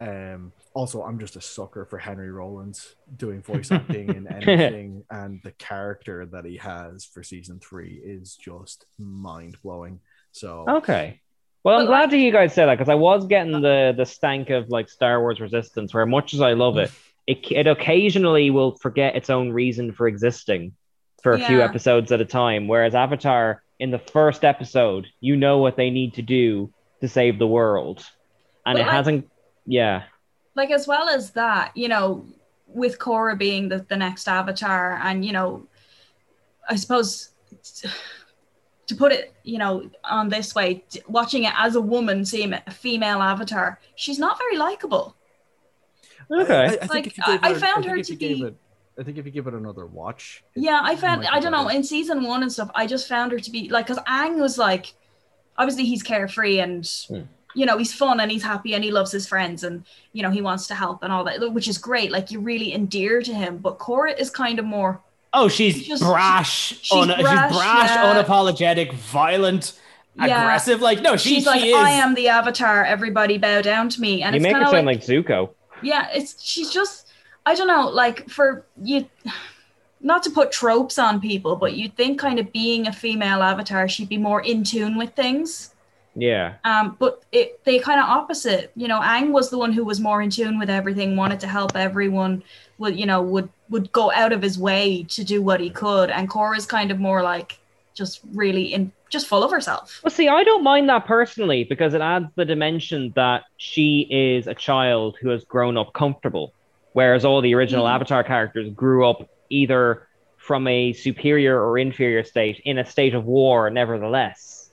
um 0.02 0.52
also 0.74 1.04
i'm 1.04 1.18
just 1.20 1.38
a 1.38 1.42
sucker 1.42 1.86
for 1.86 1.98
henry 1.98 2.30
rollins 2.30 2.96
doing 3.16 3.42
voice 3.42 3.72
acting 3.72 4.10
in 4.10 4.28
anything 4.50 5.04
and 5.10 5.40
the 5.44 5.52
character 5.54 6.26
that 6.26 6.44
he 6.44 6.58
has 6.58 7.06
for 7.06 7.24
season 7.24 7.60
three 7.60 8.02
is 8.04 8.36
just 8.36 8.86
mind-blowing 8.98 10.00
so 10.32 10.66
Okay. 10.68 11.22
Well, 11.64 11.80
I'm 11.80 11.88
glad 11.88 12.12
to 12.12 12.18
hear 12.18 12.26
you 12.26 12.32
guys 12.32 12.54
say 12.54 12.66
that 12.66 12.78
because 12.78 12.90
I 12.90 12.96
was 12.96 13.26
getting 13.26 13.62
the 13.62 13.94
the 13.98 14.06
stank 14.06 14.52
of 14.52 14.70
like 14.70 14.88
Star 14.88 15.20
Wars 15.20 15.40
Resistance, 15.40 15.94
where 15.96 16.06
much 16.06 16.34
as 16.36 16.42
I 16.42 16.54
love 16.54 16.78
it, 16.78 16.92
it 17.26 17.52
it 17.52 17.68
occasionally 17.68 18.52
will 18.52 18.76
forget 18.76 19.16
its 19.16 19.32
own 19.32 19.52
reason 19.52 19.92
for 19.94 20.08
existing 20.08 20.74
for 21.24 21.34
a 21.34 21.40
few 21.40 21.62
episodes 21.64 22.12
at 22.12 22.22
a 22.22 22.26
time. 22.26 22.68
Whereas 22.68 22.94
Avatar, 22.94 23.64
in 23.80 23.92
the 23.92 24.00
first 24.00 24.44
episode, 24.44 25.08
you 25.20 25.36
know 25.36 25.58
what 25.60 25.76
they 25.78 25.90
need 25.90 26.14
to 26.16 26.22
do 26.22 26.72
to 27.02 27.08
save 27.08 27.40
the 27.40 27.48
world, 27.48 28.06
and 28.66 28.76
But, 28.76 28.82
it 28.82 28.86
like- 28.86 28.92
hasn't. 28.96 29.30
Yeah. 29.68 30.04
like 30.56 30.70
as 30.72 30.88
well 30.88 31.10
as 31.10 31.32
that, 31.32 31.76
you 31.76 31.88
know, 31.90 32.26
with 32.68 33.00
Korra 33.00 33.38
being 33.38 33.68
the, 33.70 33.80
the 33.90 33.98
next 33.98 34.28
avatar, 34.28 35.00
and 35.04 35.26
you 35.26 35.32
know, 35.34 35.68
I 36.70 36.76
suppose 36.76 37.30
to 38.88 38.96
put 38.96 39.12
it, 39.12 39.34
you 39.44 39.58
know, 39.58 39.90
on 40.04 40.30
this 40.30 40.54
way, 40.54 40.84
watching 41.08 41.44
it 41.46 41.54
as 41.58 41.76
a 41.76 41.82
woman, 41.82 42.24
seeing 42.24 42.54
a 42.54 42.72
female 42.72 43.22
avatar, 43.22 43.80
she's 43.96 44.20
not 44.20 44.38
very 44.38 44.58
likable. 44.58 45.16
Okay. 46.32 46.54
I, 46.56 46.66
I 46.66 46.70
think 46.78 46.90
Like, 46.92 47.08
if 47.08 47.18
you 47.18 47.24
gave 47.26 47.44
I- 47.44 47.48
I 47.50 47.52
it, 47.52 47.58
found 47.58 47.84
think 47.84 47.88
her 47.92 47.96
if 47.98 48.06
to 48.08 48.14
you 48.14 48.20
gave 48.20 48.38
be- 48.38 48.44
it, 48.46 48.56
I 49.00 49.04
think 49.04 49.18
if 49.18 49.26
you 49.26 49.32
give 49.32 49.48
it 49.48 49.54
another 49.54 49.86
watch. 49.86 50.44
it 50.56 50.62
Yeah, 50.64 50.80
I 50.82 50.96
found 50.96 51.26
I 51.28 51.40
don't 51.40 51.52
know 51.52 51.68
in 51.68 51.84
season 51.84 52.24
one 52.24 52.42
and 52.44 52.52
stuff. 52.52 52.72
I 52.76 52.88
just 52.88 53.08
found 53.10 53.32
her 53.34 53.40
to 53.40 53.52
be 53.52 53.70
like 53.70 53.88
because 53.88 54.02
Aang 54.04 54.40
was 54.40 54.58
like, 54.58 54.94
obviously 55.58 55.86
he's 55.86 56.02
carefree 56.04 56.60
and 56.60 56.90
Hmm. 57.08 57.22
you 57.54 57.66
know 57.66 57.78
he's 57.78 57.94
fun 57.94 58.20
and 58.20 58.32
he's 58.32 58.44
happy 58.44 58.74
and 58.74 58.84
he 58.84 58.92
loves 58.92 59.12
his 59.12 59.28
friends 59.28 59.64
and 59.64 59.84
you 60.14 60.24
know 60.24 60.30
he 60.30 60.42
wants 60.42 60.68
to 60.68 60.76
help 60.76 61.04
and 61.04 61.12
all 61.12 61.24
that, 61.26 61.52
which 61.54 61.68
is 61.68 61.78
great. 61.78 62.12
Like 62.12 62.32
you 62.32 62.40
really 62.40 62.74
endear 62.74 63.22
to 63.22 63.34
him. 63.34 63.58
But 63.58 63.80
Korra 63.80 64.18
is 64.18 64.30
kind 64.30 64.60
of 64.60 64.66
more 64.66 65.02
Oh, 65.38 65.50
she's 65.50 65.76
She's 65.76 65.88
just- 65.88 66.04
brash, 66.04 66.80
she's 66.82 66.92
un- 66.94 67.08
brash, 67.10 67.50
she's 67.52 67.58
brash, 67.58 67.90
yeah. 67.90 68.24
unapologetic, 68.24 68.94
violent, 68.94 69.74
Yeah. 70.16 70.44
aggressive. 70.44 70.82
Like 70.82 71.02
no, 71.02 71.18
she, 71.18 71.36
she's 71.36 71.46
like 71.46 71.60
she 71.60 71.72
is. 71.72 71.76
I 71.76 71.90
am 71.90 72.14
the 72.16 72.30
Avatar. 72.30 72.86
Everybody 72.86 73.38
bow 73.38 73.62
down 73.62 73.90
to 73.90 74.00
me. 74.00 74.22
And 74.24 74.34
you 74.34 74.38
it's 74.38 74.44
make 74.44 74.54
her 74.54 74.60
kind 74.60 74.66
of 74.68 74.72
sound 74.72 74.86
like, 74.88 75.06
like 75.06 75.26
Zuko. 75.26 75.50
yeah, 75.82 76.08
it's 76.14 76.42
she's 76.42 76.70
just 76.72 77.05
I 77.46 77.56
don't 77.56 77.68
know 77.68 77.90
like 77.90 78.30
for 78.30 78.66
you. 78.82 79.08
Not 80.02 80.22
to 80.24 80.30
put 80.30 80.52
tropes 80.52 81.00
on 81.00 81.20
people, 81.20 81.56
but 81.56 81.74
you'd 81.74 81.96
think 81.96 82.20
kind 82.20 82.38
of 82.38 82.52
being 82.52 82.86
a 82.88 82.94
female 82.94 83.42
avatar, 83.42 83.88
she'd 83.88 84.10
be 84.10 84.20
more 84.20 84.42
in 84.42 84.64
tune 84.64 84.98
with 84.98 85.16
things. 85.16 85.74
Yeah. 86.16 86.56
Um, 86.64 86.96
but 87.00 87.24
it 87.32 87.64
they 87.66 87.80
kind 87.80 88.00
of 88.00 88.08
opposite. 88.08 88.72
You 88.76 88.88
know, 88.88 89.00
Aang 89.02 89.32
was 89.32 89.50
the 89.50 89.58
one 89.58 89.74
who 89.74 89.84
was 89.84 90.00
more 90.00 90.22
in 90.22 90.30
tune 90.30 90.58
with 90.58 90.70
everything, 90.70 91.16
wanted 91.16 91.40
to 91.42 91.48
help 91.48 91.76
everyone. 91.76 92.44
Would 92.78 93.00
you 93.00 93.06
know 93.06 93.22
would 93.22 93.50
would 93.70 93.92
go 93.92 94.12
out 94.12 94.32
of 94.32 94.42
his 94.42 94.58
way 94.58 95.04
to 95.10 95.24
do 95.24 95.42
what 95.42 95.60
he 95.60 95.70
could, 95.70 96.10
and 96.10 96.30
Korra's 96.30 96.66
kind 96.66 96.92
of 96.92 97.00
more 97.00 97.22
like 97.22 97.60
just 97.94 98.22
really 98.34 98.74
in 98.74 98.92
just 99.10 99.28
full 99.28 99.44
of 99.44 99.52
herself. 99.52 100.02
Well, 100.04 100.12
see, 100.12 100.28
I 100.28 100.44
don't 100.44 100.64
mind 100.64 100.90
that 100.90 101.06
personally 101.06 101.64
because 101.64 101.94
it 101.94 102.02
adds 102.02 102.28
the 102.36 102.46
dimension 102.46 103.14
that 103.16 103.44
she 103.58 104.08
is 104.10 104.48
a 104.48 104.54
child 104.54 105.18
who 105.22 105.30
has 105.30 105.44
grown 105.46 105.78
up 105.78 105.94
comfortable, 105.94 106.54
whereas 106.96 107.26
all 107.26 107.42
the 107.42 107.54
original 107.54 107.86
Mhm. 107.86 107.94
Avatar 107.96 108.24
characters 108.24 108.70
grew 108.74 109.06
up 109.08 109.28
either 109.50 110.08
from 110.38 110.66
a 110.66 110.94
superior 110.94 111.62
or 111.62 111.78
inferior 111.78 112.24
state 112.24 112.62
in 112.64 112.78
a 112.78 112.86
state 112.86 113.14
of 113.14 113.26
war, 113.26 113.70
nevertheless, 113.70 114.72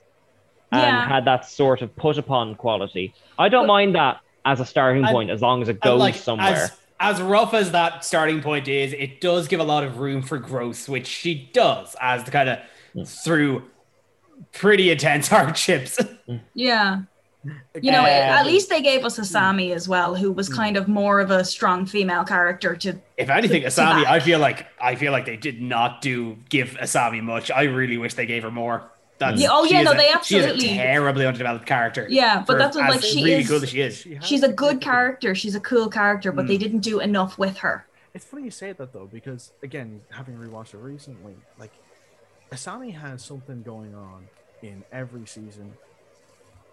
and 0.71 0.81
Yeah. 0.81 1.05
had 1.05 1.25
that 1.25 1.43
sort 1.45 1.81
of 1.81 1.93
put 1.97 2.17
upon 2.17 2.55
quality. 2.55 3.13
I 3.37 3.49
don't 3.49 3.63
But- 3.67 3.73
mind 3.73 3.95
that 3.95 4.19
as 4.45 4.61
a 4.61 4.65
starting 4.65 5.03
And- 5.03 5.11
point 5.11 5.31
as 5.31 5.41
long 5.41 5.61
as 5.61 5.67
it 5.67 5.81
goes 5.81 5.99
like, 5.99 6.15
somewhere. 6.15 6.47
As, 6.47 6.77
as 7.01 7.21
rough 7.21 7.53
as 7.53 7.71
that 7.73 8.05
starting 8.05 8.41
point 8.41 8.69
is, 8.69 8.93
it 8.93 9.19
does 9.19 9.49
give 9.49 9.59
a 9.59 9.63
lot 9.65 9.83
of 9.83 9.99
room 9.99 10.21
for 10.21 10.37
growth, 10.37 10.87
which 10.87 11.07
she 11.07 11.49
does 11.51 11.93
as 11.99 12.23
the 12.23 12.31
kind 12.31 12.47
of 12.47 12.59
Hmm. 12.93 13.03
through 13.03 13.63
pretty 14.53 14.91
intense 14.91 15.27
hardships. 15.35 15.99
Yeah. 16.53 16.99
You 17.81 17.91
know, 17.91 18.05
at 18.05 18.41
Um, 18.41 18.47
least 18.47 18.69
they 18.69 18.81
gave 18.81 19.03
us 19.05 19.19
Asami 19.19 19.73
as 19.75 19.87
well, 19.89 20.15
who 20.15 20.31
was 20.31 20.47
kind 20.49 20.77
of 20.77 20.87
more 20.87 21.19
of 21.19 21.29
a 21.31 21.43
strong 21.43 21.85
female 21.85 22.23
character 22.23 22.75
to 22.77 22.95
If 23.17 23.29
anything, 23.29 23.63
to- 23.63 23.69
to 23.69 23.81
Asami, 23.81 24.03
back. 24.03 24.07
I 24.11 24.19
feel 24.19 24.39
like 24.39 24.67
I 24.79 24.95
feel 24.95 25.11
like 25.11 25.25
they 25.25 25.37
did 25.37 25.61
not 25.61 26.01
do 26.01 26.37
give 26.49 26.77
Asami 26.81 27.21
much. 27.21 27.51
I 27.51 27.63
really 27.63 27.97
wish 27.97 28.13
they 28.13 28.25
gave 28.25 28.43
her 28.43 28.51
more. 28.51 28.89
That's, 29.19 29.39
Yeah, 29.41 29.49
oh, 29.51 29.63
yeah, 29.63 29.81
no, 29.83 29.91
a- 29.91 29.95
they 29.95 30.07
She 30.07 30.13
absolutely- 30.39 30.65
is 30.65 30.71
a 30.71 30.75
terribly 30.77 31.25
underdeveloped 31.25 31.65
character. 31.65 32.07
Yeah, 32.09 32.43
but 32.45 32.57
that's 32.57 32.75
what, 32.75 32.89
like, 32.89 33.03
she 33.03 33.23
really 33.23 33.41
is- 33.41 33.47
good 33.47 33.63
as 33.63 33.69
she 33.69 33.79
is. 33.81 33.97
She 33.97 34.19
She's 34.21 34.43
a 34.43 34.51
good 34.51 34.81
character. 34.81 35.35
She's 35.35 35.55
a 35.55 35.59
cool 35.59 35.87
character, 35.89 36.31
but 36.31 36.45
Mm. 36.45 36.47
they 36.47 36.57
didn't 36.57 36.79
do 36.79 36.99
enough 36.99 37.37
with 37.37 37.57
her. 37.59 37.85
It's 38.13 38.25
funny 38.25 38.43
you 38.43 38.51
say 38.51 38.71
that 38.73 38.91
though, 38.93 39.07
because 39.11 39.51
again, 39.61 40.01
having 40.11 40.35
rewatched 40.35 40.73
it 40.73 40.77
recently, 40.79 41.35
like 41.59 41.71
Asami 42.51 42.95
has 42.95 43.23
something 43.23 43.63
going 43.63 43.93
on 43.95 44.27
in 44.61 44.83
every 44.91 45.25
season 45.25 45.73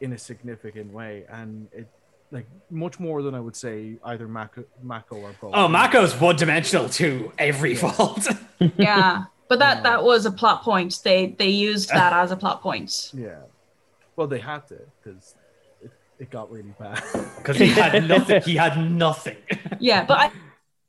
in 0.01 0.13
a 0.13 0.19
significant 0.19 0.93
way, 0.93 1.25
and 1.29 1.69
it 1.73 1.89
like 2.33 2.47
much 2.71 3.01
more 3.01 3.23
than 3.23 3.35
I 3.35 3.41
would 3.41 3.57
say 3.57 3.97
either 4.05 4.29
Mako, 4.29 4.65
Mako 4.83 5.17
or 5.17 5.35
Bo. 5.41 5.51
Oh, 5.53 5.67
Mako's 5.69 6.15
one 6.19 6.37
dimensional 6.37 6.89
to 6.91 7.33
every 7.39 7.75
fault. 7.75 8.29
Yeah. 8.77 9.25
But 9.49 9.59
that 9.61 9.79
Yeah. 9.79 9.83
that 9.83 10.05
was 10.05 10.27
a 10.27 10.31
plot 10.31 10.63
point. 10.63 11.01
They 11.03 11.35
they 11.39 11.49
used 11.49 11.89
that 11.91 12.13
as 12.13 12.31
a 12.31 12.37
plot 12.37 12.63
point. 12.63 13.11
Yeah. 13.17 13.41
Well, 14.17 14.27
they 14.29 14.39
had 14.39 14.67
to 14.69 14.79
because 15.03 15.35
it, 15.81 15.91
it 16.19 16.31
got 16.31 16.51
really 16.53 16.75
bad. 16.79 17.03
Because 17.39 17.57
he 17.57 17.69
had 17.69 18.07
nothing. 18.07 18.43
He 18.43 18.55
had 18.55 18.79
nothing. 18.79 19.39
Yeah, 19.81 20.05
but 20.05 20.19
I, 20.19 20.31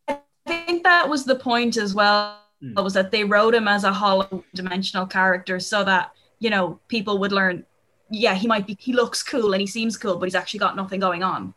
I 0.09 0.20
think 0.45 0.84
that 0.84 1.07
was 1.07 1.24
the 1.24 1.36
point 1.36 1.78
as 1.78 1.95
well. 1.95 2.38
Mm. 2.62 2.84
Was 2.84 2.93
that 2.93 3.09
they 3.09 3.24
wrote 3.24 3.55
him 3.55 3.68
as 3.68 3.84
a 3.86 3.93
hollow 3.93 4.43
dimensional 4.53 5.07
character 5.07 5.59
so 5.59 5.84
that 5.86 6.12
you 6.39 6.49
know 6.49 6.80
people 6.88 7.18
would 7.20 7.32
learn. 7.32 7.66
Yeah, 8.12 8.36
he 8.36 8.45
might 8.45 8.68
be. 8.68 8.78
He 8.80 8.93
looks 8.93 9.24
cool 9.24 9.53
and 9.53 9.62
he 9.62 9.68
seems 9.68 9.97
cool, 9.97 10.18
but 10.18 10.26
he's 10.26 10.36
actually 10.36 10.59
got 10.59 10.76
nothing 10.76 10.99
going 10.99 11.24
on. 11.24 11.53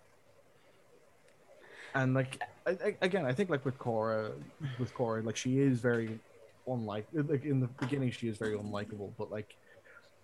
and 1.95 2.15
like 2.15 2.43
I, 2.67 2.97
again, 3.03 3.25
I 3.25 3.33
think 3.33 3.51
like 3.51 3.65
with 3.65 3.79
Korra, 3.79 4.33
with 4.79 4.95
Korra, 4.95 5.25
like 5.25 5.37
she 5.37 5.61
is 5.61 5.81
very 5.81 6.19
unlike 6.67 7.07
like 7.13 7.45
in 7.45 7.61
the 7.61 7.69
beginning 7.79 8.11
she 8.11 8.29
is 8.29 8.37
very 8.39 8.57
unlikable, 8.57 9.13
but 9.19 9.31
like 9.31 9.57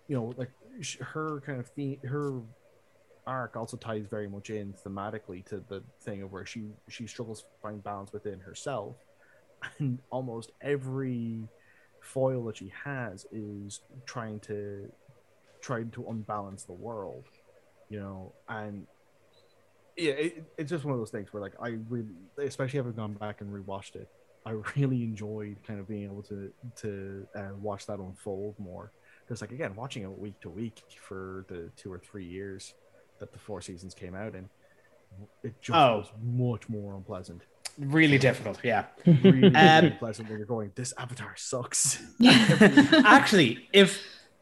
you 0.07 0.15
know 0.15 0.33
like 0.37 0.51
her 0.99 1.41
kind 1.45 1.59
of 1.59 1.67
theme, 1.67 1.99
her 2.03 2.41
arc 3.27 3.55
also 3.55 3.77
ties 3.77 4.07
very 4.07 4.27
much 4.27 4.49
in 4.49 4.73
thematically 4.73 5.45
to 5.45 5.63
the 5.69 5.83
thing 6.01 6.21
of 6.23 6.31
where 6.31 6.45
she 6.45 6.69
she 6.89 7.07
struggles 7.07 7.41
to 7.41 7.47
find 7.61 7.83
balance 7.83 8.11
within 8.11 8.39
herself, 8.39 8.95
and 9.79 9.99
almost 10.09 10.51
every 10.61 11.47
foil 12.01 12.45
that 12.45 12.57
she 12.57 12.71
has 12.83 13.27
is 13.31 13.81
trying 14.05 14.39
to 14.39 14.91
trying 15.61 15.91
to 15.91 16.05
unbalance 16.09 16.63
the 16.63 16.73
world, 16.73 17.25
you 17.89 17.99
know, 17.99 18.33
and 18.49 18.87
yeah, 19.97 20.13
it, 20.13 20.43
it's 20.57 20.69
just 20.69 20.83
one 20.85 20.93
of 20.93 20.99
those 20.99 21.11
things 21.11 21.31
where 21.33 21.41
like 21.41 21.53
I 21.61 21.77
really, 21.89 22.07
especially 22.37 22.77
having 22.77 22.93
gone 22.93 23.13
back 23.13 23.41
and 23.41 23.51
rewatched 23.53 23.95
it, 23.95 24.09
I 24.45 24.51
really 24.75 25.03
enjoyed 25.03 25.57
kind 25.67 25.79
of 25.79 25.87
being 25.87 26.03
able 26.05 26.23
to 26.23 26.51
to 26.77 27.27
uh, 27.35 27.49
watch 27.61 27.85
that 27.87 27.99
unfold 27.99 28.55
more. 28.59 28.91
Because 29.27 29.41
like 29.41 29.51
again, 29.51 29.75
watching 29.75 30.03
it 30.03 30.09
week 30.17 30.39
to 30.41 30.49
week 30.49 30.81
for 30.99 31.45
the 31.47 31.69
two 31.77 31.91
or 31.91 31.99
three 31.99 32.25
years 32.25 32.73
that 33.19 33.31
the 33.31 33.39
four 33.39 33.61
seasons 33.61 33.93
came 33.93 34.15
out 34.15 34.33
in, 34.35 34.49
it 35.43 35.53
just 35.61 35.77
Oh. 35.77 35.97
was 35.99 36.11
much 36.23 36.67
more 36.69 36.95
unpleasant. 36.95 37.43
really 37.77 38.17
difficult. 38.17 38.59
Yeah. 38.63 38.85
Really, 39.05 39.21
really 39.41 39.55
Um, 39.55 39.85
unpleasant 39.85 40.27
when 40.29 40.37
you're 40.39 40.47
going, 40.47 40.71
this 40.75 40.93
avatar 40.97 41.33
sucks. 41.37 42.01
actually, 43.05 43.67
if 43.73 44.01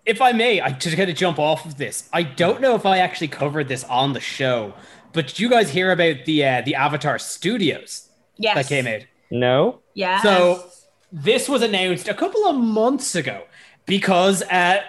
if 0.09 0.21
I 0.21 0.31
may, 0.31 0.59
I 0.59 0.71
just 0.71 0.97
kind 0.97 1.09
of 1.09 1.15
jump 1.15 1.37
off 1.39 1.65
of 1.65 1.77
this. 1.77 2.09
I 2.11 2.23
don't 2.23 2.61
know 2.61 2.75
if 2.75 2.85
I 2.85 2.97
actually 2.97 3.27
covered 3.29 3.67
this 3.67 3.83
on 3.85 4.13
the 4.13 4.19
show, 4.19 4.73
but 5.13 5.27
did 5.27 5.39
you 5.39 5.49
guys 5.49 5.69
hear 5.69 5.91
about 5.91 6.25
the 6.25 6.45
uh, 6.45 6.61
the 6.61 6.75
Avatar 6.75 7.19
Studios 7.19 8.09
Yes. 8.37 8.55
that 8.55 8.67
came 8.67 8.87
out? 8.87 9.01
no? 9.31 9.79
Yeah. 9.93 10.21
So 10.21 10.63
this 11.11 11.47
was 11.47 11.61
announced 11.61 12.07
a 12.07 12.13
couple 12.13 12.45
of 12.47 12.55
months 12.55 13.13
ago 13.15 13.43
because 13.85 14.41
uh, 14.43 14.81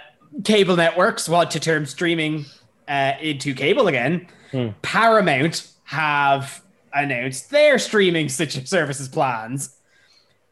cable 0.44 0.76
networks 0.76 1.28
want 1.28 1.50
to 1.52 1.60
turn 1.60 1.84
streaming 1.86 2.46
uh, 2.88 3.12
into 3.20 3.54
cable 3.54 3.88
again. 3.88 4.26
Hmm. 4.52 4.68
Paramount 4.82 5.66
have 5.84 6.62
announced 6.94 7.50
their 7.50 7.78
streaming 7.78 8.28
such 8.28 8.66
services 8.66 9.08
plans. 9.08 9.76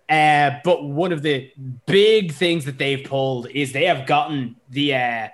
Uh, 0.09 0.53
but 0.65 0.85
one 0.85 1.13
of 1.13 1.23
the 1.23 1.51
big 1.87 2.33
things 2.33 2.65
that 2.65 2.79
they've 2.79 3.05
pulled 3.05 3.49
is 3.51 3.73
they 3.73 3.85
have 3.85 4.07
gotten 4.07 4.57
the 4.71 4.95
uh, 4.95 5.29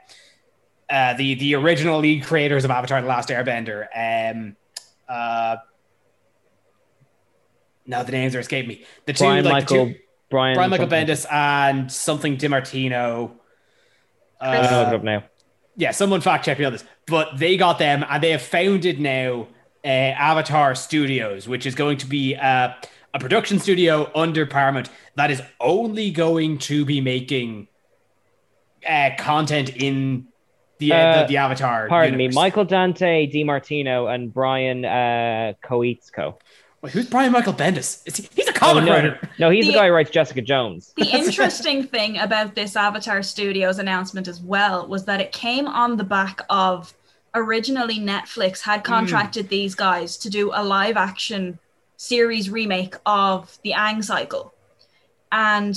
uh, 0.91 1.15
the 1.15 1.35
the 1.35 1.55
original 1.55 2.01
lead 2.01 2.25
creators 2.25 2.65
of 2.65 2.71
Avatar: 2.71 3.01
The 3.01 3.07
Last 3.09 3.29
Airbender. 3.29 3.87
Um, 3.95 4.57
uh, 5.09 5.57
now 7.87 8.03
the 8.03 8.13
names 8.13 8.35
are 8.35 8.41
escaping 8.41 8.69
me. 8.69 8.85
The 9.07 9.13
two, 9.13 9.25
Brian 9.25 9.45
like, 9.45 9.67
the 9.69 9.75
Michael 9.75 9.87
two- 9.95 10.01
Brian, 10.31 10.55
Brian 10.57 10.71
Michael 10.71 10.89
something. 10.91 11.07
Bendis 11.07 11.27
and 11.31 11.93
something 11.93 12.37
Dimartino. 12.37 13.33
I'm 14.41 14.63
look 14.63 14.71
Uh, 14.93 14.97
up 14.97 15.03
now. 15.05 15.25
yeah, 15.77 15.91
someone 15.93 16.21
fact 16.21 16.45
check 16.45 16.59
me 16.59 16.65
on 16.65 16.73
this, 16.73 16.85
but 17.07 17.37
they 17.39 17.57
got 17.57 17.79
them 17.79 18.05
and 18.09 18.23
they 18.23 18.31
have 18.31 18.43
founded 18.43 18.99
now 19.01 19.47
uh, 19.85 19.89
Avatar 19.89 20.75
Studios, 20.75 21.47
which 21.47 21.67
is 21.67 21.75
going 21.75 21.99
to 21.99 22.07
be 22.07 22.35
uh, 22.35 22.71
a 23.15 23.19
production 23.19 23.59
studio 23.59 24.11
under 24.15 24.45
Paramount 24.45 24.91
that 25.15 25.31
is 25.31 25.41
only 25.61 26.11
going 26.11 26.59
to 26.59 26.85
be 26.85 27.01
making 27.01 27.69
uh, 28.89 29.11
content 29.19 29.71
in 29.77 30.27
the, 30.79 30.93
uh, 30.93 30.97
Uh, 30.97 31.21
the 31.23 31.29
the 31.29 31.37
Avatar. 31.37 31.89
Pardon 31.89 32.17
me. 32.17 32.29
Michael 32.29 32.65
Dante 32.65 33.31
DiMartino, 33.31 34.13
and 34.13 34.35
Brian 34.35 34.85
uh, 34.85 35.53
Konietzko. 35.65 36.39
Wait, 36.83 36.93
who's 36.93 37.07
Brian 37.09 37.33
Michael 37.33 37.55
Bendis? 37.55 38.03
Is 38.07 38.17
he, 38.17 38.29
he's 38.35 38.49
a 38.49 38.51
Oh, 38.51 38.55
comic 38.75 38.85
no, 38.85 38.93
writer. 38.93 39.29
no, 39.39 39.49
he's 39.49 39.65
the, 39.67 39.73
The- 39.73 39.79
guy 39.79 39.87
who 39.87 39.93
writes 39.95 40.11
Jessica 40.11 40.43
Jones. 40.43 40.93
the 40.97 41.07
interesting 41.19 41.85
thing 41.87 42.19
about 42.19 42.55
this 42.55 42.77
Avatar 42.77 43.23
Studios 43.23 43.79
announcement 43.79 44.27
as 44.29 44.41
well 44.43 44.87
was 44.89 45.05
that 45.07 45.21
it 45.21 45.33
came 45.33 45.67
on 45.67 45.97
the 45.97 46.05
back 46.05 46.43
of 46.51 46.93
originally 47.35 47.99
Netflix 47.99 48.61
had 48.61 48.85
contracted 48.85 49.49
these 49.49 49.75
guys 49.75 50.17
to 50.19 50.29
do 50.29 50.51
a 50.53 50.63
live 50.63 50.97
action 50.97 51.59
series 52.05 52.51
remake 52.51 52.95
of 53.07 53.59
the 53.63 53.73
Aang 53.73 54.03
cycle. 54.05 54.55
And, 55.33 55.77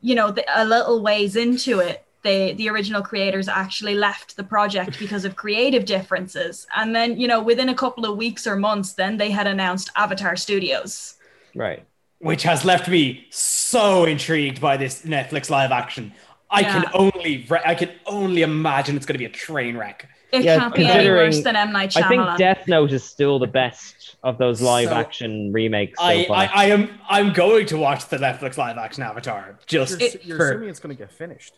you 0.00 0.14
know, 0.14 0.30
the, 0.30 0.44
a 0.54 0.64
little 0.64 1.02
ways 1.02 1.36
into 1.36 1.80
it, 1.80 2.04
they 2.22 2.54
the 2.54 2.68
original 2.68 3.02
creators 3.02 3.46
actually 3.48 3.94
left 3.94 4.36
the 4.36 4.44
project 4.44 4.98
because 5.04 5.24
of 5.24 5.36
creative 5.36 5.84
differences. 5.84 6.66
And 6.74 6.94
then, 6.94 7.18
you 7.20 7.28
know, 7.28 7.42
within 7.42 7.68
a 7.68 7.74
couple 7.74 8.04
of 8.04 8.16
weeks 8.16 8.46
or 8.46 8.56
months, 8.56 8.94
then 8.94 9.16
they 9.16 9.30
had 9.30 9.46
announced 9.46 9.90
Avatar 9.96 10.36
Studios. 10.36 11.14
Right. 11.54 11.86
which 12.18 12.42
has 12.42 12.66
left 12.66 12.86
me 12.86 13.26
so 13.30 14.04
intrigued 14.04 14.60
by 14.60 14.76
this 14.76 15.02
Netflix 15.06 15.48
live 15.48 15.72
action. 15.72 16.12
I 16.50 16.62
can 16.62 16.84
only 16.92 17.46
I 17.64 17.74
can 17.74 17.90
only 18.06 18.42
imagine 18.42 18.96
it's 18.96 19.06
going 19.06 19.14
to 19.14 19.18
be 19.18 19.24
a 19.24 19.36
train 19.46 19.76
wreck. 19.76 20.08
It 20.32 20.42
Yeah, 20.42 20.58
can't 20.58 20.74
be 20.74 20.84
any 20.84 20.92
considering- 20.92 21.26
worse 21.26 21.40
than 21.42 21.56
M 21.56 21.72
Night 21.72 21.96
I 21.96 22.08
think 22.08 22.38
Death 22.38 22.66
Note 22.66 22.92
is 22.92 23.04
still 23.04 23.38
the 23.38 23.46
best 23.46 24.16
of 24.22 24.38
those 24.38 24.60
live 24.60 24.88
So, 24.88 24.94
action 24.94 25.52
remakes. 25.52 25.98
So 25.98 26.04
I, 26.04 26.24
far. 26.26 26.36
I 26.36 26.50
I 26.54 26.64
am 26.66 26.98
I'm 27.08 27.32
going 27.32 27.66
to 27.66 27.76
watch 27.76 28.08
the 28.08 28.16
Netflix 28.16 28.56
live 28.56 28.76
action 28.76 29.02
Avatar 29.04 29.58
just 29.66 30.00
You're, 30.00 30.10
you're 30.22 30.36
for 30.36 30.48
assuming 30.50 30.68
it's 30.70 30.80
going 30.80 30.96
to 30.96 31.00
get 31.00 31.12
finished. 31.12 31.54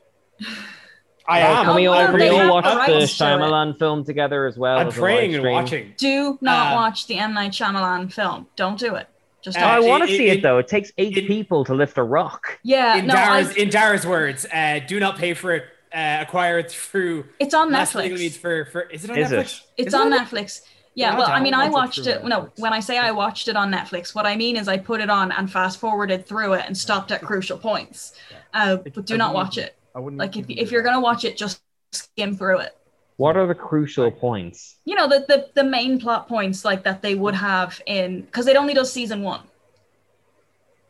I 1.26 1.40
am. 1.40 1.66
Can 1.66 1.74
we 1.76 1.86
all, 1.86 1.94
well, 1.94 2.14
we 2.14 2.28
all 2.28 2.54
watch 2.54 2.64
the 2.64 2.70
the 2.70 2.76
rights 2.76 3.20
it. 3.20 3.22
Shyamalan 3.22 3.78
film 3.78 4.04
together 4.04 4.46
as 4.46 4.56
well? 4.56 4.78
I'm 4.78 4.88
as 4.88 4.94
praying 4.94 5.34
and 5.34 5.44
watching. 5.44 5.92
Do 5.98 6.38
not 6.40 6.72
Uh, 6.72 6.76
watch 6.76 7.06
the 7.06 7.18
M 7.18 7.34
Night 7.34 7.52
Shyamalan 7.52 8.12
film. 8.12 8.46
Don't 8.56 8.78
do 8.78 8.94
it. 8.94 9.08
Just 9.42 9.58
Uh. 9.58 9.62
I 9.62 9.80
want 9.80 10.02
to 10.02 10.08
see 10.08 10.28
it, 10.28 10.38
it- 10.38 10.42
though. 10.42 10.58
It 10.58 10.68
takes 10.68 10.90
eight 10.98 11.16
it- 11.18 11.26
people 11.26 11.64
to 11.66 11.74
lift 11.74 11.98
a 11.98 12.02
rock. 12.02 12.58
yeah, 12.62 12.96
In 12.96 13.06
no, 13.06 13.14
Dara's 13.14 13.54
in 13.56 13.68
Dara's 13.68 14.06
words, 14.06 14.46
uh, 14.52 14.80
do 14.86 14.98
not 15.00 15.18
pay 15.18 15.34
for 15.34 15.52
it. 15.52 15.64
Uh, 15.94 16.18
acquire 16.20 16.58
it 16.58 16.70
through 16.70 17.24
it's 17.38 17.54
on 17.54 17.70
less 17.70 17.94
Netflix. 17.94 18.36
for 18.36 18.64
for 18.66 18.82
is 18.82 19.04
it 19.04 19.10
on 19.10 19.18
Is 19.18 19.30
Netflix? 19.32 19.32
it? 19.32 19.62
It's 19.76 19.94
Is 19.94 19.96
it 19.96 20.00
on 20.00 20.10
Netflix? 20.10 20.12
Netflix. 20.12 20.62
Yeah, 20.94 21.12
Yeah, 21.12 21.16
well, 21.16 21.30
I 21.30 21.32
I 21.32 21.40
mean, 21.40 21.54
I 21.54 21.68
watched 21.68 22.06
it 22.06 22.22
watched. 22.22 22.24
No, 22.24 22.50
when 22.56 22.72
I 22.72 22.80
say 22.80 22.98
I 22.98 23.12
watched 23.12 23.48
it 23.48 23.56
on 23.56 23.70
Netflix, 23.72 24.14
what 24.14 24.26
I 24.26 24.36
mean 24.36 24.56
is 24.56 24.68
I 24.68 24.78
put 24.78 25.00
it 25.00 25.10
on 25.10 25.30
and 25.32 25.50
fast 25.50 25.78
forwarded 25.78 26.26
through 26.26 26.54
it 26.54 26.64
and 26.66 26.76
stopped 26.76 27.12
at 27.12 27.22
crucial 27.22 27.58
points. 27.58 28.12
Uh, 28.52 28.78
but 28.94 29.06
do 29.06 29.14
I 29.14 29.16
not 29.16 29.34
watch 29.34 29.58
it. 29.58 29.76
I 29.94 30.00
wouldn't. 30.00 30.18
Like 30.18 30.36
if 30.36 30.46
if 30.48 30.72
you're 30.72 30.82
gonna 30.82 31.00
watch 31.00 31.24
it, 31.24 31.36
just 31.36 31.62
skim 31.92 32.36
through 32.36 32.60
it. 32.60 32.76
What 33.18 33.36
are 33.36 33.46
the 33.46 33.54
crucial 33.54 34.10
points? 34.10 34.78
You 34.84 34.96
know 34.96 35.08
the 35.08 35.24
the, 35.28 35.50
the 35.54 35.64
main 35.64 36.00
plot 36.00 36.28
points 36.28 36.64
like 36.64 36.82
that 36.84 37.02
they 37.02 37.14
would 37.14 37.34
have 37.34 37.80
in 37.86 38.22
because 38.22 38.46
it 38.46 38.56
only 38.56 38.74
does 38.74 38.92
season 38.92 39.22
one. 39.22 39.47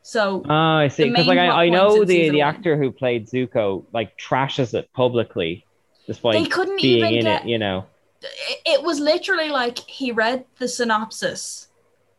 So 0.09 0.43
Oh, 0.49 0.55
I 0.55 0.89
see. 0.89 1.11
Because 1.11 1.27
like 1.27 1.39
I, 1.39 1.65
I 1.67 1.69
know 1.69 2.03
the 2.03 2.31
the 2.31 2.39
one. 2.39 2.49
actor 2.49 2.79
who 2.79 2.91
played 2.91 3.29
Zuko 3.29 3.85
like 3.93 4.17
trashes 4.17 4.73
it 4.73 4.91
publicly, 4.95 5.67
despite 6.07 6.33
They 6.33 6.47
couldn't 6.49 6.81
being 6.81 7.05
even 7.05 7.15
in 7.15 7.25
get- 7.25 7.43
it. 7.43 7.49
You 7.49 7.59
know. 7.59 7.85
it, 8.23 8.59
it 8.65 8.83
was 8.83 9.01
literally 9.01 9.51
like 9.51 9.79
he 9.81 10.11
read 10.11 10.47
the 10.59 10.67
synopsis. 10.67 11.69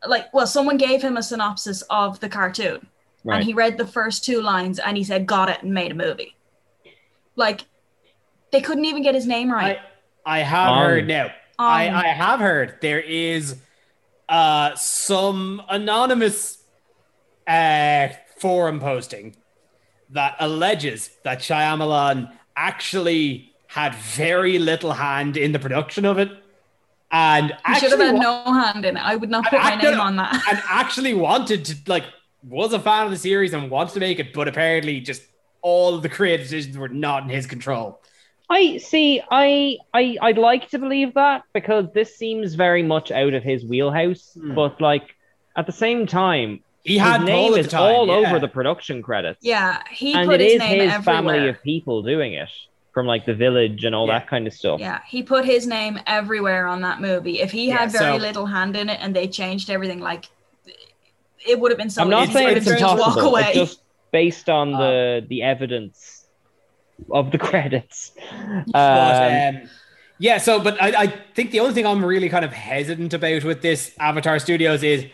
Like, 0.06 0.32
well, 0.36 0.46
someone 0.46 0.78
gave 0.78 1.02
him 1.02 1.18
a 1.18 1.24
synopsis 1.24 1.82
of 1.90 2.20
the 2.20 2.30
cartoon, 2.30 2.86
Right. 3.24 3.38
and 3.38 3.44
he 3.44 3.54
read 3.56 3.80
the 3.80 3.88
first 3.88 4.24
two 4.24 4.40
lines, 4.40 4.78
and 4.78 4.96
he 4.96 5.04
said, 5.04 5.26
"Got 5.26 5.50
it," 5.50 5.64
and 5.64 5.74
made 5.74 5.92
a 5.92 5.96
movie. 5.96 6.36
Like, 7.36 7.62
they 8.52 8.62
couldn't 8.62 8.86
even 8.86 9.02
get 9.02 9.16
his 9.16 9.26
name 9.26 9.52
right. 9.52 9.80
I 10.26 10.42
I 10.42 10.44
have 10.44 10.70
Um, 10.70 10.78
heard 10.86 11.08
now. 11.08 11.32
I, 11.58 11.88
Um, 11.88 11.96
I 11.96 12.08
have 12.10 12.40
heard 12.40 12.76
there 12.82 13.00
is 13.02 13.56
uh 14.30 14.76
some 14.76 15.64
anonymous 15.70 16.59
uh 17.50 18.10
forum 18.38 18.80
posting 18.80 19.36
that 20.12 20.36
alleges 20.40 21.10
that 21.24 21.40
Shyamalan 21.40 22.32
actually 22.56 23.54
had 23.68 23.94
very 23.96 24.58
little 24.58 24.94
hand 24.94 25.38
in 25.38 25.52
the 25.52 25.60
production 25.60 26.06
of 26.06 26.18
it. 26.18 26.32
And 27.12 27.56
he 27.68 27.76
should 27.76 27.92
have 27.92 28.00
had 28.00 28.16
wa- 28.16 28.22
no 28.22 28.54
hand 28.54 28.86
in 28.86 28.98
it. 28.98 29.04
I 29.04 29.16
would 29.16 29.30
not 29.30 29.46
and 29.46 29.50
put 29.50 29.60
my 29.62 29.76
name 29.76 30.00
on 30.00 30.16
that. 30.18 30.44
and 30.50 30.62
actually 30.68 31.14
wanted 31.14 31.66
to 31.66 31.76
like 31.88 32.06
was 32.44 32.74
a 32.74 32.80
fan 32.80 33.06
of 33.06 33.12
the 33.12 33.18
series 33.18 33.54
and 33.54 33.70
wants 33.70 33.94
to 33.94 34.00
make 34.00 34.20
it, 34.20 34.34
but 34.34 34.48
apparently 34.48 35.00
just 35.00 35.24
all 35.62 35.98
the 35.98 36.10
creative 36.10 36.46
decisions 36.46 36.78
were 36.78 36.88
not 36.88 37.24
in 37.24 37.30
his 37.30 37.46
control. 37.46 38.02
I 38.50 38.78
see. 38.78 39.22
I 39.30 39.78
I 39.94 40.18
I'd 40.22 40.38
like 40.38 40.70
to 40.70 40.80
believe 40.80 41.14
that 41.16 41.44
because 41.54 41.86
this 41.94 42.16
seems 42.16 42.56
very 42.56 42.82
much 42.82 43.12
out 43.12 43.34
of 43.34 43.44
his 43.44 43.64
wheelhouse. 43.66 44.34
Hmm. 44.34 44.56
But 44.56 44.82
like 44.82 45.16
at 45.56 45.66
the 45.66 45.72
same 45.72 46.08
time, 46.08 46.62
He 46.84 46.98
had 46.98 47.22
his 47.22 47.28
name 47.28 47.50
Paul 47.50 47.54
at 47.56 47.66
is 47.66 47.68
time, 47.72 47.82
all 47.96 48.08
yeah. 48.08 48.14
over 48.30 48.40
the 48.40 48.48
production 48.48 49.02
credits. 49.02 49.40
Yeah, 49.42 49.82
he 49.92 50.14
and 50.14 50.28
put 50.28 50.40
it 50.42 50.46
his 50.46 50.54
is 50.54 50.60
name 50.60 50.80
his 50.82 50.94
everywhere. 50.94 51.02
family 51.16 51.50
of 51.50 51.62
people 51.62 52.02
doing 52.04 52.34
it 52.34 52.50
from 52.94 53.06
like 53.06 53.26
the 53.26 53.36
village 53.36 53.84
and 53.84 53.94
all 53.94 54.08
Yeah. 54.08 54.20
that 54.20 54.28
kind 54.28 54.48
of 54.48 54.54
stuff. 54.54 54.80
Yeah, 54.80 55.00
he 55.08 55.22
put 55.22 55.46
his 55.46 55.68
name 55.68 56.00
everywhere 56.08 56.66
on 56.68 56.82
that 56.82 57.02
movie. 57.02 57.42
If 57.42 57.52
he 57.52 57.68
Yeah, 57.68 57.80
had 57.80 57.92
very 57.92 58.18
so- 58.18 58.22
little 58.22 58.46
hand 58.46 58.76
in 58.76 58.90
it 58.90 59.00
and 59.02 59.16
they 59.16 59.28
changed 59.28 59.70
everything, 59.70 60.00
like 60.00 60.26
it 61.48 61.60
would 61.60 61.72
have 61.72 61.78
been 61.78 61.90
so 61.90 62.02
I'm 62.02 62.10
not 62.10 62.30
saying 62.30 62.58
it's 62.58 62.68
him 62.68 62.78
to 62.78 62.84
walk 62.84 62.98
impossible. 62.98 63.30
away. 63.30 63.42
It's 63.48 63.54
just 63.58 63.80
based 64.12 64.50
on 64.50 64.74
Uh, 64.74 64.80
the 64.80 65.26
the 65.30 65.44
evidence 65.44 66.26
of 67.12 67.32
the 67.32 67.38
credits. 67.50 68.12
Um, 68.32 68.64
But, 68.72 69.56
um, 69.56 69.70
yeah, 70.18 70.38
so 70.38 70.60
but 70.60 70.82
I, 70.82 71.04
I 71.04 71.08
think 71.36 71.52
the 71.52 71.60
only 71.62 71.74
thing 71.74 71.86
I'm 71.86 72.04
really 72.04 72.28
kind 72.30 72.44
of 72.44 72.52
hesitant 72.52 73.14
about 73.14 73.44
with 73.44 73.62
this 73.62 73.94
Avatar 74.00 74.40
Studios 74.40 74.84
is 74.84 75.06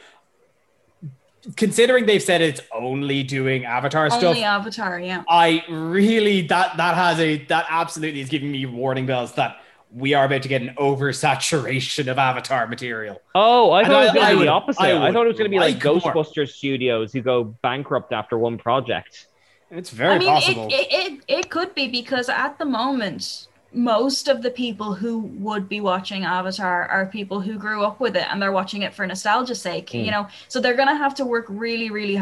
considering 1.55 2.05
they've 2.05 2.21
said 2.23 2.41
it's 2.41 2.61
only 2.73 3.23
doing 3.23 3.65
Avatar 3.65 4.09
stuff. 4.09 4.23
Only 4.23 4.43
Avatar, 4.43 4.99
yeah. 4.99 5.23
I 5.29 5.63
really 5.69 6.41
that 6.47 6.77
that 6.77 6.95
has 6.95 7.19
a 7.19 7.37
that 7.45 7.65
absolutely 7.69 8.21
is 8.21 8.29
giving 8.29 8.51
me 8.51 8.65
warning 8.65 9.05
bells 9.05 9.33
that 9.33 9.57
we 9.91 10.13
are 10.13 10.25
about 10.25 10.41
to 10.41 10.49
get 10.49 10.61
an 10.61 10.73
oversaturation 10.77 12.07
of 12.11 12.17
Avatar 12.17 12.67
material. 12.67 13.21
oh, 13.33 13.71
I 13.71 13.81
And 13.81 13.87
thought 13.87 14.01
it 14.01 14.05
was 14.05 14.13
going 14.13 14.25
to 14.25 14.31
be 14.31 14.37
would- 14.39 14.47
the 14.47 14.51
opposite. 14.51 14.81
I 14.81 15.07
I, 15.07 15.11
thought 15.11 15.25
it 15.25 15.29
was 15.29 15.37
going 15.37 15.49
to 15.51 15.55
be 15.55 15.59
like, 15.59 15.75
like 15.83 16.03
more. 16.03 16.13
Ghostbusters 16.13 16.49
Studios 16.49 17.13
who 17.13 17.21
go 17.21 17.43
bankrupt 17.43 18.11
after 18.11 18.37
one 18.37 18.57
project. 18.57 19.27
It's 19.71 19.89
very 19.89 20.15
I 20.15 20.19
mean, 20.19 20.27
possible. 20.27 20.67
it, 20.67 20.73
it, 20.73 21.11
it, 21.13 21.23
it 21.27 21.49
could 21.49 21.73
be 21.75 21.87
because 21.87 22.29
at 22.29 22.57
the 22.59 22.65
moment, 22.65 23.47
most 23.75 24.27
of 24.27 24.41
the 24.41 24.49
people 24.49 24.93
who 24.95 25.19
would 25.19 25.67
be 25.69 25.81
watching 25.81 26.23
Avatar 26.23 26.87
are 26.87 27.05
people 27.05 27.39
who 27.41 27.57
grew 27.57 27.83
up 27.83 27.99
with 27.99 28.15
it 28.15 28.25
and 28.31 28.41
they're 28.41 28.51
watching 28.51 28.81
it 28.83 28.93
for 28.93 29.05
nostalgia's 29.05 29.61
sake, 29.61 29.89
Hmm. 29.91 29.97
you 29.97 30.11
know? 30.11 30.27
So 30.47 30.59
they're 30.59 30.75
going 30.75 30.87
to 30.87 30.95
have 30.95 31.13
to 31.15 31.25
work 31.25 31.45
really, 31.49 31.89
really 31.91 32.21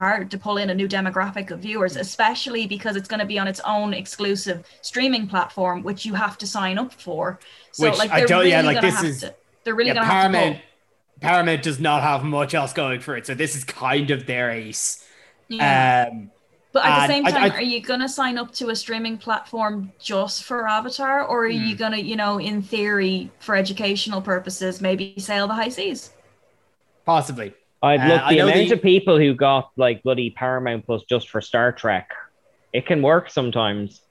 hard 0.00 0.30
to 0.30 0.38
pull 0.38 0.56
in 0.58 0.70
a 0.70 0.74
new 0.74 0.88
demographic 0.88 1.50
of 1.50 1.58
viewers, 1.60 1.96
especially 1.96 2.66
because 2.66 2.96
it's 2.96 3.08
going 3.08 3.20
to 3.20 3.26
be 3.26 3.38
on 3.38 3.46
its 3.48 3.60
own 3.60 3.92
exclusive 3.92 4.64
streaming 4.80 5.26
platform, 5.26 5.82
which 5.82 6.06
you 6.06 6.14
have 6.14 6.38
to 6.38 6.46
sign 6.46 6.78
up 6.78 6.92
for. 6.92 7.38
So, 7.72 7.88
Which 7.90 7.98
like, 7.98 8.10
I 8.10 8.18
they're 8.20 8.26
don't- 8.28 8.38
really 8.38 8.50
yeah, 8.50 8.62
like, 8.62 8.80
this 8.80 9.02
is- 9.02 9.20
to, 9.20 9.34
they're 9.64 9.74
really 9.74 9.88
yeah, 9.88 9.94
going 9.94 10.06
to 10.06 10.12
have 10.12 10.32
to. 10.54 10.60
Paramount 11.20 11.62
does 11.62 11.80
not 11.80 12.02
have 12.04 12.22
much 12.22 12.54
else 12.54 12.72
going 12.72 13.00
for 13.00 13.16
it, 13.16 13.26
so 13.26 13.34
this 13.34 13.56
is 13.56 13.64
kind 13.64 14.10
of 14.12 14.24
their 14.26 14.50
ace. 14.52 15.04
Yeah. 15.48 16.10
Um, 16.12 16.30
But 16.78 16.86
at 16.86 17.06
the 17.08 17.12
same 17.12 17.24
time, 17.24 17.50
I- 17.52 17.56
are 17.56 17.62
you 17.62 17.80
going 17.80 18.00
to 18.00 18.08
sign 18.08 18.38
up 18.38 18.52
to 18.54 18.68
a 18.70 18.76
streaming 18.76 19.18
platform 19.18 19.90
just 19.98 20.44
for 20.44 20.68
Avatar, 20.68 21.24
or 21.24 21.46
are 21.46 21.50
Hmm. 21.50 21.64
you 21.64 21.74
going 21.76 21.92
to, 21.92 22.00
you 22.00 22.14
know, 22.14 22.38
in 22.38 22.62
theory, 22.62 23.30
for 23.40 23.56
educational 23.56 24.22
purposes, 24.22 24.80
maybe 24.80 25.14
sail 25.18 25.48
the 25.48 25.54
high 25.54 25.68
seas? 25.70 26.12
possibly. 27.04 27.54
I'd 27.82 28.00
Uh, 28.00 28.06
look 28.08 28.22
I 28.22 28.34
the 28.34 28.38
amount 28.40 28.68
the- 28.68 28.74
of 28.74 28.82
people 28.82 29.18
who 29.18 29.34
got 29.34 29.70
like 29.76 30.02
bloody 30.02 30.28
Paramount 30.30 30.84
Plus 30.84 31.02
just 31.08 31.30
for 31.30 31.40
Star 31.40 31.72
Trek. 31.72 32.10
It 32.74 32.84
can 32.86 33.00
work 33.00 33.30
sometimes. 33.30 34.02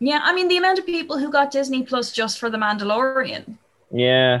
Yeah, 0.00 0.18
I 0.22 0.34
mean, 0.34 0.48
the 0.48 0.56
amount 0.56 0.80
of 0.80 0.84
people 0.86 1.16
who 1.18 1.30
got 1.30 1.52
Disney 1.52 1.84
Plus 1.84 2.10
just 2.12 2.38
for 2.40 2.50
The 2.50 2.58
Mandalorian. 2.58 3.54
Yeah. 3.92 4.40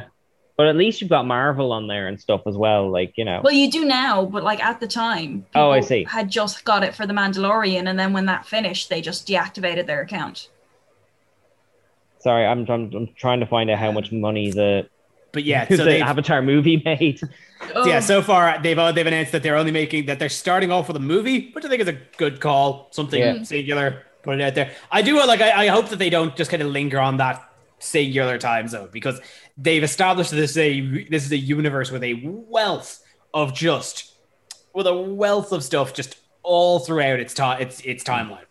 But 0.56 0.68
at 0.68 0.76
least 0.76 1.00
you've 1.00 1.10
got 1.10 1.26
Marvel 1.26 1.72
on 1.72 1.88
there 1.88 2.06
and 2.06 2.20
stuff 2.20 2.42
as 2.46 2.56
well. 2.56 2.88
Like, 2.88 3.14
you 3.16 3.24
know. 3.24 3.40
Well, 3.42 3.52
you 3.52 3.68
do 3.70 3.84
now, 3.84 4.24
but 4.24 4.44
like 4.44 4.62
at 4.64 4.78
the 4.78 4.86
time, 4.86 5.44
Oh, 5.54 5.70
I 5.70 5.78
people 5.80 5.88
see. 5.88 6.04
had 6.04 6.30
just 6.30 6.64
got 6.64 6.84
it 6.84 6.94
for 6.94 7.06
The 7.06 7.12
Mandalorian, 7.12 7.88
and 7.88 7.98
then 7.98 8.12
when 8.12 8.26
that 8.26 8.46
finished, 8.46 8.88
they 8.88 9.00
just 9.00 9.26
deactivated 9.26 9.86
their 9.86 10.00
account. 10.02 10.48
Sorry, 12.20 12.46
I'm, 12.46 12.64
I'm 12.70 12.90
I'm 12.94 13.08
trying 13.16 13.40
to 13.40 13.46
find 13.46 13.68
out 13.70 13.78
how 13.78 13.92
much 13.92 14.10
money 14.12 14.50
the, 14.50 14.88
But 15.32 15.44
yeah, 15.44 15.64
the 15.68 15.76
so 15.76 15.84
they've, 15.84 16.00
Avatar 16.02 16.40
movie 16.40 16.76
made. 16.84 17.20
Oh, 17.74 17.86
yeah, 17.86 18.00
so 18.00 18.22
far 18.22 18.58
they've 18.62 18.78
uh, 18.78 18.92
they've 18.92 19.06
announced 19.06 19.32
that 19.32 19.42
they're 19.42 19.56
only 19.56 19.72
making 19.72 20.06
that 20.06 20.18
they're 20.18 20.28
starting 20.28 20.70
off 20.70 20.86
with 20.88 20.96
a 20.96 21.00
movie, 21.00 21.50
which 21.52 21.64
I 21.64 21.68
think 21.68 21.82
is 21.82 21.88
a 21.88 21.98
good 22.16 22.40
call. 22.40 22.88
Something 22.92 23.20
Yeah. 23.20 23.42
singular, 23.42 24.04
put 24.22 24.38
it 24.38 24.42
out 24.42 24.54
there. 24.54 24.70
I 24.92 25.02
do 25.02 25.18
uh, 25.18 25.26
like. 25.26 25.40
I, 25.40 25.64
I 25.64 25.66
hope 25.66 25.88
that 25.88 25.98
they 25.98 26.10
don't 26.10 26.34
just 26.36 26.50
kind 26.50 26.62
of 26.62 26.68
linger 26.70 26.98
on 27.00 27.16
that 27.18 27.42
singular 27.84 28.38
time 28.38 28.68
zone 28.68 28.88
because 28.92 29.20
they've 29.56 29.84
established 29.84 30.30
this 30.30 30.52
is 30.52 30.58
a 30.58 31.04
this 31.08 31.24
is 31.24 31.32
a 31.32 31.36
universe 31.36 31.90
with 31.90 32.02
a 32.02 32.20
wealth 32.24 33.04
of 33.32 33.54
just 33.54 34.14
with 34.74 34.86
a 34.86 34.94
wealth 34.94 35.52
of 35.52 35.62
stuff 35.62 35.94
just 35.94 36.16
all 36.42 36.78
throughout 36.80 37.20
its 37.20 37.34
time 37.34 37.60
its 37.60 37.80
its 37.80 38.04
hmm. 38.04 38.12
timeline. 38.12 38.44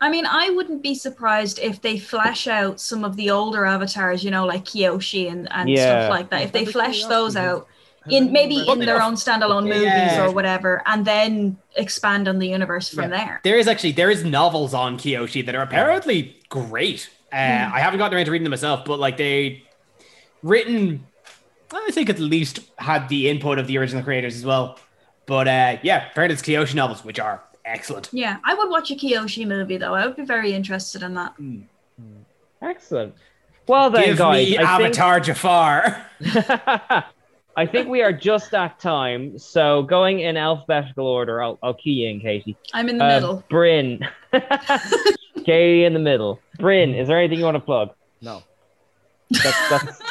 I 0.00 0.10
mean, 0.10 0.26
I 0.26 0.50
wouldn't 0.50 0.82
be 0.82 0.94
surprised 0.94 1.58
if 1.58 1.82
they 1.82 1.98
flesh 1.98 2.46
out 2.46 2.80
some 2.80 3.04
of 3.04 3.16
the 3.16 3.30
older 3.30 3.64
avatars, 3.64 4.22
you 4.22 4.30
know, 4.30 4.46
like 4.46 4.64
Kyoshi 4.64 5.30
and, 5.30 5.48
and 5.50 5.68
Yeah. 5.68 6.04
stuff 6.04 6.10
like 6.10 6.30
that. 6.30 6.42
If 6.42 6.52
they 6.52 6.64
flesh 6.64 7.04
those 7.06 7.34
out 7.34 7.66
in 8.08 8.32
maybe 8.32 8.64
in 8.68 8.78
their 8.78 9.02
own 9.02 9.14
standalone 9.14 9.64
movies 9.64 9.82
Yeah. 9.82 10.24
or 10.24 10.30
whatever, 10.30 10.82
and 10.86 11.04
then 11.04 11.58
expand 11.76 12.28
on 12.28 12.38
the 12.38 12.46
universe 12.46 12.88
from 12.88 13.10
Yeah. 13.10 13.18
there. 13.18 13.40
There 13.42 13.58
is 13.58 13.66
actually 13.66 13.92
there 13.92 14.10
is 14.10 14.24
novels 14.24 14.72
on 14.72 14.98
Kyoshi 14.98 15.44
that 15.44 15.54
are 15.54 15.62
apparently 15.62 16.36
great. 16.48 17.10
Uh, 17.32 17.36
I 17.74 17.80
haven't 17.80 17.98
gotten 17.98 18.16
around 18.16 18.24
to 18.26 18.30
reading 18.30 18.44
them 18.44 18.50
myself, 18.50 18.84
but 18.84 18.98
like 18.98 19.16
they 19.16 19.62
written, 20.42 21.06
I 21.72 21.90
think 21.92 22.08
at 22.08 22.18
least 22.18 22.60
had 22.78 23.08
the 23.08 23.28
input 23.28 23.58
of 23.58 23.66
the 23.66 23.76
original 23.78 24.02
creators 24.02 24.36
as 24.36 24.44
well. 24.44 24.78
But 25.26 25.46
uh, 25.48 25.76
yeah, 25.82 26.08
apparently 26.10 26.32
it's 26.34 26.42
Kyoshi 26.42 26.74
novels, 26.74 27.04
which 27.04 27.18
are 27.20 27.42
Excellent. 27.64 28.08
Yeah, 28.12 28.38
I 28.44 28.54
would 28.54 28.70
watch 28.70 28.90
a 28.90 28.94
Kyoshi 28.94 29.46
movie 29.46 29.76
though. 29.76 29.94
I 29.94 30.06
would 30.06 30.16
be 30.16 30.24
very 30.24 30.52
interested 30.54 31.02
in 31.02 31.12
that. 31.14 31.34
Excellent. 32.62 33.14
Well 33.66 33.90
then, 33.90 34.04
Give 34.06 34.16
guys, 34.16 34.48
me 34.48 34.56
I 34.56 34.78
think- 34.78 34.98
Avatar 34.98 35.20
Jafar. 35.20 36.06
I 37.58 37.66
think 37.66 37.88
we 37.88 38.02
are 38.02 38.12
just 38.12 38.54
at 38.54 38.78
time. 38.80 39.36
So 39.38 39.82
going 39.82 40.20
in 40.20 40.36
alphabetical 40.38 41.06
order, 41.06 41.42
I'll, 41.42 41.58
I'll 41.62 41.74
key 41.74 41.90
you 41.90 42.08
in, 42.08 42.20
Katie. 42.20 42.56
I'm 42.72 42.88
in 42.88 42.96
the 42.98 43.04
Uh, 43.04 43.08
middle. 43.20 43.44
Bryn. 43.50 44.08
Katie 45.48 45.84
in 45.84 45.94
the 45.94 45.98
middle. 45.98 46.40
Bryn, 46.58 46.94
is 46.94 47.08
there 47.08 47.18
anything 47.18 47.38
you 47.38 47.46
want 47.46 47.54
to 47.54 47.60
plug? 47.60 47.94
No. 48.20 48.42
That's, 49.30 49.70
that's 49.70 50.02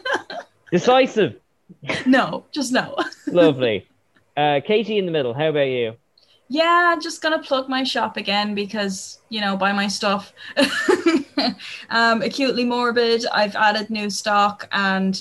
decisive. 0.72 1.36
No, 2.06 2.46
just 2.52 2.72
no. 2.72 2.96
Lovely. 3.26 3.86
Uh, 4.34 4.60
Katie 4.66 4.96
in 4.96 5.04
the 5.04 5.12
middle. 5.12 5.34
How 5.34 5.50
about 5.50 5.66
you? 5.66 5.94
Yeah, 6.48 6.96
just 6.98 7.20
gonna 7.20 7.42
plug 7.42 7.68
my 7.68 7.84
shop 7.84 8.16
again 8.16 8.54
because 8.54 9.18
you 9.28 9.42
know 9.42 9.58
buy 9.58 9.72
my 9.72 9.88
stuff. 9.88 10.32
um, 11.90 12.22
acutely 12.22 12.64
morbid. 12.64 13.26
I've 13.26 13.56
added 13.56 13.90
new 13.90 14.08
stock, 14.08 14.66
and 14.72 15.20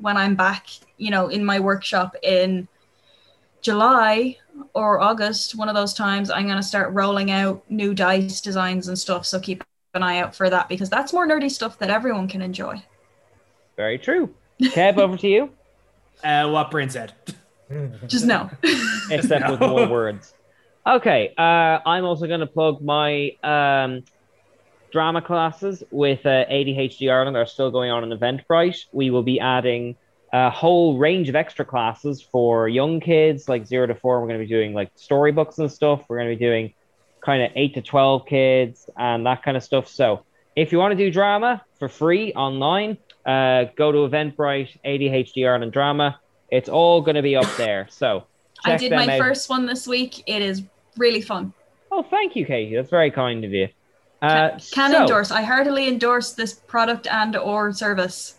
when 0.00 0.16
I'm 0.16 0.34
back, 0.34 0.66
you 0.96 1.12
know, 1.12 1.28
in 1.28 1.44
my 1.44 1.60
workshop 1.60 2.16
in 2.24 2.66
July 3.60 4.38
or 4.74 5.00
August, 5.00 5.56
one 5.56 5.68
of 5.68 5.74
those 5.74 5.94
times, 5.94 6.30
I'm 6.30 6.46
gonna 6.46 6.62
start 6.62 6.92
rolling 6.92 7.30
out 7.30 7.62
new 7.70 7.94
dice 7.94 8.40
designs 8.40 8.88
and 8.88 8.98
stuff. 8.98 9.26
So 9.26 9.40
keep 9.40 9.64
an 9.94 10.02
eye 10.02 10.18
out 10.18 10.34
for 10.34 10.50
that 10.50 10.68
because 10.68 10.90
that's 10.90 11.12
more 11.12 11.26
nerdy 11.26 11.50
stuff 11.50 11.78
that 11.78 11.90
everyone 11.90 12.28
can 12.28 12.42
enjoy. 12.42 12.82
Very 13.76 13.98
true. 13.98 14.34
Kev, 14.60 14.98
over 14.98 15.16
to 15.16 15.28
you. 15.28 15.50
Uh, 16.24 16.48
what 16.48 16.68
Bryn 16.72 16.90
said. 16.90 17.12
Just 18.08 18.26
no. 18.26 18.50
except 19.10 19.48
with 19.48 19.60
more 19.60 19.86
words. 19.86 20.34
Okay, 20.84 21.32
uh, 21.38 21.78
I'm 21.86 22.04
also 22.04 22.26
going 22.26 22.40
to 22.40 22.46
plug 22.48 22.82
my 22.82 23.36
um, 23.44 24.02
drama 24.90 25.22
classes 25.22 25.84
with 25.92 26.26
uh, 26.26 26.44
ADHD 26.50 27.08
Ireland 27.08 27.36
are 27.36 27.46
still 27.46 27.70
going 27.70 27.92
on 27.92 28.10
in 28.10 28.18
Eventbrite. 28.18 28.86
We 28.90 29.10
will 29.10 29.22
be 29.22 29.38
adding 29.38 29.94
a 30.32 30.50
whole 30.50 30.98
range 30.98 31.28
of 31.28 31.36
extra 31.36 31.64
classes 31.64 32.20
for 32.22 32.68
young 32.68 33.00
kids, 33.00 33.48
like 33.48 33.66
zero 33.66 33.86
to 33.86 33.94
four. 33.94 34.20
We're 34.20 34.28
going 34.28 34.40
to 34.40 34.46
be 34.46 34.52
doing 34.52 34.74
like 34.74 34.90
storybooks 34.94 35.58
and 35.58 35.70
stuff. 35.70 36.04
We're 36.08 36.18
going 36.18 36.30
to 36.30 36.36
be 36.36 36.44
doing 36.44 36.74
kind 37.20 37.42
of 37.42 37.50
eight 37.54 37.74
to 37.74 37.82
twelve 37.82 38.26
kids 38.26 38.88
and 38.96 39.26
that 39.26 39.42
kind 39.42 39.56
of 39.56 39.62
stuff. 39.62 39.88
So 39.88 40.24
if 40.56 40.72
you 40.72 40.78
want 40.78 40.92
to 40.92 40.96
do 40.96 41.10
drama 41.10 41.62
for 41.78 41.88
free 41.88 42.32
online, 42.34 42.98
uh, 43.24 43.64
go 43.76 43.92
to 43.92 43.98
Eventbrite 43.98 44.76
ADHD 44.84 45.46
Ireland 45.46 45.72
Drama. 45.72 46.20
It's 46.50 46.68
all 46.68 47.00
going 47.00 47.16
to 47.16 47.22
be 47.22 47.36
up 47.36 47.48
there. 47.56 47.86
So 47.90 48.24
I 48.64 48.76
did 48.76 48.92
my 48.92 49.06
out. 49.06 49.18
first 49.18 49.48
one 49.48 49.66
this 49.66 49.86
week. 49.86 50.22
It 50.26 50.42
is 50.42 50.62
really 50.96 51.20
fun. 51.20 51.52
Oh, 51.90 52.02
thank 52.02 52.36
you, 52.36 52.44
Katie. 52.44 52.74
That's 52.74 52.90
very 52.90 53.10
kind 53.10 53.44
of 53.44 53.52
you. 53.52 53.68
Uh, 54.20 54.58
Can 54.72 54.90
so, 54.90 55.02
endorse. 55.02 55.30
I 55.30 55.42
heartily 55.42 55.88
endorse 55.88 56.32
this 56.32 56.54
product 56.54 57.06
and 57.06 57.36
or 57.36 57.72
service. 57.72 58.34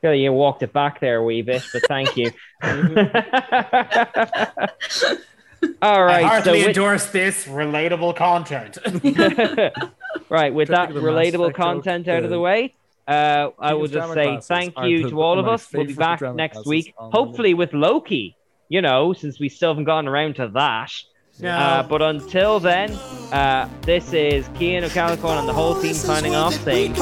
Feel 0.00 0.14
you 0.14 0.32
walked 0.32 0.62
it 0.62 0.72
back 0.72 1.00
there 1.00 1.16
a 1.16 1.24
wee 1.24 1.42
bit, 1.42 1.62
but 1.72 1.82
thank 1.88 2.16
you. 2.16 2.30
All 2.62 2.70
right. 2.70 2.88
I 5.82 6.02
right. 6.04 6.22
So 6.22 6.26
heartily 6.28 6.58
with, 6.60 6.68
endorse 6.68 7.06
this 7.06 7.46
relatable 7.46 8.16
content. 8.16 8.78
right, 10.28 10.54
with 10.54 10.68
that 10.68 10.74
Trying 10.74 10.88
to 10.88 10.94
think 10.94 10.96
of 10.96 11.02
the 11.02 11.12
Mass 11.12 11.26
relatable 11.26 11.54
content 11.54 12.08
out 12.08 12.24
of 12.24 12.30
the 12.30 12.36
the- 12.36 12.40
way, 12.40 12.74
uh, 13.06 13.50
I 13.58 13.74
will 13.74 13.88
just 13.88 14.12
say 14.14 14.38
thank 14.42 14.78
you 14.80 15.08
to 15.10 15.22
all 15.22 15.38
of 15.38 15.48
us. 15.48 15.72
We'll 15.72 15.86
be 15.86 15.94
back 15.94 16.20
next 16.34 16.66
week, 16.66 16.94
hopefully 16.96 17.54
with 17.54 17.72
Loki. 17.72 18.36
You 18.68 18.82
know, 18.82 19.14
since 19.14 19.40
we 19.40 19.48
still 19.48 19.70
haven't 19.70 19.84
gotten 19.84 20.08
around 20.08 20.36
to 20.36 20.48
that. 20.48 20.92
No. 21.40 21.50
Uh, 21.50 21.82
but 21.84 22.02
until 22.02 22.60
then, 22.60 22.90
uh, 23.32 23.68
this 23.82 24.12
is 24.12 24.46
Kian 24.50 24.82
O'Callaghan 24.82 25.38
and 25.38 25.48
the 25.48 25.52
whole 25.52 25.80
team 25.80 25.94
signing 25.94 26.34
off, 26.34 26.52
saying 26.64 26.94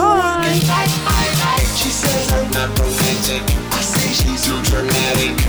She 1.77 1.91
says 1.91 2.33
I'm 2.33 2.51
not 2.53 2.68
romantic. 2.79 3.43
I 3.72 3.81
say 3.81 4.09
she's 4.09 4.47
dramatic. 4.70 5.47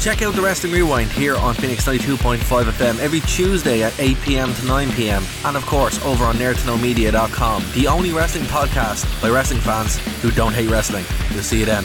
Check 0.00 0.22
out 0.22 0.34
the 0.34 0.40
Wrestling 0.40 0.72
Rewind 0.72 1.10
here 1.10 1.36
on 1.36 1.54
Phoenix 1.54 1.86
92.5 1.86 2.38
FM 2.38 2.98
every 2.98 3.20
Tuesday 3.20 3.82
at 3.82 3.98
8 4.00 4.16
pm 4.22 4.54
to 4.54 4.66
9 4.66 4.90
pm. 4.92 5.22
And 5.44 5.56
of 5.56 5.66
course, 5.66 6.02
over 6.04 6.24
on 6.24 6.36
nerdtoknowmedia.com, 6.36 7.64
the 7.74 7.86
only 7.86 8.12
wrestling 8.12 8.44
podcast 8.44 9.20
by 9.20 9.28
wrestling 9.28 9.60
fans 9.60 9.98
who 10.22 10.30
don't 10.30 10.54
hate 10.54 10.70
wrestling. 10.70 11.04
We'll 11.32 11.42
see 11.42 11.60
you 11.60 11.66
then. 11.66 11.84